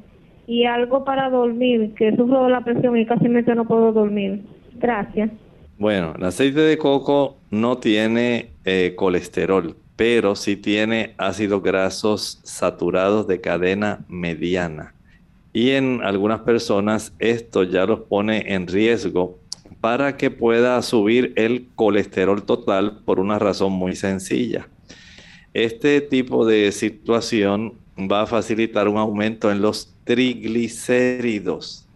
y 0.46 0.66
algo 0.66 1.04
para 1.04 1.30
dormir, 1.30 1.94
que 1.96 2.14
sufro 2.14 2.44
de 2.44 2.50
la 2.50 2.60
presión 2.62 2.96
y 2.96 3.04
casi 3.04 3.24
no 3.24 3.64
puedo 3.64 3.90
dormir. 3.90 4.44
Gracias. 4.76 5.32
Bueno, 5.76 6.14
el 6.16 6.22
aceite 6.22 6.60
de 6.60 6.78
coco 6.78 7.38
no 7.50 7.78
tiene 7.78 8.50
eh, 8.64 8.94
colesterol, 8.94 9.74
pero 9.96 10.36
sí 10.36 10.54
tiene 10.54 11.14
ácidos 11.18 11.60
grasos 11.60 12.38
saturados 12.44 13.26
de 13.26 13.40
cadena 13.40 14.04
mediana. 14.06 14.94
Y 15.54 15.70
en 15.70 16.02
algunas 16.02 16.40
personas 16.40 17.14
esto 17.20 17.62
ya 17.62 17.86
los 17.86 18.00
pone 18.00 18.52
en 18.52 18.66
riesgo 18.66 19.38
para 19.80 20.16
que 20.16 20.30
pueda 20.30 20.82
subir 20.82 21.32
el 21.36 21.68
colesterol 21.76 22.42
total 22.42 23.02
por 23.04 23.20
una 23.20 23.38
razón 23.38 23.72
muy 23.72 23.94
sencilla. 23.94 24.68
Este 25.54 26.00
tipo 26.00 26.44
de 26.44 26.72
situación 26.72 27.74
va 27.96 28.22
a 28.22 28.26
facilitar 28.26 28.88
un 28.88 28.98
aumento 28.98 29.52
en 29.52 29.62
los 29.62 29.94
triglicéridos. 30.02 31.86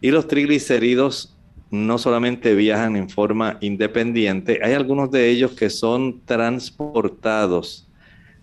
Y 0.00 0.10
los 0.10 0.26
triglicéridos 0.26 1.36
no 1.70 1.98
solamente 1.98 2.54
viajan 2.54 2.96
en 2.96 3.10
forma 3.10 3.58
independiente, 3.60 4.60
hay 4.62 4.72
algunos 4.72 5.10
de 5.10 5.28
ellos 5.28 5.52
que 5.52 5.68
son 5.68 6.22
transportados 6.24 7.86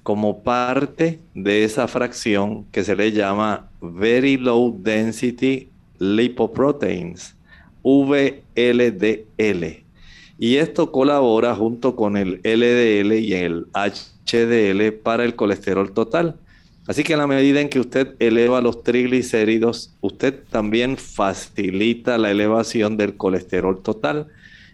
como 0.04 0.44
parte 0.44 1.20
de 1.34 1.64
esa 1.64 1.88
fracción 1.88 2.66
que 2.72 2.84
se 2.84 2.96
le 2.96 3.12
llama 3.12 3.70
Very 3.82 4.38
Low 4.38 4.78
Density 4.82 5.70
Lipoproteins, 6.00 7.36
VLDL. 7.84 9.66
Y 10.40 10.56
esto 10.56 10.92
colabora 10.92 11.54
junto 11.54 11.96
con 11.96 12.18
el 12.18 12.42
LDL 12.44 13.14
y 13.20 13.34
el 13.34 13.68
HDL 13.74 14.92
para 15.04 15.24
el 15.24 15.36
colesterol 15.36 15.92
total. 15.94 16.38
Así 16.88 17.04
que 17.04 17.14
en 17.14 17.20
la 17.20 17.28
medida 17.28 17.62
en 17.62 17.70
que 17.70 17.80
usted 17.80 18.16
eleva 18.18 18.60
los 18.60 18.84
triglicéridos, 18.84 19.94
usted 20.02 20.42
también 20.50 20.98
facilita 20.98 22.18
la 22.18 22.32
elevación 22.32 22.98
del 22.98 23.18
colesterol 23.18 23.84
total. 23.84 24.28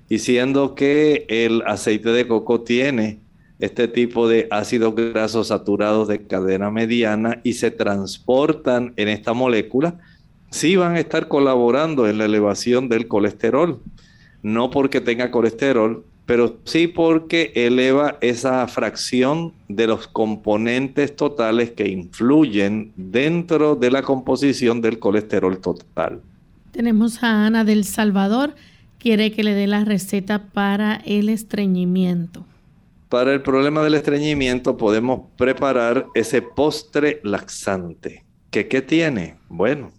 Y 0.07 0.19
siendo 0.19 0.73
que 0.73 1.25
el 1.27 1.63
aceite 1.67 2.11
de 2.11 2.25
coco 2.25 2.61
tiene 2.61 3.19
este 3.59 3.87
tipo 3.87 4.27
de 4.27 4.47
ácidos 4.51 4.95
grasos 4.95 5.47
saturados 5.47 6.07
de 6.07 6.25
cadena 6.27 6.69
mediana 6.69 7.41
y 7.43 7.53
se 7.53 7.71
transportan 7.71 8.93
en 8.97 9.07
esta 9.07 9.33
molécula, 9.33 9.99
sí 10.51 10.75
van 10.75 10.95
a 10.95 10.99
estar 10.99 11.27
colaborando 11.27 12.07
en 12.07 12.17
la 12.17 12.25
elevación 12.25 12.89
del 12.89 13.07
colesterol. 13.07 13.81
No 14.43 14.69
porque 14.69 15.01
tenga 15.01 15.31
colesterol, 15.31 16.05
pero 16.27 16.57
sí 16.65 16.87
porque 16.87 17.51
eleva 17.55 18.17
esa 18.21 18.67
fracción 18.67 19.53
de 19.69 19.87
los 19.87 20.07
componentes 20.07 21.15
totales 21.15 21.71
que 21.71 21.87
influyen 21.87 22.91
dentro 22.95 23.75
de 23.75 23.89
la 23.89 24.03
composición 24.03 24.81
del 24.81 24.99
colesterol 24.99 25.57
total. 25.59 26.21
Tenemos 26.71 27.23
a 27.23 27.47
Ana 27.47 27.63
del 27.63 27.85
Salvador, 27.85 28.55
quiere 28.99 29.31
que 29.31 29.43
le 29.43 29.53
dé 29.53 29.67
la 29.67 29.85
receta 29.85 30.43
para 30.51 30.97
el 31.05 31.29
estreñimiento. 31.29 32.45
Para 33.09 33.33
el 33.33 33.41
problema 33.41 33.83
del 33.83 33.93
estreñimiento 33.93 34.75
podemos 34.75 35.31
preparar 35.37 36.07
ese 36.13 36.41
postre 36.41 37.21
laxante. 37.23 38.25
¿Qué, 38.51 38.67
qué 38.67 38.81
tiene? 38.81 39.37
Bueno, 39.47 39.91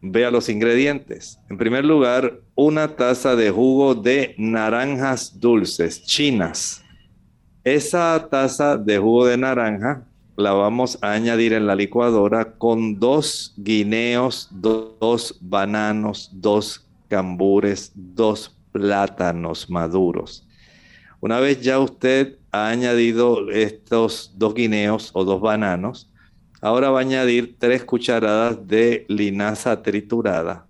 vea 0.00 0.30
los 0.30 0.48
ingredientes. 0.48 1.38
En 1.50 1.58
primer 1.58 1.84
lugar, 1.84 2.40
una 2.54 2.96
taza 2.96 3.36
de 3.36 3.50
jugo 3.50 3.94
de 3.94 4.34
naranjas 4.38 5.38
dulces 5.38 6.02
chinas. 6.04 6.82
Esa 7.64 8.28
taza 8.30 8.78
de 8.78 8.96
jugo 8.96 9.26
de 9.26 9.36
naranja 9.36 10.06
la 10.36 10.52
vamos 10.52 10.98
a 11.02 11.12
añadir 11.12 11.52
en 11.52 11.66
la 11.66 11.74
licuadora 11.74 12.52
con 12.56 12.98
dos 12.98 13.52
guineos, 13.58 14.48
dos 14.52 15.36
bananos, 15.42 16.30
dos 16.32 16.86
cambures, 17.08 17.92
dos 17.94 18.56
plátanos 18.72 19.68
maduros. 19.68 20.48
Una 21.20 21.40
vez 21.40 21.60
ya 21.60 21.80
usted 21.80 22.37
ha 22.52 22.68
añadido 22.68 23.50
estos 23.50 24.32
dos 24.36 24.54
guineos 24.54 25.10
o 25.12 25.24
dos 25.24 25.40
bananos, 25.40 26.10
ahora 26.60 26.90
va 26.90 26.98
a 26.98 27.02
añadir 27.02 27.56
tres 27.58 27.84
cucharadas 27.84 28.66
de 28.66 29.04
linaza 29.08 29.82
triturada 29.82 30.66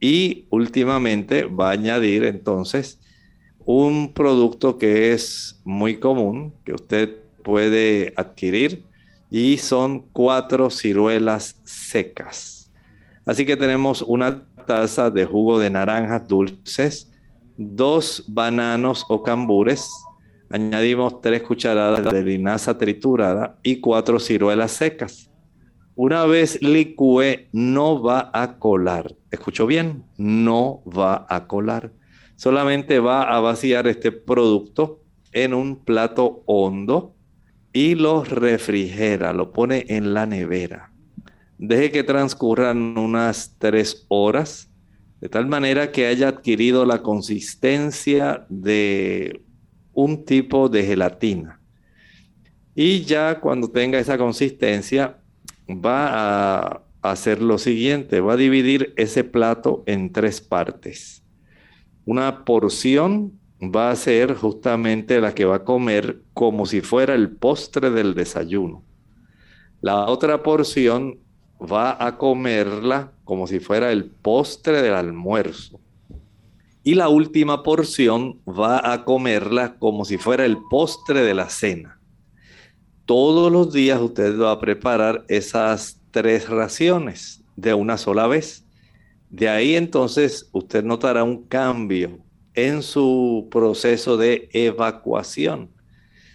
y 0.00 0.46
últimamente 0.50 1.44
va 1.44 1.68
a 1.68 1.72
añadir 1.72 2.24
entonces 2.24 3.00
un 3.64 4.12
producto 4.12 4.78
que 4.78 5.12
es 5.12 5.60
muy 5.64 5.98
común, 5.98 6.54
que 6.64 6.74
usted 6.74 7.16
puede 7.44 8.12
adquirir 8.16 8.84
y 9.30 9.58
son 9.58 10.00
cuatro 10.12 10.70
ciruelas 10.70 11.60
secas. 11.64 12.70
Así 13.24 13.46
que 13.46 13.56
tenemos 13.56 14.02
una 14.02 14.44
taza 14.66 15.10
de 15.10 15.24
jugo 15.24 15.58
de 15.58 15.70
naranjas 15.70 16.26
dulces, 16.26 17.10
dos 17.56 18.24
bananos 18.26 19.04
o 19.08 19.22
cambures, 19.22 19.88
añadimos 20.52 21.20
tres 21.20 21.42
cucharadas 21.42 22.12
de 22.12 22.22
linaza 22.22 22.76
triturada 22.76 23.58
y 23.62 23.80
cuatro 23.80 24.20
ciruelas 24.20 24.72
secas. 24.72 25.30
Una 25.94 26.24
vez 26.26 26.60
licúe, 26.62 27.48
no 27.52 28.02
va 28.02 28.30
a 28.32 28.58
colar. 28.58 29.14
¿Escuchó 29.30 29.66
bien? 29.66 30.04
No 30.16 30.82
va 30.86 31.26
a 31.28 31.46
colar. 31.46 31.92
Solamente 32.36 32.98
va 32.98 33.22
a 33.22 33.40
vaciar 33.40 33.86
este 33.86 34.12
producto 34.12 35.02
en 35.32 35.54
un 35.54 35.76
plato 35.76 36.42
hondo 36.46 37.14
y 37.72 37.94
lo 37.94 38.24
refrigera, 38.24 39.32
lo 39.32 39.52
pone 39.52 39.86
en 39.88 40.12
la 40.12 40.26
nevera. 40.26 40.92
Deje 41.58 41.90
que 41.90 42.02
transcurran 42.02 42.98
unas 42.98 43.56
tres 43.58 44.04
horas, 44.08 44.70
de 45.20 45.28
tal 45.28 45.46
manera 45.46 45.92
que 45.92 46.06
haya 46.06 46.28
adquirido 46.28 46.84
la 46.84 47.02
consistencia 47.02 48.44
de 48.48 49.42
un 49.94 50.24
tipo 50.24 50.68
de 50.68 50.84
gelatina. 50.84 51.60
Y 52.74 53.02
ya 53.02 53.40
cuando 53.40 53.68
tenga 53.68 53.98
esa 53.98 54.16
consistencia, 54.16 55.18
va 55.68 56.08
a 56.08 56.82
hacer 57.02 57.42
lo 57.42 57.58
siguiente, 57.58 58.20
va 58.20 58.34
a 58.34 58.36
dividir 58.36 58.94
ese 58.96 59.24
plato 59.24 59.82
en 59.86 60.12
tres 60.12 60.40
partes. 60.40 61.22
Una 62.04 62.44
porción 62.44 63.32
va 63.62 63.90
a 63.90 63.96
ser 63.96 64.34
justamente 64.34 65.20
la 65.20 65.34
que 65.34 65.44
va 65.44 65.56
a 65.56 65.64
comer 65.64 66.22
como 66.34 66.66
si 66.66 66.80
fuera 66.80 67.14
el 67.14 67.30
postre 67.30 67.90
del 67.90 68.14
desayuno. 68.14 68.82
La 69.80 70.06
otra 70.06 70.42
porción 70.42 71.18
va 71.60 72.04
a 72.04 72.16
comerla 72.18 73.12
como 73.24 73.46
si 73.46 73.60
fuera 73.60 73.92
el 73.92 74.06
postre 74.06 74.82
del 74.82 74.94
almuerzo. 74.94 75.80
Y 76.84 76.94
la 76.94 77.08
última 77.08 77.62
porción 77.62 78.40
va 78.46 78.92
a 78.92 79.04
comerla 79.04 79.76
como 79.78 80.04
si 80.04 80.18
fuera 80.18 80.44
el 80.44 80.58
postre 80.68 81.22
de 81.22 81.34
la 81.34 81.48
cena. 81.48 82.00
Todos 83.06 83.52
los 83.52 83.72
días 83.72 84.00
usted 84.00 84.38
va 84.38 84.52
a 84.52 84.60
preparar 84.60 85.24
esas 85.28 86.00
tres 86.10 86.48
raciones 86.48 87.44
de 87.56 87.74
una 87.74 87.98
sola 87.98 88.26
vez. 88.26 88.64
De 89.30 89.48
ahí 89.48 89.76
entonces 89.76 90.48
usted 90.52 90.82
notará 90.82 91.22
un 91.22 91.44
cambio 91.44 92.18
en 92.54 92.82
su 92.82 93.48
proceso 93.50 94.16
de 94.16 94.48
evacuación. 94.52 95.70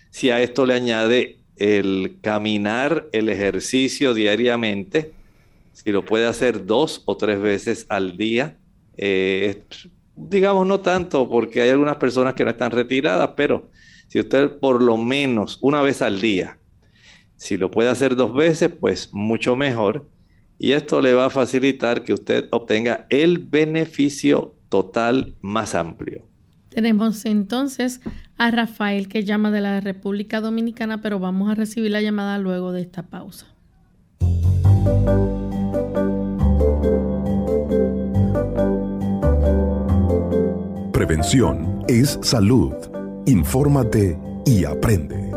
Si 0.10 0.30
a 0.30 0.42
esto 0.42 0.66
le 0.66 0.74
añade 0.74 1.40
el 1.58 2.20
caminar, 2.22 3.08
el 3.12 3.30
ejercicio 3.30 4.14
diariamente, 4.14 5.14
si 5.74 5.92
lo 5.92 6.06
puede 6.06 6.26
hacer 6.26 6.66
dos 6.66 7.04
o 7.06 7.18
tres 7.18 7.40
veces 7.40 7.86
al 7.90 8.18
día, 8.18 8.58
eh, 8.98 9.64
digamos 10.18 10.68
no 10.68 10.80
tanto, 10.80 11.30
porque 11.30 11.62
hay 11.62 11.70
algunas 11.70 11.98
personas 11.98 12.34
que 12.34 12.44
no 12.44 12.50
están 12.50 12.72
retiradas, 12.72 13.32
pero 13.38 13.70
si 14.08 14.20
usted 14.20 14.58
por 14.60 14.82
lo 14.82 14.98
menos 14.98 15.60
una 15.62 15.82
vez 15.82 16.02
al 16.02 16.20
día, 16.20 16.58
si 17.36 17.58
lo 17.58 17.70
puede 17.70 17.90
hacer 17.90 18.16
dos 18.16 18.34
veces, 18.34 18.70
pues 18.70 19.14
mucho 19.14 19.56
mejor. 19.56 20.10
y 20.60 20.72
esto 20.72 21.02
le 21.02 21.14
va 21.14 21.26
a 21.26 21.30
facilitar 21.30 22.04
que 22.04 22.14
usted 22.14 22.48
obtenga 22.50 23.06
el 23.12 23.38
beneficio 23.38 24.56
total 24.70 25.36
más 25.42 25.76
amplio. 25.76 26.26
Tenemos 26.70 27.26
entonces 27.26 28.02
a 28.38 28.52
Rafael 28.52 29.08
que 29.08 29.24
llama 29.24 29.52
de 29.52 29.62
la 29.62 29.82
República 29.82 30.42
Dominicana, 30.42 31.02
pero 31.02 31.20
vamos 31.20 31.50
a 31.50 31.56
recibir 31.56 31.92
la 31.92 32.02
llamada 32.02 32.40
luego 32.40 32.72
de 32.72 32.82
esta 32.82 33.04
pausa. 33.04 33.48
Prevención 41.08 41.86
es 41.88 42.20
salud. 42.22 42.74
Infórmate 43.28 44.20
y 44.46 44.66
aprende. 44.66 45.32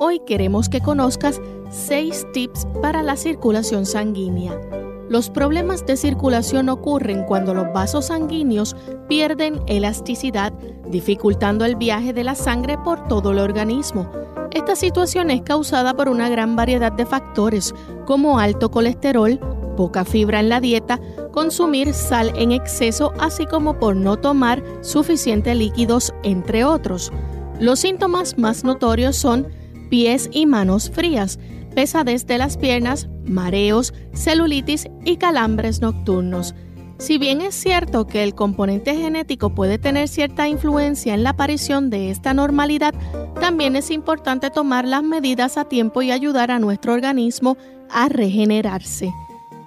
Hoy 0.00 0.18
queremos 0.26 0.68
que 0.68 0.80
conozcas 0.80 1.40
6 1.70 2.26
tips 2.32 2.66
para 2.82 3.04
la 3.04 3.14
circulación 3.14 3.86
sanguínea. 3.86 4.60
Los 5.08 5.30
problemas 5.30 5.86
de 5.86 5.96
circulación 5.96 6.68
ocurren 6.68 7.22
cuando 7.22 7.54
los 7.54 7.72
vasos 7.72 8.06
sanguíneos 8.06 8.74
pierden 9.08 9.60
elasticidad, 9.68 10.52
dificultando 10.88 11.64
el 11.64 11.76
viaje 11.76 12.12
de 12.12 12.24
la 12.24 12.34
sangre 12.34 12.78
por 12.78 13.06
todo 13.06 13.30
el 13.30 13.38
organismo. 13.38 14.10
Esta 14.50 14.74
situación 14.74 15.30
es 15.30 15.42
causada 15.42 15.94
por 15.94 16.08
una 16.08 16.28
gran 16.28 16.56
variedad 16.56 16.90
de 16.90 17.06
factores, 17.06 17.76
como 18.06 18.40
alto 18.40 18.72
colesterol, 18.72 19.38
poca 19.76 20.04
fibra 20.04 20.40
en 20.40 20.48
la 20.48 20.60
dieta, 20.60 21.00
consumir 21.32 21.94
sal 21.94 22.32
en 22.36 22.52
exceso, 22.52 23.12
así 23.18 23.46
como 23.46 23.78
por 23.78 23.96
no 23.96 24.16
tomar 24.18 24.62
suficientes 24.82 25.56
líquidos, 25.56 26.14
entre 26.22 26.64
otros. 26.64 27.12
Los 27.60 27.80
síntomas 27.80 28.38
más 28.38 28.64
notorios 28.64 29.16
son 29.16 29.48
pies 29.90 30.28
y 30.32 30.46
manos 30.46 30.90
frías, 30.90 31.38
pesadez 31.74 32.26
de 32.26 32.38
las 32.38 32.56
piernas, 32.56 33.08
mareos, 33.24 33.94
celulitis 34.12 34.88
y 35.04 35.16
calambres 35.16 35.80
nocturnos. 35.80 36.54
Si 36.98 37.18
bien 37.18 37.40
es 37.40 37.56
cierto 37.56 38.06
que 38.06 38.22
el 38.22 38.34
componente 38.34 38.94
genético 38.94 39.54
puede 39.54 39.76
tener 39.76 40.06
cierta 40.06 40.46
influencia 40.46 41.14
en 41.14 41.24
la 41.24 41.30
aparición 41.30 41.90
de 41.90 42.10
esta 42.10 42.32
normalidad, 42.32 42.94
también 43.40 43.74
es 43.74 43.90
importante 43.90 44.50
tomar 44.50 44.86
las 44.86 45.02
medidas 45.02 45.58
a 45.58 45.64
tiempo 45.64 46.02
y 46.02 46.12
ayudar 46.12 46.52
a 46.52 46.60
nuestro 46.60 46.92
organismo 46.92 47.56
a 47.90 48.08
regenerarse. 48.08 49.12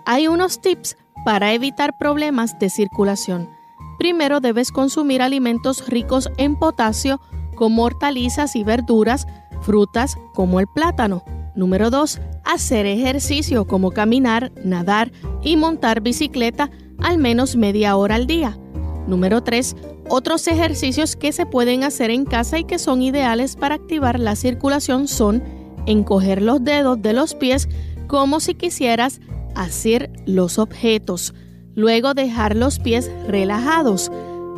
Hay 0.08 0.28
unos 0.28 0.62
tips 0.62 0.98
para 1.26 1.54
evitar 1.54 1.98
problemas 1.98 2.60
de 2.60 2.70
circulación. 2.70 3.50
Primero 3.98 4.40
debes 4.40 4.72
consumir 4.72 5.24
alimentos 5.24 5.88
ricos 5.88 6.30
en 6.38 6.58
potasio 6.58 7.20
como 7.56 7.84
hortalizas 7.84 8.56
y 8.56 8.64
verduras, 8.64 9.26
frutas 9.62 10.16
como 10.36 10.60
el 10.60 10.68
plátano. 10.68 11.24
Número 11.56 11.90
2. 11.90 12.20
Hacer 12.44 12.86
ejercicio 12.86 13.66
como 13.66 13.92
caminar, 13.92 14.52
nadar 14.64 15.12
y 15.42 15.58
montar 15.58 16.02
bicicleta 16.02 16.70
al 17.02 17.18
menos 17.18 17.56
media 17.56 17.96
hora 17.96 18.16
al 18.16 18.28
día. 18.28 18.60
Número 19.08 19.42
3. 19.42 19.76
Otros 20.08 20.48
ejercicios 20.48 21.16
que 21.16 21.32
se 21.32 21.48
pueden 21.48 21.84
hacer 21.84 22.12
en 22.12 22.26
casa 22.26 22.60
y 22.60 22.66
que 22.66 22.78
son 22.78 23.02
ideales 23.02 23.56
para 23.56 23.76
activar 23.76 24.20
la 24.20 24.36
circulación 24.36 25.08
son 25.08 25.44
encoger 25.88 26.44
los 26.44 26.64
dedos 26.64 27.02
de 27.02 27.14
los 27.14 27.34
pies 27.34 27.68
como 28.08 28.40
si 28.40 28.54
quisieras 28.54 29.20
hacer 29.56 30.12
los 30.26 30.60
objetos. 30.60 31.34
Luego 31.76 32.14
dejar 32.14 32.56
los 32.56 32.80
pies 32.80 33.12
relajados. 33.28 34.12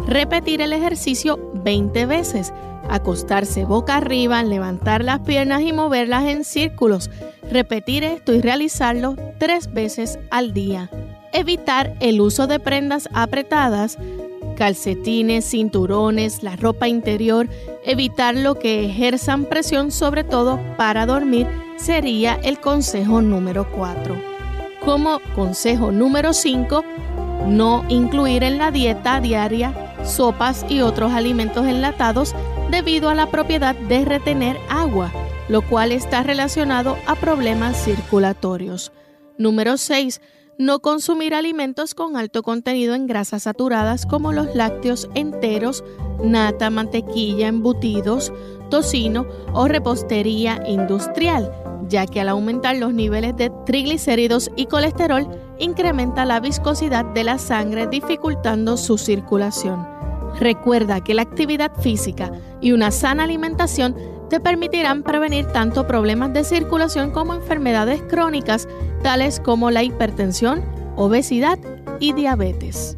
Repetir 0.06 0.62
el 0.62 0.74
ejercicio 0.74 1.52
20 1.64 2.06
veces. 2.06 2.54
Acostarse 2.90 3.66
boca 3.66 3.98
arriba, 3.98 4.44
levantar 4.44 5.04
las 5.04 5.20
piernas 5.22 5.62
y 5.62 5.74
moverlas 5.74 6.26
en 6.26 6.44
círculos. 6.44 7.10
Repetir 7.52 8.04
esto 8.04 8.34
y 8.34 8.42
realizarlo 8.42 9.16
tres 9.40 9.74
veces 9.74 10.20
al 10.30 10.54
día. 10.54 10.90
Evitar 11.34 11.96
el 12.00 12.22
uso 12.22 12.48
de 12.48 12.60
prendas 12.60 13.10
apretadas, 13.14 13.98
calcetines, 14.56 15.46
cinturones, 15.46 16.44
la 16.44 16.56
ropa 16.56 16.88
interior. 16.88 17.50
Evitar 17.84 18.36
lo 18.36 18.56
que 18.56 18.86
ejerzan 18.86 19.46
presión 19.46 19.92
sobre 19.92 20.24
todo 20.24 20.60
para 20.78 21.06
dormir 21.06 21.48
sería 21.78 22.40
el 22.44 22.60
consejo 22.60 23.22
número 23.22 23.68
4. 23.72 24.37
Como 24.88 25.20
consejo 25.36 25.92
número 25.92 26.32
5, 26.32 26.82
no 27.48 27.84
incluir 27.90 28.44
en 28.44 28.58
la 28.58 28.72
dieta 28.72 29.20
diaria 29.20 29.74
sopas 30.06 30.66
y 30.70 30.80
otros 30.80 31.12
alimentos 31.12 31.68
enlatados 31.68 32.34
debido 32.72 33.10
a 33.10 33.14
la 33.14 33.30
propiedad 33.30 33.76
de 33.76 34.06
retener 34.06 34.58
agua, 34.70 35.12
lo 35.50 35.62
cual 35.62 35.92
está 35.92 36.24
relacionado 36.24 36.96
a 37.06 37.16
problemas 37.16 37.84
circulatorios. 37.84 38.94
Número 39.38 39.76
6. 39.76 40.22
No 40.58 40.80
consumir 40.80 41.36
alimentos 41.36 41.94
con 41.94 42.16
alto 42.16 42.42
contenido 42.42 42.96
en 42.96 43.08
grasas 43.08 43.44
saturadas 43.44 44.06
como 44.06 44.32
los 44.32 44.56
lácteos 44.56 45.10
enteros, 45.16 45.84
nata, 46.24 46.70
mantequilla, 46.70 47.50
embutidos, 47.50 48.32
tocino 48.70 49.28
o 49.52 49.68
repostería 49.68 50.64
industrial 50.66 51.52
ya 51.88 52.06
que 52.06 52.22
al 52.22 52.30
aumentar 52.30 52.76
los 52.78 52.94
niveles 52.94 53.36
de 53.36 53.52
triglicéridos 53.66 54.50
y 54.56 54.66
colesterol 54.66 55.28
incrementa 55.60 56.26
la 56.26 56.40
viscosidad 56.40 57.06
de 57.06 57.24
la 57.24 57.38
sangre 57.38 57.88
dificultando 57.88 58.78
su 58.78 58.98
circulación. 58.98 59.88
Recuerda 60.40 61.04
que 61.04 61.14
la 61.14 61.24
actividad 61.24 61.72
física 61.80 62.32
y 62.62 62.72
una 62.72 62.92
sana 62.92 63.24
alimentación 63.24 63.96
te 64.30 64.40
permitirán 64.40 65.04
prevenir 65.04 65.46
tanto 65.48 65.88
problemas 65.88 66.34
de 66.34 66.44
circulación 66.44 67.12
como 67.12 67.34
enfermedades 67.34 68.02
crónicas 68.04 68.68
tales 69.02 69.40
como 69.40 69.72
la 69.72 69.84
hipertensión, 69.84 70.64
obesidad 70.96 71.58
y 72.00 72.14
diabetes. 72.14 72.98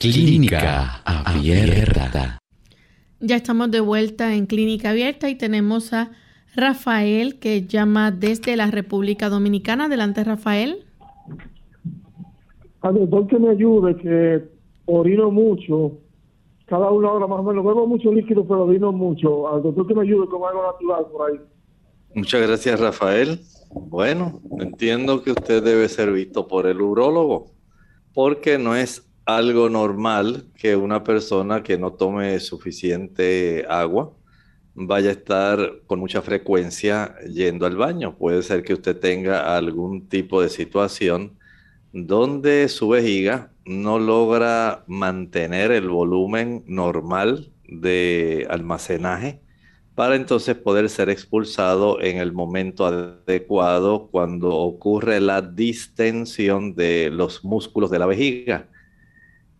Clínica 0.00 1.02
Abierta. 1.04 2.38
Ya 3.20 3.36
estamos 3.36 3.70
de 3.70 3.80
vuelta 3.80 4.34
en 4.34 4.46
Clínica 4.46 4.88
Abierta 4.90 5.28
y 5.28 5.34
tenemos 5.34 5.92
a 5.92 6.10
Rafael 6.56 7.38
que 7.38 7.66
llama 7.66 8.10
desde 8.10 8.56
la 8.56 8.70
República 8.70 9.28
Dominicana. 9.28 9.84
Adelante, 9.84 10.24
Rafael. 10.24 10.86
Al 12.80 12.94
doctor 12.94 13.26
que 13.26 13.38
me 13.38 13.50
ayude, 13.50 13.94
que 13.98 14.48
orino 14.86 15.30
mucho, 15.30 15.98
cada 16.64 16.90
una 16.90 17.12
hora 17.12 17.26
más 17.26 17.40
o 17.40 17.42
menos. 17.42 17.62
Bebo 17.62 17.86
mucho 17.86 18.10
líquido, 18.10 18.48
pero 18.48 18.64
orino 18.64 18.92
mucho. 18.92 19.52
Al 19.52 19.62
doctor 19.62 19.86
que 19.86 19.94
me 19.94 20.02
ayude 20.04 20.26
con 20.28 20.48
algo 20.48 20.62
natural 20.62 21.04
por 21.12 21.30
ahí. 21.30 21.40
Muchas 22.14 22.40
gracias, 22.40 22.80
Rafael. 22.80 23.38
Bueno, 23.70 24.40
entiendo 24.60 25.22
que 25.22 25.32
usted 25.32 25.62
debe 25.62 25.90
ser 25.90 26.10
visto 26.10 26.48
por 26.48 26.66
el 26.66 26.80
urólogo, 26.80 27.50
porque 28.14 28.56
no 28.56 28.74
es 28.74 29.09
algo 29.36 29.68
normal 29.68 30.46
que 30.56 30.76
una 30.76 31.04
persona 31.04 31.62
que 31.62 31.78
no 31.78 31.92
tome 31.92 32.40
suficiente 32.40 33.64
agua 33.68 34.12
vaya 34.74 35.10
a 35.10 35.12
estar 35.12 35.82
con 35.86 36.00
mucha 36.00 36.22
frecuencia 36.22 37.14
yendo 37.26 37.66
al 37.66 37.76
baño. 37.76 38.16
Puede 38.16 38.42
ser 38.42 38.62
que 38.62 38.74
usted 38.74 38.98
tenga 38.98 39.56
algún 39.56 40.08
tipo 40.08 40.42
de 40.42 40.48
situación 40.48 41.38
donde 41.92 42.68
su 42.68 42.88
vejiga 42.88 43.52
no 43.64 43.98
logra 43.98 44.84
mantener 44.86 45.72
el 45.72 45.88
volumen 45.88 46.64
normal 46.66 47.52
de 47.64 48.46
almacenaje 48.50 49.40
para 49.94 50.16
entonces 50.16 50.56
poder 50.56 50.88
ser 50.88 51.10
expulsado 51.10 52.00
en 52.00 52.18
el 52.18 52.32
momento 52.32 52.86
adecuado 52.86 54.08
cuando 54.10 54.56
ocurre 54.56 55.20
la 55.20 55.42
distensión 55.42 56.74
de 56.74 57.10
los 57.10 57.44
músculos 57.44 57.90
de 57.90 57.98
la 57.98 58.06
vejiga. 58.06 58.68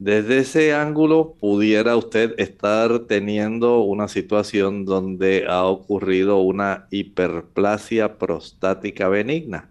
Desde 0.00 0.38
ese 0.38 0.72
ángulo 0.72 1.36
pudiera 1.38 1.94
usted 1.94 2.34
estar 2.38 3.00
teniendo 3.00 3.80
una 3.80 4.08
situación 4.08 4.86
donde 4.86 5.44
ha 5.46 5.64
ocurrido 5.64 6.38
una 6.38 6.86
hiperplasia 6.90 8.16
prostática 8.16 9.10
benigna. 9.10 9.70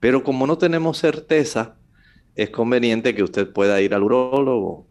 Pero 0.00 0.24
como 0.24 0.46
no 0.46 0.56
tenemos 0.56 0.96
certeza, 0.96 1.76
es 2.36 2.48
conveniente 2.48 3.14
que 3.14 3.22
usted 3.22 3.52
pueda 3.52 3.82
ir 3.82 3.92
al 3.92 4.04
urólogo, 4.04 4.86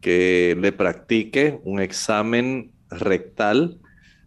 que 0.00 0.56
le 0.60 0.70
practique 0.70 1.60
un 1.64 1.80
examen 1.80 2.70
rectal 2.88 3.80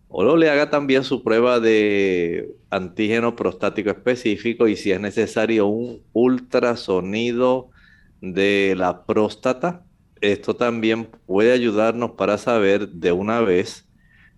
o 0.10 0.36
le 0.36 0.50
haga 0.50 0.70
también 0.70 1.06
su 1.06 1.24
prueba 1.24 1.62
de 1.62 2.50
antígeno 2.70 3.38
prostático 3.38 3.90
específico 3.90 4.68
y 4.68 4.76
si 4.76 4.92
es 4.92 5.00
necesario 5.00 5.68
un 5.68 6.02
ultrasonido 6.12 7.70
de 8.20 8.76
la 8.78 9.06
próstata. 9.06 9.86
Esto 10.24 10.56
también 10.56 11.10
puede 11.26 11.52
ayudarnos 11.52 12.12
para 12.12 12.38
saber 12.38 12.88
de 12.88 13.12
una 13.12 13.42
vez 13.42 13.90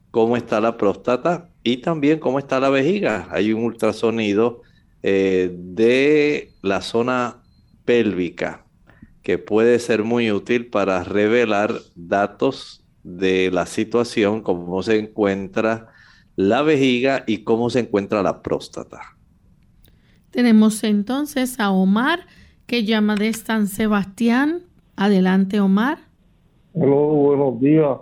cómo 0.09 0.35
está 0.35 0.59
la 0.59 0.77
próstata 0.77 1.51
y 1.63 1.77
también 1.77 2.17
cómo 2.17 2.39
está 2.39 2.59
la 2.59 2.71
vejiga. 2.71 3.27
Hay 3.29 3.53
un 3.53 3.63
ultrasonido 3.63 4.63
eh, 5.03 5.51
de 5.53 6.51
la 6.63 6.81
zona 6.81 7.43
pélvica 7.85 8.65
que 9.21 9.37
puede 9.37 9.77
ser 9.77 10.03
muy 10.03 10.31
útil 10.31 10.71
para 10.71 11.03
revelar 11.03 11.75
datos 11.93 12.83
de 13.03 13.51
la 13.51 13.67
situación, 13.67 14.41
cómo 14.41 14.81
se 14.81 14.97
encuentra 14.97 15.89
la 16.35 16.63
vejiga 16.63 17.25
y 17.27 17.43
cómo 17.43 17.69
se 17.69 17.81
encuentra 17.81 18.23
la 18.23 18.41
próstata. 18.41 19.15
Tenemos 20.31 20.83
entonces 20.83 21.59
a 21.59 21.69
Omar 21.69 22.25
que 22.65 22.85
llama 22.85 23.15
de 23.15 23.31
San 23.33 23.67
Sebastián. 23.67 24.64
Adelante, 24.97 25.59
Omar. 25.59 25.97
Hola, 26.73 26.95
buenos 26.95 27.59
días. 27.59 27.97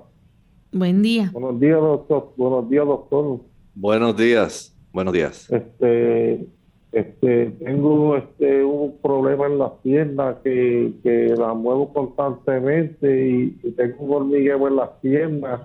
Buen 0.71 1.01
día. 1.01 1.29
Buenos 1.33 1.59
días, 1.59 1.79
doctor. 1.79 2.33
Buenos 2.37 2.69
días, 2.69 2.85
doctor. 2.85 3.39
Buenos 3.75 4.17
días. 4.17 4.77
Buenos 4.91 5.13
días. 5.13 5.49
Este, 5.51 6.47
este, 6.91 7.45
tengo 7.63 8.15
este 8.15 8.63
un 8.63 8.95
problema 9.01 9.47
en 9.47 9.57
las 9.57 9.71
piernas 9.81 10.35
que, 10.43 10.93
que 11.01 11.33
la 11.35 11.55
muevo 11.55 11.91
constantemente 11.91 13.27
y, 13.27 13.71
tengo 13.71 13.95
un 14.03 14.13
hormigueo 14.13 14.67
en 14.67 14.75
las 14.75 14.89
piernas 15.01 15.61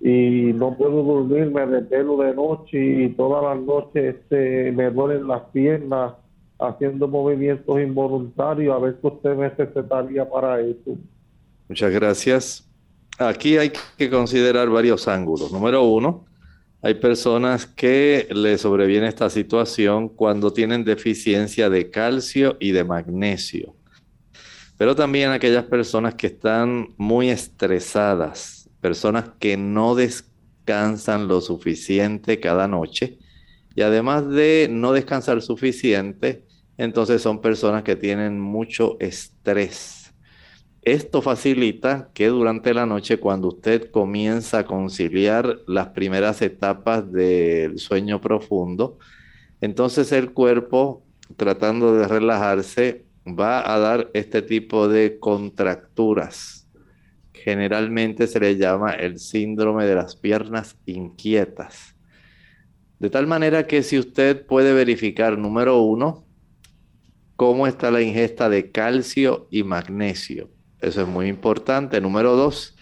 y 0.00 0.52
no 0.54 0.76
puedo 0.76 1.04
dormir, 1.04 1.52
me 1.52 1.66
desvelo 1.66 2.16
de 2.16 2.34
noche 2.34 3.04
y 3.04 3.08
todas 3.10 3.44
las 3.44 3.64
noches 3.64 4.16
este, 4.16 4.72
me 4.72 4.90
duelen 4.90 5.28
las 5.28 5.42
piernas 5.52 6.14
haciendo 6.58 7.08
movimientos 7.08 7.80
involuntarios. 7.80 8.74
A 8.74 8.78
ver 8.78 8.98
si 9.00 9.06
usted 9.06 9.34
necesitaría 9.36 10.28
para 10.28 10.60
eso. 10.60 10.96
Muchas 11.68 11.92
gracias. 11.92 12.68
Aquí 13.18 13.56
hay 13.56 13.72
que 13.96 14.10
considerar 14.10 14.68
varios 14.68 15.08
ángulos. 15.08 15.52
Número 15.52 15.82
uno, 15.82 16.24
hay 16.80 16.94
personas 16.94 17.66
que 17.66 18.28
le 18.30 18.56
sobreviene 18.56 19.08
esta 19.08 19.28
situación 19.28 20.08
cuando 20.08 20.52
tienen 20.52 20.84
deficiencia 20.84 21.68
de 21.68 21.90
calcio 21.90 22.56
y 22.60 22.70
de 22.70 22.84
magnesio. 22.84 23.74
Pero 24.76 24.94
también 24.94 25.30
aquellas 25.30 25.64
personas 25.64 26.14
que 26.14 26.28
están 26.28 26.94
muy 26.96 27.30
estresadas, 27.30 28.70
personas 28.80 29.30
que 29.40 29.56
no 29.56 29.96
descansan 29.96 31.26
lo 31.26 31.40
suficiente 31.40 32.38
cada 32.38 32.68
noche 32.68 33.18
y 33.74 33.82
además 33.82 34.28
de 34.28 34.68
no 34.70 34.92
descansar 34.92 35.42
suficiente, 35.42 36.44
entonces 36.78 37.20
son 37.20 37.42
personas 37.42 37.82
que 37.82 37.96
tienen 37.96 38.40
mucho 38.40 38.96
estrés 38.98 40.08
esto 40.92 41.20
facilita 41.20 42.10
que 42.14 42.28
durante 42.28 42.72
la 42.72 42.86
noche, 42.86 43.18
cuando 43.18 43.48
usted 43.48 43.90
comienza 43.90 44.60
a 44.60 44.66
conciliar 44.66 45.58
las 45.66 45.88
primeras 45.88 46.40
etapas 46.40 47.12
del 47.12 47.78
sueño 47.78 48.20
profundo, 48.20 48.98
entonces 49.60 50.12
el 50.12 50.32
cuerpo, 50.32 51.04
tratando 51.36 51.94
de 51.94 52.08
relajarse, 52.08 53.04
va 53.26 53.70
a 53.70 53.78
dar 53.78 54.10
este 54.14 54.40
tipo 54.40 54.88
de 54.88 55.18
contracturas. 55.18 56.70
Generalmente 57.34 58.26
se 58.26 58.40
le 58.40 58.56
llama 58.56 58.92
el 58.92 59.18
síndrome 59.18 59.84
de 59.84 59.94
las 59.94 60.16
piernas 60.16 60.78
inquietas. 60.86 61.96
De 62.98 63.10
tal 63.10 63.26
manera 63.26 63.66
que 63.66 63.82
si 63.82 63.98
usted 63.98 64.46
puede 64.46 64.72
verificar, 64.72 65.36
número 65.36 65.82
uno, 65.82 66.27
cómo 67.38 67.66
está 67.66 67.90
la 67.90 68.02
ingesta 68.02 68.50
de 68.50 68.70
calcio 68.70 69.48
y 69.50 69.62
magnesio 69.62 70.50
eso 70.80 71.02
es 71.02 71.08
muy 71.08 71.26
importante. 71.26 72.00
Número 72.00 72.36
dos, 72.36 72.76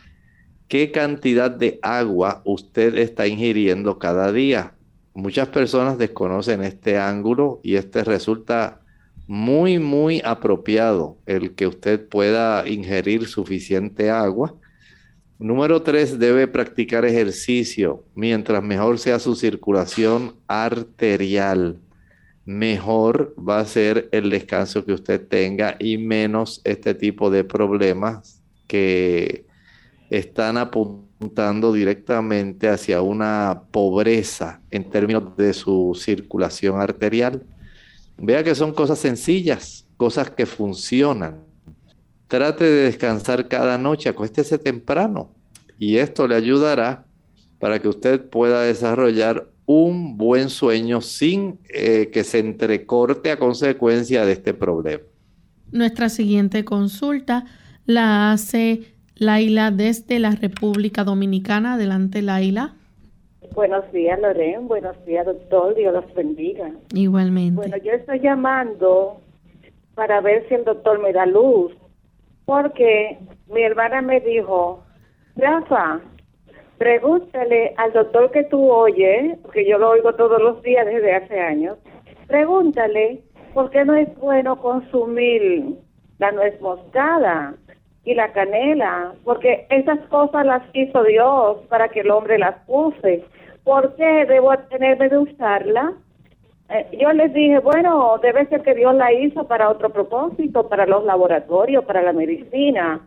¿qué 0.69 0.91
cantidad 0.93 1.51
de 1.51 1.79
agua 1.83 2.43
usted 2.45 2.97
está 2.99 3.27
ingiriendo 3.27 3.99
cada 3.99 4.33
día? 4.33 4.75
Muchas 5.15 5.49
personas 5.49 5.97
desconocen 5.97 6.63
este 6.63 6.99
ángulo 6.99 7.61
y 7.63 7.77
este 7.77 8.05
resulta 8.05 8.83
muy, 9.27 9.79
muy 9.79 10.21
apropiado 10.25 11.19
el 11.25 11.55
que 11.55 11.67
usted 11.67 12.07
pueda 12.07 12.69
ingerir 12.69 13.27
suficiente 13.27 14.11
agua. 14.11 14.55
Número 15.39 15.83
tres, 15.83 16.19
debe 16.19 16.47
practicar 16.47 17.05
ejercicio. 17.07 18.05
Mientras 18.15 18.63
mejor 18.63 18.99
sea 18.99 19.19
su 19.19 19.35
circulación 19.35 20.37
arterial, 20.47 21.79
mejor 22.47 23.35
va 23.37 23.59
a 23.59 23.67
ser 23.67 24.09
el 24.13 24.31
descanso 24.31 24.85
que 24.85 24.93
usted 24.93 25.27
tenga 25.27 25.77
y 25.81 25.99
menos 25.99 26.61
este 26.65 26.95
tipo 26.95 27.29
de 27.29 27.45
problemas 27.45 28.41
que 28.69 29.47
están 30.11 30.57
apuntando 30.57 31.73
directamente 31.73 32.69
hacia 32.69 33.03
una 33.03 33.63
pobreza 33.73 34.63
en 34.71 34.89
términos 34.89 35.37
de 35.37 35.53
su 35.53 35.99
circulación 36.01 36.81
arterial. 36.81 37.43
Vea 38.17 38.45
que 38.45 38.55
son 38.55 38.73
cosas 38.73 39.01
sencillas, 39.01 39.89
cosas 39.97 40.31
que 40.31 40.47
funcionan. 40.47 41.45
Trate 42.29 42.65
de 42.65 42.83
descansar 42.85 43.49
cada 43.49 43.77
noche, 43.77 44.09
acuéstese 44.09 44.59
temprano 44.59 45.35
y 45.79 45.97
esto 45.97 46.29
le 46.29 46.37
ayudará 46.37 47.05
para 47.59 47.81
que 47.81 47.89
usted 47.89 48.29
pueda 48.29 48.63
desarrollar 48.63 49.49
un 49.67 50.17
buen 50.17 50.49
sueño 50.49 51.01
sin 51.01 51.59
eh, 51.69 52.11
que 52.13 52.25
se 52.25 52.39
entrecorte 52.39 53.31
a 53.31 53.39
consecuencia 53.39 54.25
de 54.25 54.33
este 54.33 54.55
problema. 54.55 55.03
Nuestra 55.73 56.09
siguiente 56.09 56.65
consulta 56.65 57.45
la 57.85 58.33
hace 58.33 58.95
Laila 59.17 59.71
desde 59.71 60.19
la 60.19 60.31
República 60.31 61.05
Dominicana. 61.05 61.75
Adelante, 61.75 62.23
Laila. 62.23 62.75
Buenos 63.55 63.91
días, 63.93 64.21
Loren. 64.21 64.69
Buenos 64.69 65.03
días, 65.05 65.27
doctor. 65.27 65.75
Dios 65.75 65.93
los 65.93 66.15
bendiga. 66.15 66.71
Igualmente. 66.95 67.57
Bueno, 67.57 67.77
yo 67.79 67.93
estoy 67.93 68.21
llamando 68.21 69.21
para 69.95 70.21
ver 70.21 70.47
si 70.49 70.55
el 70.55 70.65
doctor 70.65 71.01
me 71.01 71.13
da 71.13 71.27
luz, 71.27 71.73
porque 72.45 73.19
mi 73.49 73.63
hermana 73.63 74.03
me 74.03 74.21
dijo, 74.21 74.85
Rafa, 75.37 76.03
Pregúntale 76.79 77.73
al 77.79 77.93
doctor 77.93 78.31
que 78.31 78.45
tú 78.45 78.71
oyes, 78.71 79.39
porque 79.43 79.67
yo 79.67 79.79
lo 79.79 79.91
oigo 79.91 80.15
todos 80.15 80.41
los 80.43 80.63
días 80.63 80.85
desde 80.85 81.15
hace 81.15 81.41
años, 81.41 81.79
pregúntale 82.27 83.23
por 83.55 83.71
qué 83.71 83.85
no 83.85 83.95
es 83.95 84.15
bueno 84.19 84.61
consumir 84.61 85.77
la 86.19 86.33
nuez 86.33 86.61
moscada 86.61 87.55
y 88.05 88.15
la 88.15 88.31
canela, 88.33 89.15
porque 89.25 89.67
esas 89.71 89.99
cosas 90.09 90.45
las 90.45 90.63
hizo 90.75 91.03
Dios 91.05 91.59
para 91.69 91.89
que 91.89 92.01
el 92.01 92.11
hombre 92.11 92.39
las 92.39 92.57
use. 92.67 93.25
¿Por 93.65 93.95
qué 93.97 94.27
debo 94.27 94.57
tenerme 94.71 95.09
de 95.09 95.19
usarla? 95.19 95.95
Eh, 96.69 96.99
yo 97.01 97.13
les 97.13 97.33
dije, 97.33 97.59
bueno, 97.61 98.19
debe 98.23 98.47
ser 98.47 98.63
que 98.63 98.75
Dios 98.75 98.95
la 98.95 99.13
hizo 99.13 99.47
para 99.49 99.71
otro 99.71 99.91
propósito, 99.91 100.69
para 100.69 100.85
los 100.85 101.05
laboratorios, 101.05 101.85
para 101.85 102.03
la 102.03 102.13
medicina. 102.13 103.01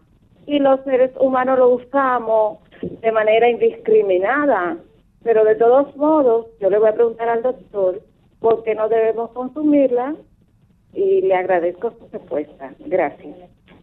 Y 0.47 0.59
los 0.59 0.83
seres 0.83 1.11
humanos 1.19 1.59
lo 1.59 1.69
usamos 1.69 2.57
de 2.81 3.11
manera 3.11 3.49
indiscriminada. 3.49 4.77
Pero 5.23 5.43
de 5.43 5.55
todos 5.55 5.95
modos, 5.97 6.47
yo 6.61 6.69
le 6.69 6.79
voy 6.79 6.89
a 6.89 6.93
preguntar 6.93 7.27
al 7.27 7.43
doctor 7.43 8.01
por 8.39 8.63
qué 8.63 8.73
no 8.73 8.87
debemos 8.87 9.31
consumirla 9.31 10.15
y 10.93 11.21
le 11.21 11.35
agradezco 11.35 11.91
su 11.91 12.07
respuesta. 12.11 12.73
Gracias. 12.79 13.35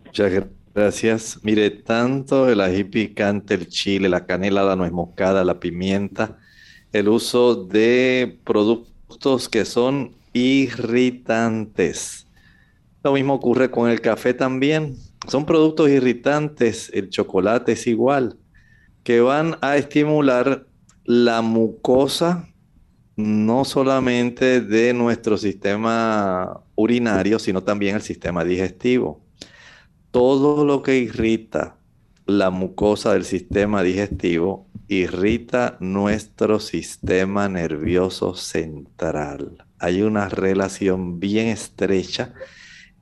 Muchas 0.07 0.47
gracias. 0.75 1.41
Mire, 1.43 1.71
tanto 1.71 2.49
el 2.49 2.61
ají 2.61 2.85
picante, 2.85 3.55
el 3.55 3.69
chile, 3.69 4.09
la 4.09 4.25
canela, 4.25 4.63
la 4.63 4.77
nuez 4.77 4.93
moscada, 4.93 5.45
la 5.45 5.61
pimienta, 5.61 6.39
el 6.93 7.09
uso 7.09 7.55
de 7.55 8.39
productos 8.45 9.49
que 9.49 9.67
son 9.67 10.17
irritantes. 10.33 12.27
Lo 13.03 13.13
mismo 13.13 13.35
ocurre 13.35 13.71
con 13.71 13.91
el 13.91 14.01
café 14.01 14.33
también. 14.33 14.97
Son 15.29 15.45
productos 15.45 15.91
irritantes, 15.91 16.91
el 16.95 17.11
chocolate 17.11 17.73
es 17.73 17.87
igual 17.87 18.37
que 19.07 19.21
van 19.21 19.57
a 19.61 19.77
estimular 19.77 20.67
la 21.05 21.41
mucosa 21.41 22.49
no 23.15 23.65
solamente 23.65 24.61
de 24.61 24.93
nuestro 24.95 25.39
sistema 25.39 26.61
urinario, 26.75 27.39
sino 27.39 27.63
también 27.63 27.95
el 27.95 28.03
sistema 28.03 28.43
digestivo. 28.43 29.21
Todo 30.11 30.65
lo 30.65 30.83
que 30.83 30.99
irrita 30.99 31.77
la 32.27 32.51
mucosa 32.51 33.13
del 33.13 33.25
sistema 33.25 33.85
digestivo 33.85 34.67
irrita 34.89 35.77
nuestro 35.79 36.59
sistema 36.59 37.49
nervioso 37.49 38.35
central. 38.35 39.65
hay 39.79 40.03
una 40.03 40.29
relación 40.29 41.21
bien 41.21 41.47
estrecha 41.47 42.35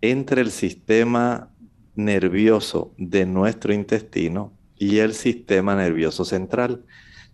entre 0.02 0.42
el 0.42 0.50
sistema 0.50 1.50
nervioso 1.94 2.92
de 2.98 3.24
nuestro 3.24 3.72
intestino 3.72 4.52
y 4.76 4.98
el 4.98 5.14
sistema 5.14 5.74
nervioso 5.74 6.24
central. 6.24 6.84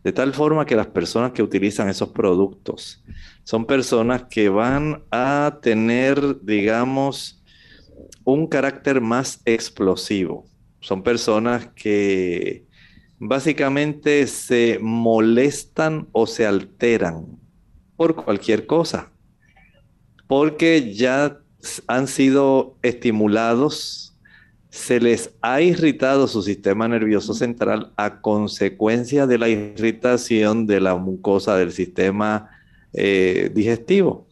De 0.02 0.12
tal 0.12 0.32
forma 0.32 0.64
que 0.64 0.76
las 0.76 0.86
personas 0.86 1.32
que 1.32 1.42
utilizan 1.42 1.88
esos 1.88 2.08
productos 2.10 3.04
son 3.44 3.66
personas 3.66 4.24
que 4.30 4.48
van 4.48 5.04
a 5.10 5.58
tener, 5.60 6.40
digamos, 6.42 7.42
un 8.24 8.46
carácter 8.46 9.00
más 9.00 9.42
explosivo. 9.44 10.46
Son 10.80 11.02
personas 11.02 11.68
que 11.74 12.66
básicamente 13.18 14.26
se 14.26 14.78
molestan 14.80 16.08
o 16.12 16.26
se 16.26 16.46
alteran 16.46 17.38
por 17.96 18.14
cualquier 18.16 18.66
cosa, 18.66 19.12
porque 20.26 20.94
ya 20.94 21.38
han 21.86 22.06
sido 22.06 22.78
estimulados, 22.80 24.09
se 24.70 25.00
les 25.00 25.34
ha 25.42 25.60
irritado 25.60 26.28
su 26.28 26.42
sistema 26.42 26.86
nervioso 26.86 27.34
central 27.34 27.92
a 27.96 28.20
consecuencia 28.20 29.26
de 29.26 29.36
la 29.38 29.48
irritación 29.48 30.66
de 30.66 30.80
la 30.80 30.94
mucosa 30.94 31.56
del 31.56 31.72
sistema 31.72 32.48
eh, 32.92 33.50
digestivo. 33.52 34.26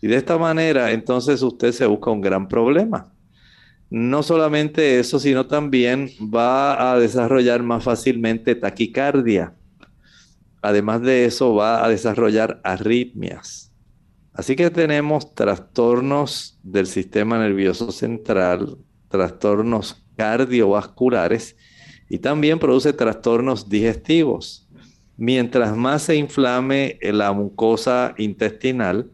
Y 0.00 0.06
de 0.06 0.16
esta 0.16 0.38
manera, 0.38 0.92
entonces 0.92 1.42
usted 1.42 1.72
se 1.72 1.86
busca 1.86 2.10
un 2.10 2.22
gran 2.22 2.48
problema. 2.48 3.12
No 3.90 4.22
solamente 4.22 4.98
eso, 4.98 5.18
sino 5.18 5.46
también 5.46 6.10
va 6.18 6.92
a 6.92 6.98
desarrollar 6.98 7.62
más 7.62 7.84
fácilmente 7.84 8.54
taquicardia. 8.54 9.54
Además 10.62 11.02
de 11.02 11.26
eso, 11.26 11.54
va 11.54 11.84
a 11.84 11.88
desarrollar 11.90 12.60
arritmias. 12.64 13.70
Así 14.32 14.56
que 14.56 14.70
tenemos 14.70 15.34
trastornos 15.34 16.58
del 16.62 16.86
sistema 16.86 17.38
nervioso 17.38 17.92
central, 17.92 18.78
trastornos 19.14 20.04
cardiovasculares 20.16 21.56
y 22.08 22.18
también 22.18 22.58
produce 22.58 22.92
trastornos 22.92 23.68
digestivos. 23.68 24.68
Mientras 25.16 25.76
más 25.76 26.02
se 26.02 26.16
inflame 26.16 26.98
la 27.00 27.32
mucosa 27.32 28.12
intestinal, 28.18 29.08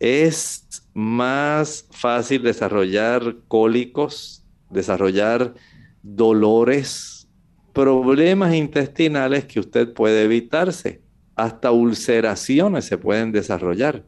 es 0.00 0.66
más 0.94 1.86
fácil 1.92 2.42
desarrollar 2.42 3.36
cólicos, 3.46 4.44
desarrollar 4.68 5.54
dolores, 6.02 7.28
problemas 7.72 8.52
intestinales 8.52 9.44
que 9.44 9.60
usted 9.60 9.94
puede 9.94 10.24
evitarse. 10.24 11.02
Hasta 11.36 11.70
ulceraciones 11.70 12.84
se 12.84 12.98
pueden 12.98 13.30
desarrollar. 13.30 14.04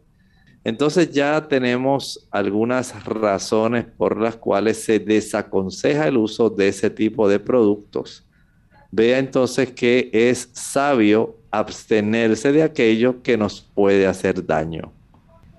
Entonces 0.69 1.11
ya 1.12 1.49
tenemos 1.49 2.29
algunas 2.31 3.03
razones 3.07 3.87
por 3.87 4.21
las 4.21 4.37
cuales 4.37 4.77
se 4.77 4.99
desaconseja 4.99 6.07
el 6.07 6.19
uso 6.19 6.51
de 6.51 6.69
ese 6.69 6.91
tipo 6.91 7.27
de 7.27 7.41
productos. 7.41 8.27
Vea 8.91 9.19
entonces 9.19 9.73
que 9.73 10.11
es 10.12 10.51
sabio 10.53 11.39
abstenerse 11.51 12.53
de 12.53 12.64
aquello 12.64 13.23
que 13.23 13.39
nos 13.39 13.62
puede 13.62 14.07
hacer 14.07 14.45
daño. 14.45 14.93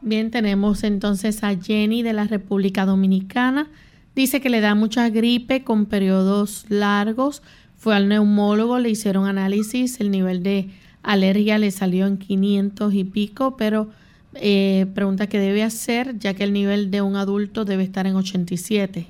Bien, 0.03 0.29
tenemos 0.29 0.83
entonces 0.83 1.43
a 1.43 1.55
Jenny 1.55 2.03
de 2.03 2.13
la 2.13 2.25
República 2.25 2.85
Dominicana. 2.85 3.71
Dice 4.13 4.41
que 4.41 4.51
le 4.51 4.61
da 4.61 4.75
mucha 4.75 5.09
gripe 5.09 5.63
con 5.63 5.87
periodos 5.87 6.67
largos. 6.69 7.41
Fue 7.77 7.95
al 7.95 8.09
neumólogo, 8.09 8.77
le 8.77 8.91
hicieron 8.91 9.25
análisis, 9.25 9.99
el 10.01 10.11
nivel 10.11 10.43
de 10.43 10.69
alergia 11.01 11.57
le 11.57 11.71
salió 11.71 12.05
en 12.05 12.17
500 12.17 12.93
y 12.93 13.05
pico, 13.05 13.57
pero 13.57 13.89
eh, 14.35 14.85
pregunta 14.93 15.27
qué 15.27 15.39
debe 15.39 15.63
hacer 15.63 16.17
ya 16.19 16.33
que 16.33 16.43
el 16.43 16.53
nivel 16.53 16.91
de 16.91 17.01
un 17.01 17.15
adulto 17.15 17.65
debe 17.65 17.83
estar 17.83 18.05
en 18.07 18.15
87. 18.15 19.07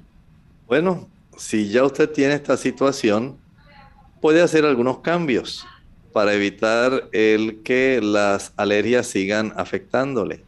Bueno, 0.67 1.07
si 1.37 1.69
ya 1.69 1.83
usted 1.83 2.09
tiene 2.09 2.33
esta 2.33 2.57
situación, 2.57 3.37
puede 4.21 4.41
hacer 4.41 4.65
algunos 4.65 4.99
cambios 4.99 5.65
para 6.13 6.33
evitar 6.33 7.09
el 7.11 7.61
que 7.63 8.01
las 8.01 8.53
alergias 8.55 9.07
sigan 9.07 9.53
afectándole. 9.55 10.43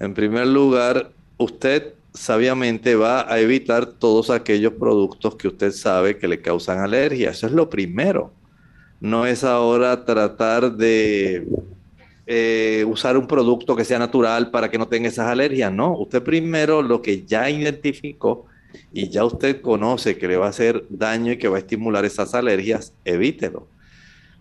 En 0.00 0.14
primer 0.14 0.46
lugar, 0.46 1.12
usted 1.38 1.94
sabiamente 2.12 2.94
va 2.94 3.32
a 3.32 3.40
evitar 3.40 3.86
todos 3.86 4.30
aquellos 4.30 4.74
productos 4.74 5.34
que 5.36 5.48
usted 5.48 5.72
sabe 5.72 6.18
que 6.18 6.28
le 6.28 6.40
causan 6.40 6.78
alergia. 6.78 7.30
Eso 7.30 7.46
es 7.46 7.52
lo 7.52 7.68
primero. 7.68 8.32
No 9.00 9.26
es 9.26 9.44
ahora 9.44 10.04
tratar 10.04 10.76
de 10.76 11.46
eh, 12.26 12.84
usar 12.88 13.18
un 13.18 13.26
producto 13.26 13.76
que 13.76 13.84
sea 13.84 13.98
natural 13.98 14.50
para 14.50 14.70
que 14.70 14.78
no 14.78 14.88
tenga 14.88 15.08
esas 15.08 15.26
alergias. 15.26 15.72
No, 15.72 15.96
usted 15.98 16.22
primero 16.22 16.82
lo 16.82 17.02
que 17.02 17.24
ya 17.24 17.50
identificó 17.50 18.46
y 18.92 19.08
ya 19.08 19.24
usted 19.24 19.60
conoce 19.60 20.16
que 20.16 20.28
le 20.28 20.36
va 20.36 20.46
a 20.46 20.50
hacer 20.50 20.84
daño 20.88 21.32
y 21.32 21.38
que 21.38 21.48
va 21.48 21.56
a 21.56 21.60
estimular 21.60 22.04
esas 22.04 22.34
alergias, 22.34 22.92
evítelo. 23.04 23.66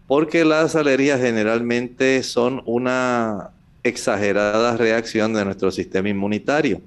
Porque 0.08 0.46
las 0.46 0.76
alergias 0.76 1.20
generalmente 1.20 2.24
son 2.24 2.62
una 2.66 3.52
exagerada 3.84 4.78
reacción 4.78 5.34
de 5.34 5.46
nuestro 5.46 5.72
sistema 5.72 6.10
inmunitario. 6.10 6.82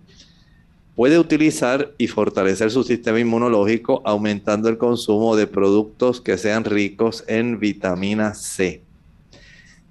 Puede 0.94 1.18
utilizar 1.18 1.92
y 1.98 2.06
fortalecer 2.06 2.70
su 2.70 2.82
sistema 2.82 3.20
inmunológico 3.20 4.00
aumentando 4.04 4.70
el 4.70 4.78
consumo 4.78 5.36
de 5.36 5.46
productos 5.46 6.22
que 6.22 6.38
sean 6.38 6.64
ricos 6.64 7.22
en 7.26 7.58
vitamina 7.60 8.32
C. 8.32 8.85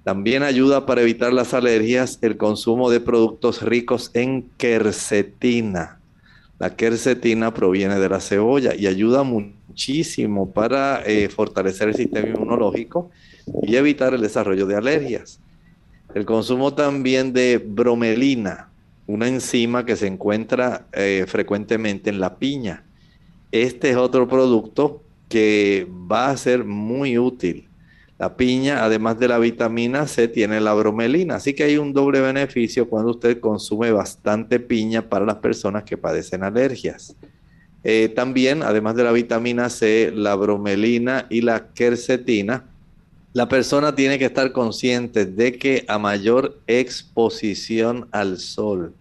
También 0.06 0.44
ayuda 0.44 0.86
para 0.86 1.02
evitar 1.02 1.32
las 1.32 1.52
alergias 1.52 2.20
el 2.22 2.36
consumo 2.36 2.90
de 2.90 3.00
productos 3.00 3.60
ricos 3.62 4.12
en 4.14 4.48
quercetina. 4.56 5.98
La 6.60 6.76
quercetina 6.76 7.52
proviene 7.52 7.98
de 7.98 8.08
la 8.08 8.20
cebolla 8.20 8.72
y 8.76 8.86
ayuda 8.86 9.24
muchísimo 9.24 10.52
para 10.52 11.02
eh, 11.04 11.28
fortalecer 11.28 11.88
el 11.88 11.96
sistema 11.96 12.28
inmunológico 12.28 13.10
y 13.62 13.74
evitar 13.74 14.14
el 14.14 14.20
desarrollo 14.20 14.64
de 14.66 14.76
alergias. 14.76 15.40
El 16.14 16.24
consumo 16.24 16.72
también 16.72 17.32
de 17.32 17.58
bromelina, 17.58 18.68
una 19.08 19.26
enzima 19.26 19.84
que 19.84 19.96
se 19.96 20.06
encuentra 20.06 20.86
eh, 20.92 21.24
frecuentemente 21.26 22.10
en 22.10 22.20
la 22.20 22.36
piña. 22.36 22.84
Este 23.50 23.90
es 23.90 23.96
otro 23.96 24.28
producto 24.28 25.02
que 25.28 25.88
va 25.90 26.30
a 26.30 26.36
ser 26.36 26.62
muy 26.62 27.18
útil. 27.18 27.66
La 28.18 28.36
piña, 28.36 28.84
además 28.84 29.18
de 29.18 29.28
la 29.28 29.38
vitamina 29.38 30.06
C, 30.06 30.28
tiene 30.28 30.60
la 30.60 30.72
bromelina, 30.72 31.36
así 31.36 31.52
que 31.54 31.64
hay 31.64 31.76
un 31.76 31.92
doble 31.92 32.20
beneficio 32.20 32.88
cuando 32.88 33.10
usted 33.10 33.40
consume 33.40 33.92
bastante 33.92 34.58
piña 34.58 35.02
para 35.02 35.26
las 35.26 35.36
personas 35.36 35.84
que 35.84 35.98
padecen 35.98 36.42
alergias. 36.42 37.14
Eh, 37.84 38.08
también, 38.08 38.62
además 38.62 38.96
de 38.96 39.04
la 39.04 39.12
vitamina 39.12 39.68
C, 39.68 40.10
la 40.14 40.34
bromelina 40.34 41.26
y 41.28 41.42
la 41.42 41.68
quercetina 41.68 42.64
la 43.36 43.50
persona 43.50 43.94
tiene 43.94 44.18
que 44.18 44.24
estar 44.24 44.50
consciente 44.50 45.26
de 45.26 45.58
que 45.58 45.84
a 45.88 45.98
mayor 45.98 46.58
exposición 46.66 48.08
al 48.10 48.38
sol, 48.38 48.94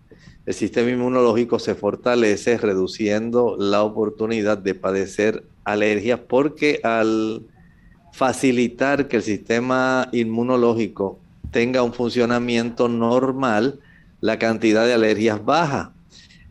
el 0.46 0.54
sistema 0.54 0.90
inmunológico 0.90 1.58
se 1.58 1.74
fortalece 1.74 2.58
reduciendo 2.58 3.56
la 3.58 3.82
oportunidad 3.82 4.58
de 4.58 4.76
padecer 4.76 5.46
alergias 5.64 6.20
porque 6.20 6.82
al 6.84 7.44
facilitar 8.16 9.08
que 9.10 9.18
el 9.18 9.24
sistema 9.24 10.08
inmunológico 10.14 11.20
tenga 11.52 11.84
un 11.84 11.94
funcionamiento 11.94 12.88
normal, 12.88 13.82
la 14.22 14.40
cantidad 14.40 14.86
de 14.86 14.94
alergias 14.94 15.44
baja. 15.44 15.92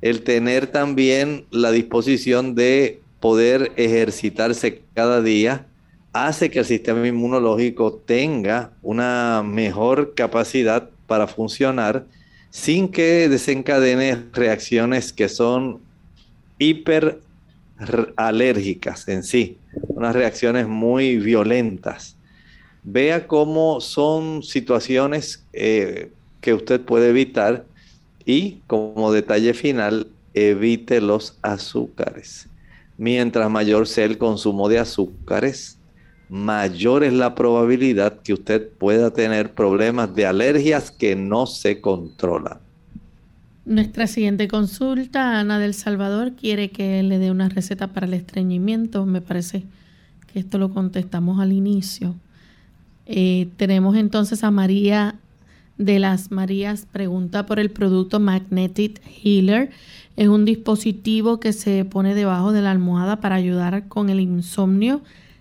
El 0.03 0.25
tener 0.25 0.67
también 0.67 1.47
la 1.51 1.71
disposición 1.71 2.55
de 2.55 3.01
poder 3.19 3.73
ejercitarse 3.77 4.83
cada 4.93 5.23
día, 5.23 5.67
hace 6.13 6.51
que 6.51 6.59
el 6.59 6.67
sistema 6.67 7.09
inmunológico 7.09 7.95
tenga 7.95 8.73
una 8.83 9.43
mejor 9.43 10.13
capacidad 10.15 10.91
para 11.07 11.27
funcionar 11.27 12.05
sin 12.51 12.89
que 12.89 13.31
desencadene 13.31 14.23
reacciones 14.35 15.15
que 15.15 15.31
son 15.31 15.81
hiperalérgicas 16.59 19.09
en 19.09 19.23
sí, 19.23 19.57
unas 19.89 20.15
reacciones 20.15 20.67
muy 20.67 21.17
violentas. 21.17 22.17
Vea 22.83 23.27
cómo 23.27 23.81
son 23.81 24.43
situaciones 24.43 25.45
eh, 25.53 26.11
que 26.41 26.55
usted 26.55 26.81
puede 26.81 27.11
evitar 27.11 27.65
y 28.27 28.61
como 28.67 29.13
detalle 29.13 29.55
final, 29.55 30.09
evite 30.35 31.01
los 31.01 31.39
azúcares. 31.43 32.49
Mientras 32.97 33.51
mayor 33.51 33.87
sea 33.87 34.05
el 34.05 34.19
consumo 34.19 34.69
de 34.69 34.79
azúcares, 34.79 35.79
mayor 36.29 37.05
es 37.05 37.13
la 37.13 37.35
probabilidad 37.35 38.21
que 38.23 38.35
usted 38.35 38.69
pueda 38.79 39.11
tener 39.13 39.53
problemas 39.53 40.15
de 40.15 40.27
alergias 40.27 40.91
que 40.91 41.17
no 41.17 41.47
se 41.47 41.81
controlan. 41.81 42.64
Nuestra 43.67 44.07
siguiente 44.07 44.47
consulta, 44.47 45.41
Ana 45.41 45.59
del 45.59 45.73
Salvador, 45.73 46.33
quiere 46.33 46.71
que 46.71 47.03
le 47.03 47.19
dé 47.19 47.31
una 47.31 47.49
receta 47.49 47.87
para 47.87 48.07
el 48.07 48.13
estreñimiento. 48.13 49.07
Me 49.07 49.23
parece 49.23 49.65
que 50.31 50.39
esto 50.41 50.59
lo 50.59 50.71
contestamos 50.71 51.41
al 51.41 51.51
inicio. 51.51 52.15
Eh, 53.07 53.49
tenemos 53.57 53.97
entonces 53.97 54.45
a 54.45 54.51
María 54.51 55.15
de 55.79 55.99
las 55.99 56.31
Marías 56.31 56.87
pregunta 56.93 57.47
por 57.47 57.59
el 57.59 57.71
producto 57.71 58.21
Magnetic 58.21 59.01
Healer. 59.23 59.71
Es 60.17 60.29
un 60.29 60.45
dispositivo 60.45 61.41
que 61.41 61.55
se 61.55 61.87
pone 61.87 62.15
debajo 62.15 62.53
de 62.53 62.61
la 62.61 62.71
almohada 62.71 63.17
para 63.21 63.37
ayudar 63.37 63.89
con 63.89 64.11
el 64.11 64.21
insomnio. 64.21 65.01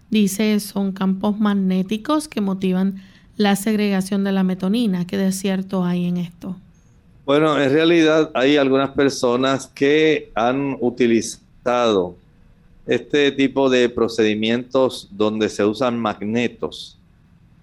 Dice 0.09 0.61
son 0.61 0.93
campos 0.93 1.39
magnéticos 1.41 2.29
que 2.29 2.39
motivan 2.39 3.01
la 3.35 3.57
segregación 3.57 4.23
de 4.23 4.31
la 4.31 4.43
metonina. 4.43 5.05
¿Qué 5.05 5.17
desierto 5.17 5.83
hay 5.83 6.05
en 6.05 6.15
esto? 6.15 6.55
Bueno, 7.25 7.57
en 7.61 7.71
realidad 7.71 8.31
hay 8.33 8.57
algunas 8.57 8.89
personas 8.91 9.67
que 9.67 10.29
han 10.35 10.75
utilizado 10.81 12.17
este 12.85 13.31
tipo 13.31 13.69
de 13.69 13.87
procedimientos 13.87 15.07
donde 15.09 15.47
se 15.47 15.63
usan 15.63 15.97
magnetos, 15.97 16.99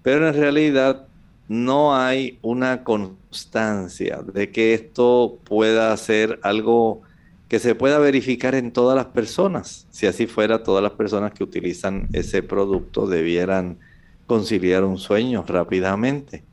pero 0.01 0.27
en 0.27 0.33
realidad 0.33 1.05
no 1.47 1.95
hay 1.95 2.39
una 2.41 2.83
constancia 2.83 4.21
de 4.33 4.49
que 4.49 4.73
esto 4.73 5.37
pueda 5.43 5.95
ser 5.95 6.39
algo 6.41 7.01
que 7.47 7.59
se 7.59 7.75
pueda 7.75 7.99
verificar 7.99 8.55
en 8.55 8.71
todas 8.71 8.95
las 8.95 9.07
personas. 9.07 9.85
Si 9.91 10.07
así 10.07 10.25
fuera, 10.25 10.63
todas 10.63 10.81
las 10.81 10.93
personas 10.93 11.33
que 11.33 11.43
utilizan 11.43 12.07
ese 12.13 12.41
producto 12.41 13.05
debieran 13.05 13.77
conciliar 14.25 14.85
un 14.85 14.97
sueño 14.97 15.43
rápidamente. 15.45 16.43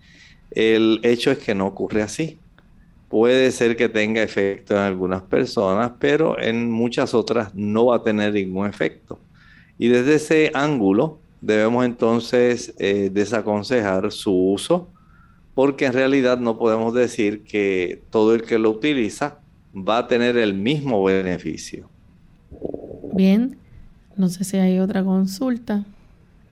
El 0.51 1.01
hecho 1.05 1.31
es 1.31 1.39
que 1.39 1.55
no 1.55 1.69
ocurre 1.69 2.03
así. 2.03 2.39
Puede 3.09 3.51
ser 3.53 3.77
que 3.77 3.89
tenga 3.89 4.23
efecto 4.23 4.75
en 4.75 4.81
algunas 4.81 5.23
personas, 5.23 5.93
pero 5.99 6.39
en 6.41 6.71
muchas 6.71 7.15
otras 7.15 7.55
no 7.55 7.87
va 7.87 7.97
a 7.97 8.03
tener 8.03 8.35
ningún 8.35 8.67
efecto. 8.67 9.19
Y 9.79 9.89
desde 9.89 10.17
ese 10.17 10.51
ángulo 10.55 11.19
debemos 11.41 11.85
entonces 11.85 12.75
eh, 12.79 13.11
desaconsejar 13.13 14.13
su 14.13 14.33
uso, 14.33 14.89
porque 15.55 15.87
en 15.87 15.93
realidad 15.93 16.39
no 16.39 16.59
podemos 16.59 16.93
decir 16.93 17.45
que 17.45 18.03
todo 18.11 18.35
el 18.35 18.43
que 18.43 18.59
lo 18.59 18.71
utiliza 18.71 19.39
va 19.75 19.99
a 19.99 20.07
tener 20.07 20.37
el 20.37 20.55
mismo 20.55 21.03
beneficio. 21.03 21.89
Bien, 23.15 23.57
no 24.17 24.29
sé 24.29 24.45
si 24.45 24.57
hay 24.59 24.79
otra 24.81 25.03
consulta. 25.03 25.85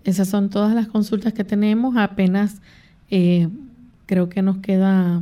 Esas 0.04 0.28
son 0.28 0.50
todas 0.50 0.74
las 0.74 0.86
consultas 0.86 1.32
que 1.32 1.44
tenemos. 1.44 1.96
Apenas 1.96 2.60
eh, 3.10 3.48
creo 4.06 4.28
que 4.28 4.42
nos 4.42 4.58
queda 4.58 5.20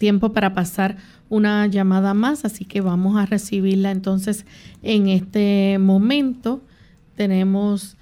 tiempo 0.00 0.32
para 0.32 0.54
pasar 0.54 0.96
una 1.28 1.66
llamada 1.68 2.14
más, 2.14 2.44
así 2.44 2.64
que 2.64 2.80
vamos 2.80 3.16
a 3.18 3.26
recibirla 3.26 3.92
entonces 3.92 4.46
en 4.82 5.08
este 5.08 5.78
momento. 5.78 6.60
Tenemos 7.16 7.98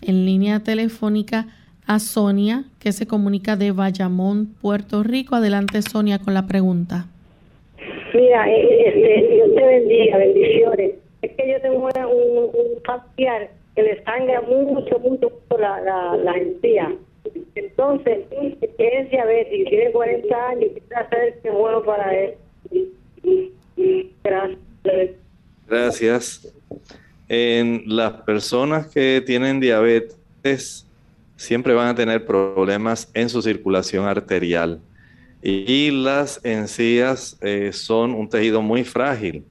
en 0.00 0.24
línea 0.24 0.60
telefónica 0.60 1.48
a 1.86 1.98
Sonia, 1.98 2.64
que 2.78 2.92
se 2.92 3.06
comunica 3.08 3.56
de 3.56 3.72
Bayamón, 3.72 4.54
Puerto 4.62 5.02
Rico. 5.02 5.34
Adelante, 5.34 5.82
Sonia, 5.82 6.20
con 6.20 6.32
la 6.32 6.46
pregunta. 6.46 7.06
Mira, 8.14 8.48
este, 8.48 9.28
Dios 9.34 9.54
te 9.54 9.66
bendiga, 9.66 10.18
bendiciones. 10.18 10.92
Es 11.22 11.32
que 11.32 11.50
yo 11.50 11.60
tengo 11.60 11.88
un, 11.88 12.50
un 12.54 12.82
familiar 12.84 13.50
que 13.74 13.82
le 13.82 14.04
sangra 14.04 14.42
mucho, 14.42 14.98
mucho 15.00 15.32
la, 15.58 15.80
la, 15.80 16.16
la. 16.16 16.34
Entonces, 17.82 18.26
es 18.78 19.10
diabético, 19.10 19.70
tiene 19.70 19.90
40 19.90 20.48
años 20.48 20.70
quiere 20.70 20.94
hacer 20.94 21.40
que 21.42 21.50
bueno 21.50 21.82
para 21.82 22.14
él. 22.16 22.34
Gracias. 24.22 25.10
Gracias. 25.66 26.54
En 27.28 27.82
las 27.86 28.12
personas 28.22 28.86
que 28.86 29.20
tienen 29.26 29.58
diabetes 29.58 30.86
siempre 31.34 31.74
van 31.74 31.88
a 31.88 31.94
tener 31.96 32.24
problemas 32.24 33.10
en 33.14 33.28
su 33.28 33.42
circulación 33.42 34.06
arterial 34.06 34.80
y 35.42 35.90
las 35.90 36.40
encías 36.44 37.36
eh, 37.40 37.70
son 37.72 38.14
un 38.14 38.28
tejido 38.28 38.62
muy 38.62 38.84
frágil 38.84 39.44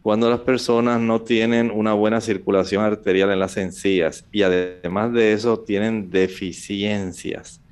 cuando 0.00 0.30
las 0.30 0.40
personas 0.40 1.00
no 1.00 1.22
tienen 1.22 1.72
una 1.72 1.92
buena 1.94 2.20
circulación 2.20 2.84
arterial 2.84 3.32
en 3.32 3.40
las 3.40 3.56
encías 3.56 4.24
y 4.30 4.42
además 4.42 5.12
de 5.12 5.32
eso 5.32 5.58
tienen 5.58 6.10
deficiencias. 6.10 7.63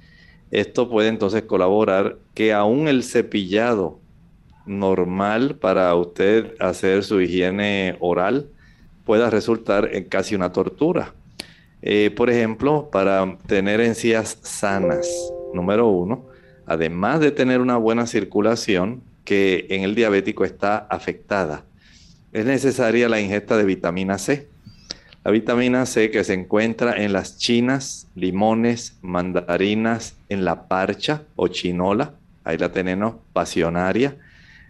Esto 0.53 0.89
puede 0.89 1.09
entonces 1.09 1.43
colaborar 1.43 2.19
que 2.35 2.53
aún 2.53 2.87
el 2.87 3.03
cepillado 3.03 3.99
normal 4.65 5.57
para 5.57 5.93
usted 5.97 6.55
hacer 6.61 7.03
su 7.03 7.21
higiene 7.21 7.97
oral 7.99 8.47
pueda 9.05 9.29
resultar 9.31 9.89
en 9.93 10.05
casi 10.05 10.37
una 10.37 10.53
tortura. 10.53 11.15
Eh, 11.83 12.13
por 12.15 12.31
ejemplo, 12.31 12.89
para 12.93 13.37
tener 13.49 13.81
encías 13.81 14.39
sanas, 14.43 15.09
número 15.53 15.89
uno, 15.89 16.27
además 16.67 17.19
de 17.19 17.33
tener 17.33 17.61
una 17.61 17.77
buena 17.77 18.07
circulación, 18.07 19.03
que 19.25 19.67
en 19.71 19.83
el 19.83 19.97
diabético 19.97 20.45
está 20.45 20.79
afectada 20.79 21.65
es 22.33 22.47
necesaria 22.47 23.09
la 23.09 23.21
ingesta 23.21 23.57
de 23.59 23.65
vitamina 23.65 24.19
C. 24.19 24.49
La 25.25 25.31
vitamina 25.31 25.87
C 25.87 26.11
que 26.11 26.25
se 26.25 26.35
encuentra 26.35 27.03
en 27.03 27.13
las 27.13 27.39
chinas, 27.39 28.09
limones, 28.17 28.99
mandarinas, 29.03 30.17
en 30.29 30.45
la 30.45 30.67
parcha 30.67 31.23
o 31.37 31.49
chinola, 31.49 32.15
ahí 32.45 32.59
la 32.59 32.73
tenemos, 32.73 33.15
pasionaria, 33.33 34.17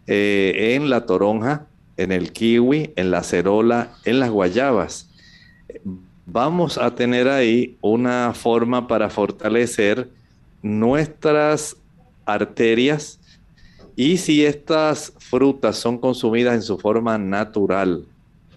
eh, 0.06 0.74
en 0.74 0.90
la 0.90 1.06
toronja, 1.06 1.66
en 1.96 2.12
el 2.12 2.32
kiwi, 2.32 2.92
en 2.96 3.10
la 3.10 3.22
cerola, 3.22 3.92
en 4.04 4.20
las 4.20 4.30
guayabas. 4.30 5.08
Vamos 6.26 6.76
a 6.76 6.94
tener 6.94 7.28
ahí 7.28 7.78
una 7.80 8.32
forma 8.34 8.86
para 8.86 9.08
fortalecer 9.08 10.08
nuestras 10.62 11.76
arterias 12.26 13.18
y 13.96 14.16
si 14.18 14.44
estas 14.44 15.12
frutas 15.18 15.76
son 15.76 15.98
consumidas 15.98 16.54
en 16.54 16.62
su 16.62 16.78
forma 16.78 17.18
natural, 17.18 18.06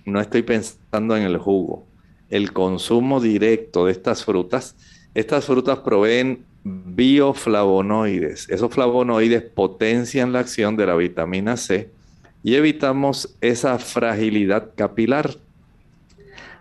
no 0.06 0.22
estoy 0.22 0.44
pensando 0.44 1.18
en 1.18 1.24
el 1.24 1.38
jugo, 1.38 1.86
el 2.30 2.54
consumo 2.54 3.20
directo 3.20 3.86
de 3.86 3.92
estas 3.92 4.24
frutas, 4.24 4.76
estas 5.14 5.46
frutas 5.46 5.80
proveen 5.80 6.46
bioflavonoides. 6.64 8.50
Esos 8.50 8.74
flavonoides 8.74 9.44
potencian 9.44 10.34
la 10.34 10.40
acción 10.40 10.76
de 10.76 10.86
la 10.86 10.96
vitamina 10.96 11.58
C 11.58 11.90
y 12.44 12.56
evitamos 12.56 13.36
esa 13.42 13.78
fragilidad 13.80 14.72
capilar. 14.76 15.32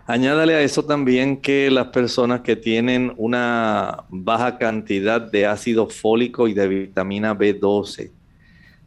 Añádale 0.07 0.55
a 0.55 0.61
eso 0.61 0.85
también 0.85 1.37
que 1.37 1.71
las 1.71 1.87
personas 1.87 2.41
que 2.41 2.55
tienen 2.55 3.13
una 3.17 4.03
baja 4.09 4.57
cantidad 4.59 5.19
de 5.19 5.47
ácido 5.47 5.87
fólico 5.87 6.47
y 6.47 6.53
de 6.53 6.67
vitamina 6.67 7.35
B12 7.35 8.11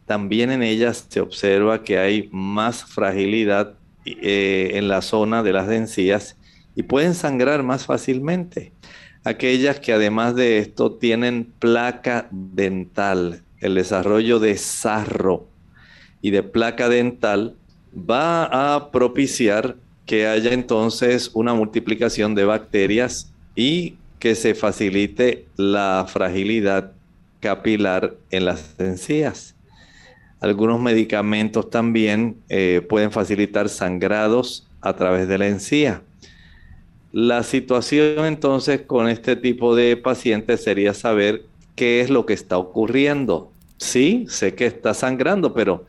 también 0.09 0.49
en 0.49 0.63
ellas 0.63 1.05
se 1.07 1.21
observa 1.21 1.83
que 1.83 1.99
hay 1.99 2.29
más 2.31 2.83
fragilidad 2.83 3.75
eh, 4.21 4.71
en 4.73 4.87
la 4.87 5.01
zona 5.01 5.43
de 5.43 5.53
las 5.53 5.69
encías 5.69 6.37
y 6.75 6.83
pueden 6.83 7.13
sangrar 7.13 7.63
más 7.63 7.85
fácilmente. 7.85 8.73
Aquellas 9.23 9.79
que 9.79 9.93
además 9.93 10.35
de 10.35 10.59
esto 10.59 10.93
tienen 10.93 11.51
placa 11.59 12.27
dental, 12.31 13.43
el 13.59 13.75
desarrollo 13.75 14.39
de 14.39 14.57
sarro 14.57 15.47
y 16.21 16.31
de 16.31 16.43
placa 16.43 16.89
dental 16.89 17.55
va 17.93 18.75
a 18.75 18.91
propiciar 18.91 19.75
que 20.05 20.27
haya 20.27 20.53
entonces 20.53 21.31
una 21.33 21.53
multiplicación 21.53 22.33
de 22.33 22.45
bacterias 22.45 23.33
y 23.55 23.97
que 24.19 24.35
se 24.35 24.55
facilite 24.55 25.47
la 25.55 26.05
fragilidad 26.07 26.93
capilar 27.39 28.15
en 28.31 28.45
las 28.45 28.75
encías. 28.79 29.55
Algunos 30.39 30.79
medicamentos 30.79 31.69
también 31.69 32.37
eh, 32.47 32.85
pueden 32.87 33.11
facilitar 33.11 33.67
sangrados 33.69 34.67
a 34.81 34.95
través 34.95 35.27
de 35.27 35.37
la 35.37 35.47
encía. 35.47 36.01
La 37.11 37.43
situación 37.43 38.25
entonces 38.25 38.81
con 38.81 39.09
este 39.09 39.35
tipo 39.35 39.75
de 39.75 39.97
pacientes 39.97 40.63
sería 40.63 40.93
saber 40.93 41.43
qué 41.75 42.01
es 42.01 42.09
lo 42.09 42.25
que 42.25 42.33
está 42.33 42.57
ocurriendo. 42.57 43.51
Sí, 43.77 44.25
sé 44.29 44.53
que 44.55 44.65
está 44.65 44.93
sangrando, 44.93 45.53
pero 45.53 45.85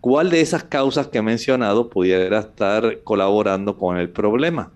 ¿cuál 0.00 0.30
de 0.30 0.40
esas 0.40 0.64
causas 0.64 1.06
que 1.08 1.18
he 1.18 1.22
mencionado 1.22 1.88
pudiera 1.90 2.40
estar 2.40 3.00
colaborando 3.04 3.76
con 3.78 3.96
el 3.96 4.10
problema? 4.10 4.72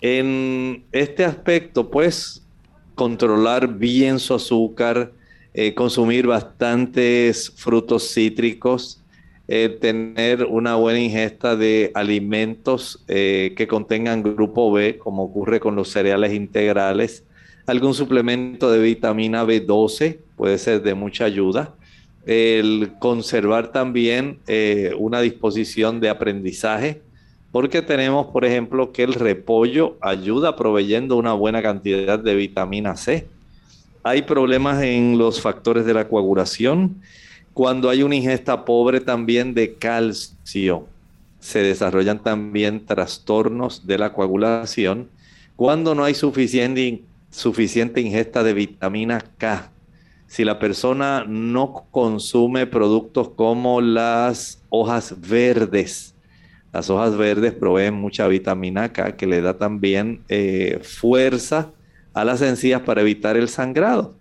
En 0.00 0.84
este 0.92 1.24
aspecto, 1.24 1.90
pues, 1.90 2.44
controlar 2.94 3.68
bien 3.68 4.18
su 4.18 4.34
azúcar, 4.34 5.12
eh, 5.54 5.74
consumir 5.74 6.26
bastantes 6.26 7.50
frutos 7.56 8.12
cítricos, 8.12 9.02
eh, 9.48 9.70
tener 9.80 10.44
una 10.44 10.74
buena 10.74 11.00
ingesta 11.00 11.56
de 11.56 11.90
alimentos 11.94 13.02
eh, 13.08 13.54
que 13.56 13.66
contengan 13.66 14.22
grupo 14.22 14.70
B, 14.70 14.98
como 14.98 15.24
ocurre 15.24 15.58
con 15.58 15.74
los 15.74 15.88
cereales 15.88 16.34
integrales, 16.34 17.24
algún 17.66 17.94
suplemento 17.94 18.70
de 18.70 18.78
vitamina 18.78 19.44
B12 19.44 20.18
puede 20.36 20.58
ser 20.58 20.82
de 20.82 20.94
mucha 20.94 21.24
ayuda. 21.24 21.74
El 22.26 22.92
conservar 22.98 23.72
también 23.72 24.40
una 24.98 25.22
disposición 25.22 25.98
de 25.98 26.10
aprendizaje, 26.10 27.00
porque 27.52 27.80
tenemos, 27.80 28.26
por 28.26 28.44
ejemplo, 28.44 28.92
que 28.92 29.02
el 29.02 29.14
repollo 29.14 29.96
ayuda 30.02 30.56
proveyendo 30.56 31.16
una 31.16 31.32
buena 31.32 31.62
cantidad 31.62 32.18
de 32.18 32.34
vitamina 32.34 32.96
C 32.96 33.26
hay 34.08 34.22
problemas 34.22 34.82
en 34.82 35.18
los 35.18 35.40
factores 35.40 35.84
de 35.84 35.92
la 35.92 36.08
coagulación. 36.08 37.02
Cuando 37.52 37.90
hay 37.90 38.02
una 38.02 38.14
ingesta 38.14 38.64
pobre 38.64 39.00
también 39.00 39.52
de 39.52 39.74
calcio, 39.74 40.86
se 41.40 41.58
desarrollan 41.60 42.22
también 42.22 42.86
trastornos 42.86 43.86
de 43.86 43.98
la 43.98 44.14
coagulación. 44.14 45.08
Cuando 45.56 45.94
no 45.94 46.04
hay 46.04 46.14
suficiente, 46.14 47.02
suficiente 47.30 48.00
ingesta 48.00 48.42
de 48.42 48.54
vitamina 48.54 49.22
K, 49.36 49.70
si 50.26 50.42
la 50.44 50.58
persona 50.58 51.24
no 51.28 51.84
consume 51.90 52.66
productos 52.66 53.28
como 53.30 53.82
las 53.82 54.62
hojas 54.70 55.14
verdes, 55.20 56.14
las 56.72 56.88
hojas 56.88 57.14
verdes 57.16 57.52
proveen 57.52 57.94
mucha 57.94 58.26
vitamina 58.26 58.90
K 58.90 59.16
que 59.16 59.26
le 59.26 59.42
da 59.42 59.58
también 59.58 60.22
eh, 60.28 60.80
fuerza 60.82 61.72
a 62.12 62.24
las 62.24 62.42
encías 62.42 62.82
para 62.82 63.00
evitar 63.00 63.36
el 63.36 63.48
sangrado. 63.48 64.14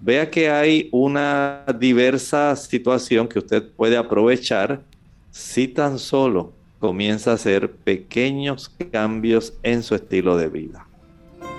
Vea 0.00 0.30
que 0.30 0.48
hay 0.48 0.88
una 0.92 1.64
diversa 1.78 2.54
situación 2.54 3.26
que 3.26 3.40
usted 3.40 3.68
puede 3.72 3.96
aprovechar 3.96 4.82
si 5.30 5.68
tan 5.68 5.98
solo 5.98 6.52
comienza 6.78 7.32
a 7.32 7.34
hacer 7.34 7.72
pequeños 7.72 8.70
cambios 8.92 9.54
en 9.62 9.82
su 9.82 9.94
estilo 9.94 10.36
de 10.36 10.48
vida. 10.48 10.86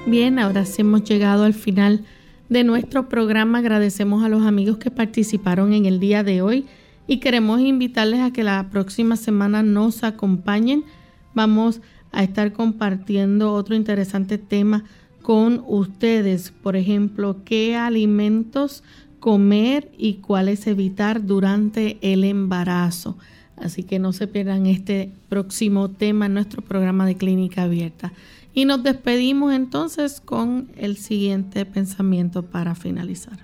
Bien, 0.05 0.39
ahora 0.39 0.65
sí 0.65 0.81
hemos 0.81 1.03
llegado 1.03 1.43
al 1.43 1.53
final 1.53 2.05
de 2.47 2.63
nuestro 2.63 3.09
programa. 3.09 3.59
Agradecemos 3.59 4.23
a 4.23 4.29
los 4.29 4.43
amigos 4.43 4.77
que 4.77 4.91
participaron 4.91 5.73
en 5.73 5.85
el 5.85 5.99
día 5.99 6.23
de 6.23 6.41
hoy 6.41 6.65
y 7.07 7.19
queremos 7.19 7.59
invitarles 7.59 8.21
a 8.21 8.31
que 8.31 8.43
la 8.43 8.69
próxima 8.71 9.17
semana 9.17 9.63
nos 9.63 10.03
acompañen. 10.03 10.85
Vamos 11.33 11.81
a 12.11 12.23
estar 12.23 12.53
compartiendo 12.53 13.53
otro 13.53 13.75
interesante 13.75 14.37
tema 14.37 14.83
con 15.29 15.63
ustedes. 15.67 16.51
Por 16.63 16.75
ejemplo, 16.75 17.43
qué 17.45 17.75
alimentos 17.75 18.81
comer 19.19 19.91
y 19.95 20.15
cuáles 20.15 20.65
evitar 20.65 21.23
durante 21.23 21.99
el 22.01 22.23
embarazo. 22.23 23.15
Así 23.55 23.83
que 23.83 23.99
no 23.99 24.11
se 24.11 24.25
pierdan 24.25 24.65
este 24.65 25.11
próximo 25.29 25.91
tema 25.91 26.25
en 26.25 26.33
nuestro 26.33 26.63
programa 26.63 27.05
de 27.05 27.15
clínica 27.15 27.61
abierta. 27.61 28.11
Y 28.55 28.65
nos 28.65 28.81
despedimos 28.81 29.53
entonces 29.53 30.19
con 30.19 30.71
el 30.75 30.97
siguiente 30.97 31.63
pensamiento 31.63 32.41
para 32.41 32.73
finalizar. 32.73 33.37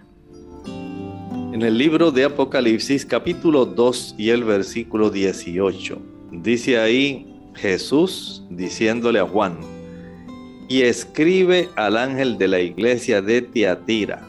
En 1.54 1.62
el 1.62 1.78
libro 1.78 2.12
de 2.12 2.24
Apocalipsis 2.24 3.06
capítulo 3.06 3.64
2 3.64 4.16
y 4.18 4.30
el 4.30 4.44
versículo 4.44 5.12
18, 5.12 6.02
dice 6.32 6.80
ahí 6.80 7.28
Jesús 7.54 8.42
diciéndole 8.50 9.20
a 9.20 9.28
Juan, 9.28 9.75
y 10.68 10.82
escribe 10.82 11.70
al 11.76 11.98
ángel 11.98 12.38
de 12.38 12.48
la 12.48 12.60
iglesia 12.60 13.22
de 13.22 13.42
Tiatira, 13.42 14.28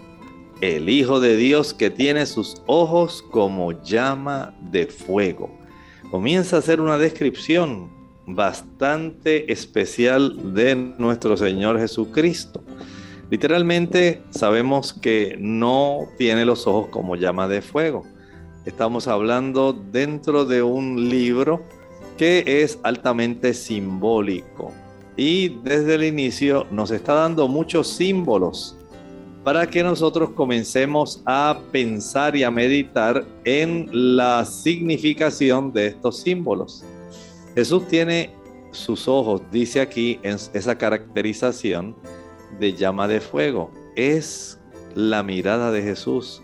el 0.60 0.88
Hijo 0.88 1.20
de 1.20 1.36
Dios 1.36 1.74
que 1.74 1.90
tiene 1.90 2.26
sus 2.26 2.62
ojos 2.66 3.24
como 3.30 3.72
llama 3.82 4.54
de 4.60 4.86
fuego. 4.86 5.50
Comienza 6.10 6.56
a 6.56 6.58
hacer 6.58 6.80
una 6.80 6.98
descripción 6.98 7.90
bastante 8.26 9.50
especial 9.52 10.54
de 10.54 10.74
nuestro 10.74 11.36
Señor 11.36 11.78
Jesucristo. 11.78 12.62
Literalmente 13.30 14.22
sabemos 14.30 14.92
que 14.92 15.36
no 15.38 16.08
tiene 16.18 16.44
los 16.44 16.66
ojos 16.66 16.88
como 16.90 17.16
llama 17.16 17.48
de 17.48 17.62
fuego. 17.62 18.04
Estamos 18.64 19.08
hablando 19.08 19.72
dentro 19.72 20.44
de 20.44 20.62
un 20.62 21.08
libro 21.08 21.62
que 22.16 22.62
es 22.62 22.78
altamente 22.82 23.52
simbólico 23.52 24.72
y 25.16 25.48
desde 25.62 25.94
el 25.94 26.04
inicio 26.04 26.66
nos 26.70 26.90
está 26.90 27.14
dando 27.14 27.48
muchos 27.48 27.88
símbolos 27.88 28.76
para 29.44 29.66
que 29.68 29.82
nosotros 29.82 30.30
comencemos 30.30 31.22
a 31.24 31.60
pensar 31.70 32.34
y 32.34 32.42
a 32.42 32.50
meditar 32.50 33.24
en 33.44 33.88
la 33.92 34.44
significación 34.44 35.72
de 35.72 35.86
estos 35.86 36.18
símbolos. 36.20 36.84
Jesús 37.54 37.86
tiene 37.86 38.34
sus 38.72 39.06
ojos, 39.08 39.40
dice 39.52 39.80
aquí 39.80 40.18
en 40.22 40.36
esa 40.52 40.76
caracterización 40.76 41.96
de 42.58 42.74
llama 42.74 43.08
de 43.08 43.20
fuego. 43.20 43.70
Es 43.94 44.58
la 44.94 45.22
mirada 45.22 45.70
de 45.70 45.82
Jesús 45.82 46.42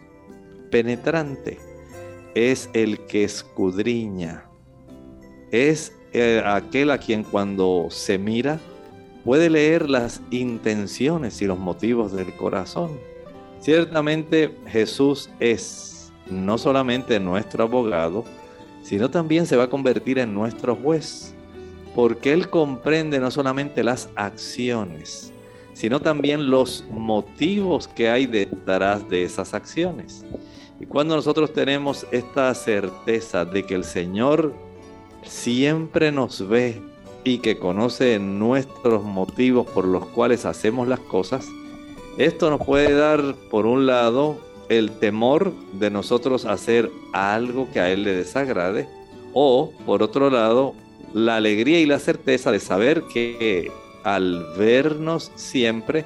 penetrante. 0.70 1.58
Es 2.34 2.70
el 2.72 3.04
que 3.06 3.24
escudriña. 3.24 4.46
Es 5.50 5.92
eh, 6.12 6.42
aquel 6.44 6.90
a 6.90 6.98
quien 6.98 7.24
cuando 7.24 7.88
se 7.90 8.18
mira 8.18 8.60
puede 9.24 9.48
leer 9.48 9.88
las 9.88 10.20
intenciones 10.30 11.40
y 11.42 11.46
los 11.46 11.58
motivos 11.58 12.12
del 12.12 12.34
corazón. 12.36 12.98
Ciertamente 13.60 14.56
Jesús 14.66 15.30
es 15.38 16.12
no 16.28 16.58
solamente 16.58 17.20
nuestro 17.20 17.64
abogado, 17.64 18.24
sino 18.82 19.10
también 19.10 19.46
se 19.46 19.56
va 19.56 19.64
a 19.64 19.70
convertir 19.70 20.18
en 20.18 20.34
nuestro 20.34 20.74
juez, 20.74 21.34
porque 21.94 22.32
Él 22.32 22.50
comprende 22.50 23.20
no 23.20 23.30
solamente 23.30 23.84
las 23.84 24.08
acciones, 24.16 25.32
sino 25.72 26.00
también 26.00 26.50
los 26.50 26.84
motivos 26.90 27.88
que 27.88 28.08
hay 28.08 28.26
detrás 28.26 29.08
de 29.08 29.22
esas 29.22 29.54
acciones. 29.54 30.24
Y 30.80 30.86
cuando 30.86 31.14
nosotros 31.14 31.52
tenemos 31.52 32.06
esta 32.10 32.52
certeza 32.54 33.44
de 33.44 33.64
que 33.64 33.76
el 33.76 33.84
Señor 33.84 34.52
siempre 35.24 36.12
nos 36.12 36.46
ve 36.48 36.80
y 37.24 37.38
que 37.38 37.58
conoce 37.58 38.18
nuestros 38.18 39.04
motivos 39.04 39.66
por 39.66 39.86
los 39.86 40.06
cuales 40.06 40.44
hacemos 40.44 40.88
las 40.88 41.00
cosas, 41.00 41.46
esto 42.18 42.50
nos 42.50 42.64
puede 42.64 42.94
dar, 42.94 43.34
por 43.50 43.66
un 43.66 43.86
lado, 43.86 44.36
el 44.68 44.90
temor 44.90 45.52
de 45.72 45.90
nosotros 45.90 46.44
hacer 46.44 46.90
algo 47.12 47.68
que 47.72 47.80
a 47.80 47.90
Él 47.90 48.04
le 48.04 48.14
desagrade, 48.14 48.88
o, 49.32 49.72
por 49.86 50.02
otro 50.02 50.30
lado, 50.30 50.74
la 51.14 51.36
alegría 51.36 51.80
y 51.80 51.86
la 51.86 51.98
certeza 51.98 52.50
de 52.50 52.60
saber 52.60 53.02
que 53.12 53.70
al 54.04 54.44
vernos 54.58 55.30
siempre 55.36 56.04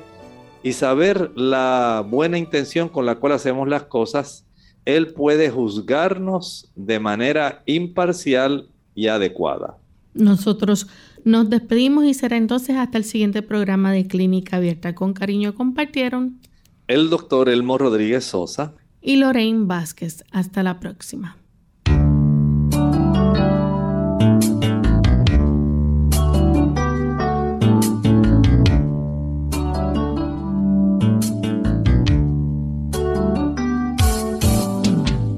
y 0.62 0.72
saber 0.72 1.30
la 1.34 2.04
buena 2.06 2.38
intención 2.38 2.88
con 2.88 3.06
la 3.06 3.16
cual 3.16 3.32
hacemos 3.32 3.68
las 3.68 3.84
cosas, 3.84 4.44
Él 4.84 5.12
puede 5.12 5.50
juzgarnos 5.50 6.70
de 6.74 7.00
manera 7.00 7.62
imparcial 7.66 8.68
y 8.96 9.06
adecuada. 9.06 9.76
Nosotros 10.14 10.88
nos 11.24 11.48
despedimos 11.50 12.06
y 12.06 12.14
será 12.14 12.36
entonces 12.36 12.76
hasta 12.76 12.98
el 12.98 13.04
siguiente 13.04 13.42
programa 13.42 13.92
de 13.92 14.08
Clínica 14.08 14.56
Abierta. 14.56 14.94
Con 14.94 15.12
cariño 15.12 15.54
compartieron 15.54 16.40
el 16.88 17.10
doctor 17.10 17.48
Elmo 17.48 17.78
Rodríguez 17.78 18.24
Sosa 18.24 18.74
y 19.00 19.16
Lorraine 19.16 19.66
Vázquez. 19.66 20.24
Hasta 20.32 20.62
la 20.62 20.80
próxima. 20.80 21.36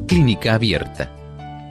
Clínica 0.07 0.55
Abierta. 0.55 1.18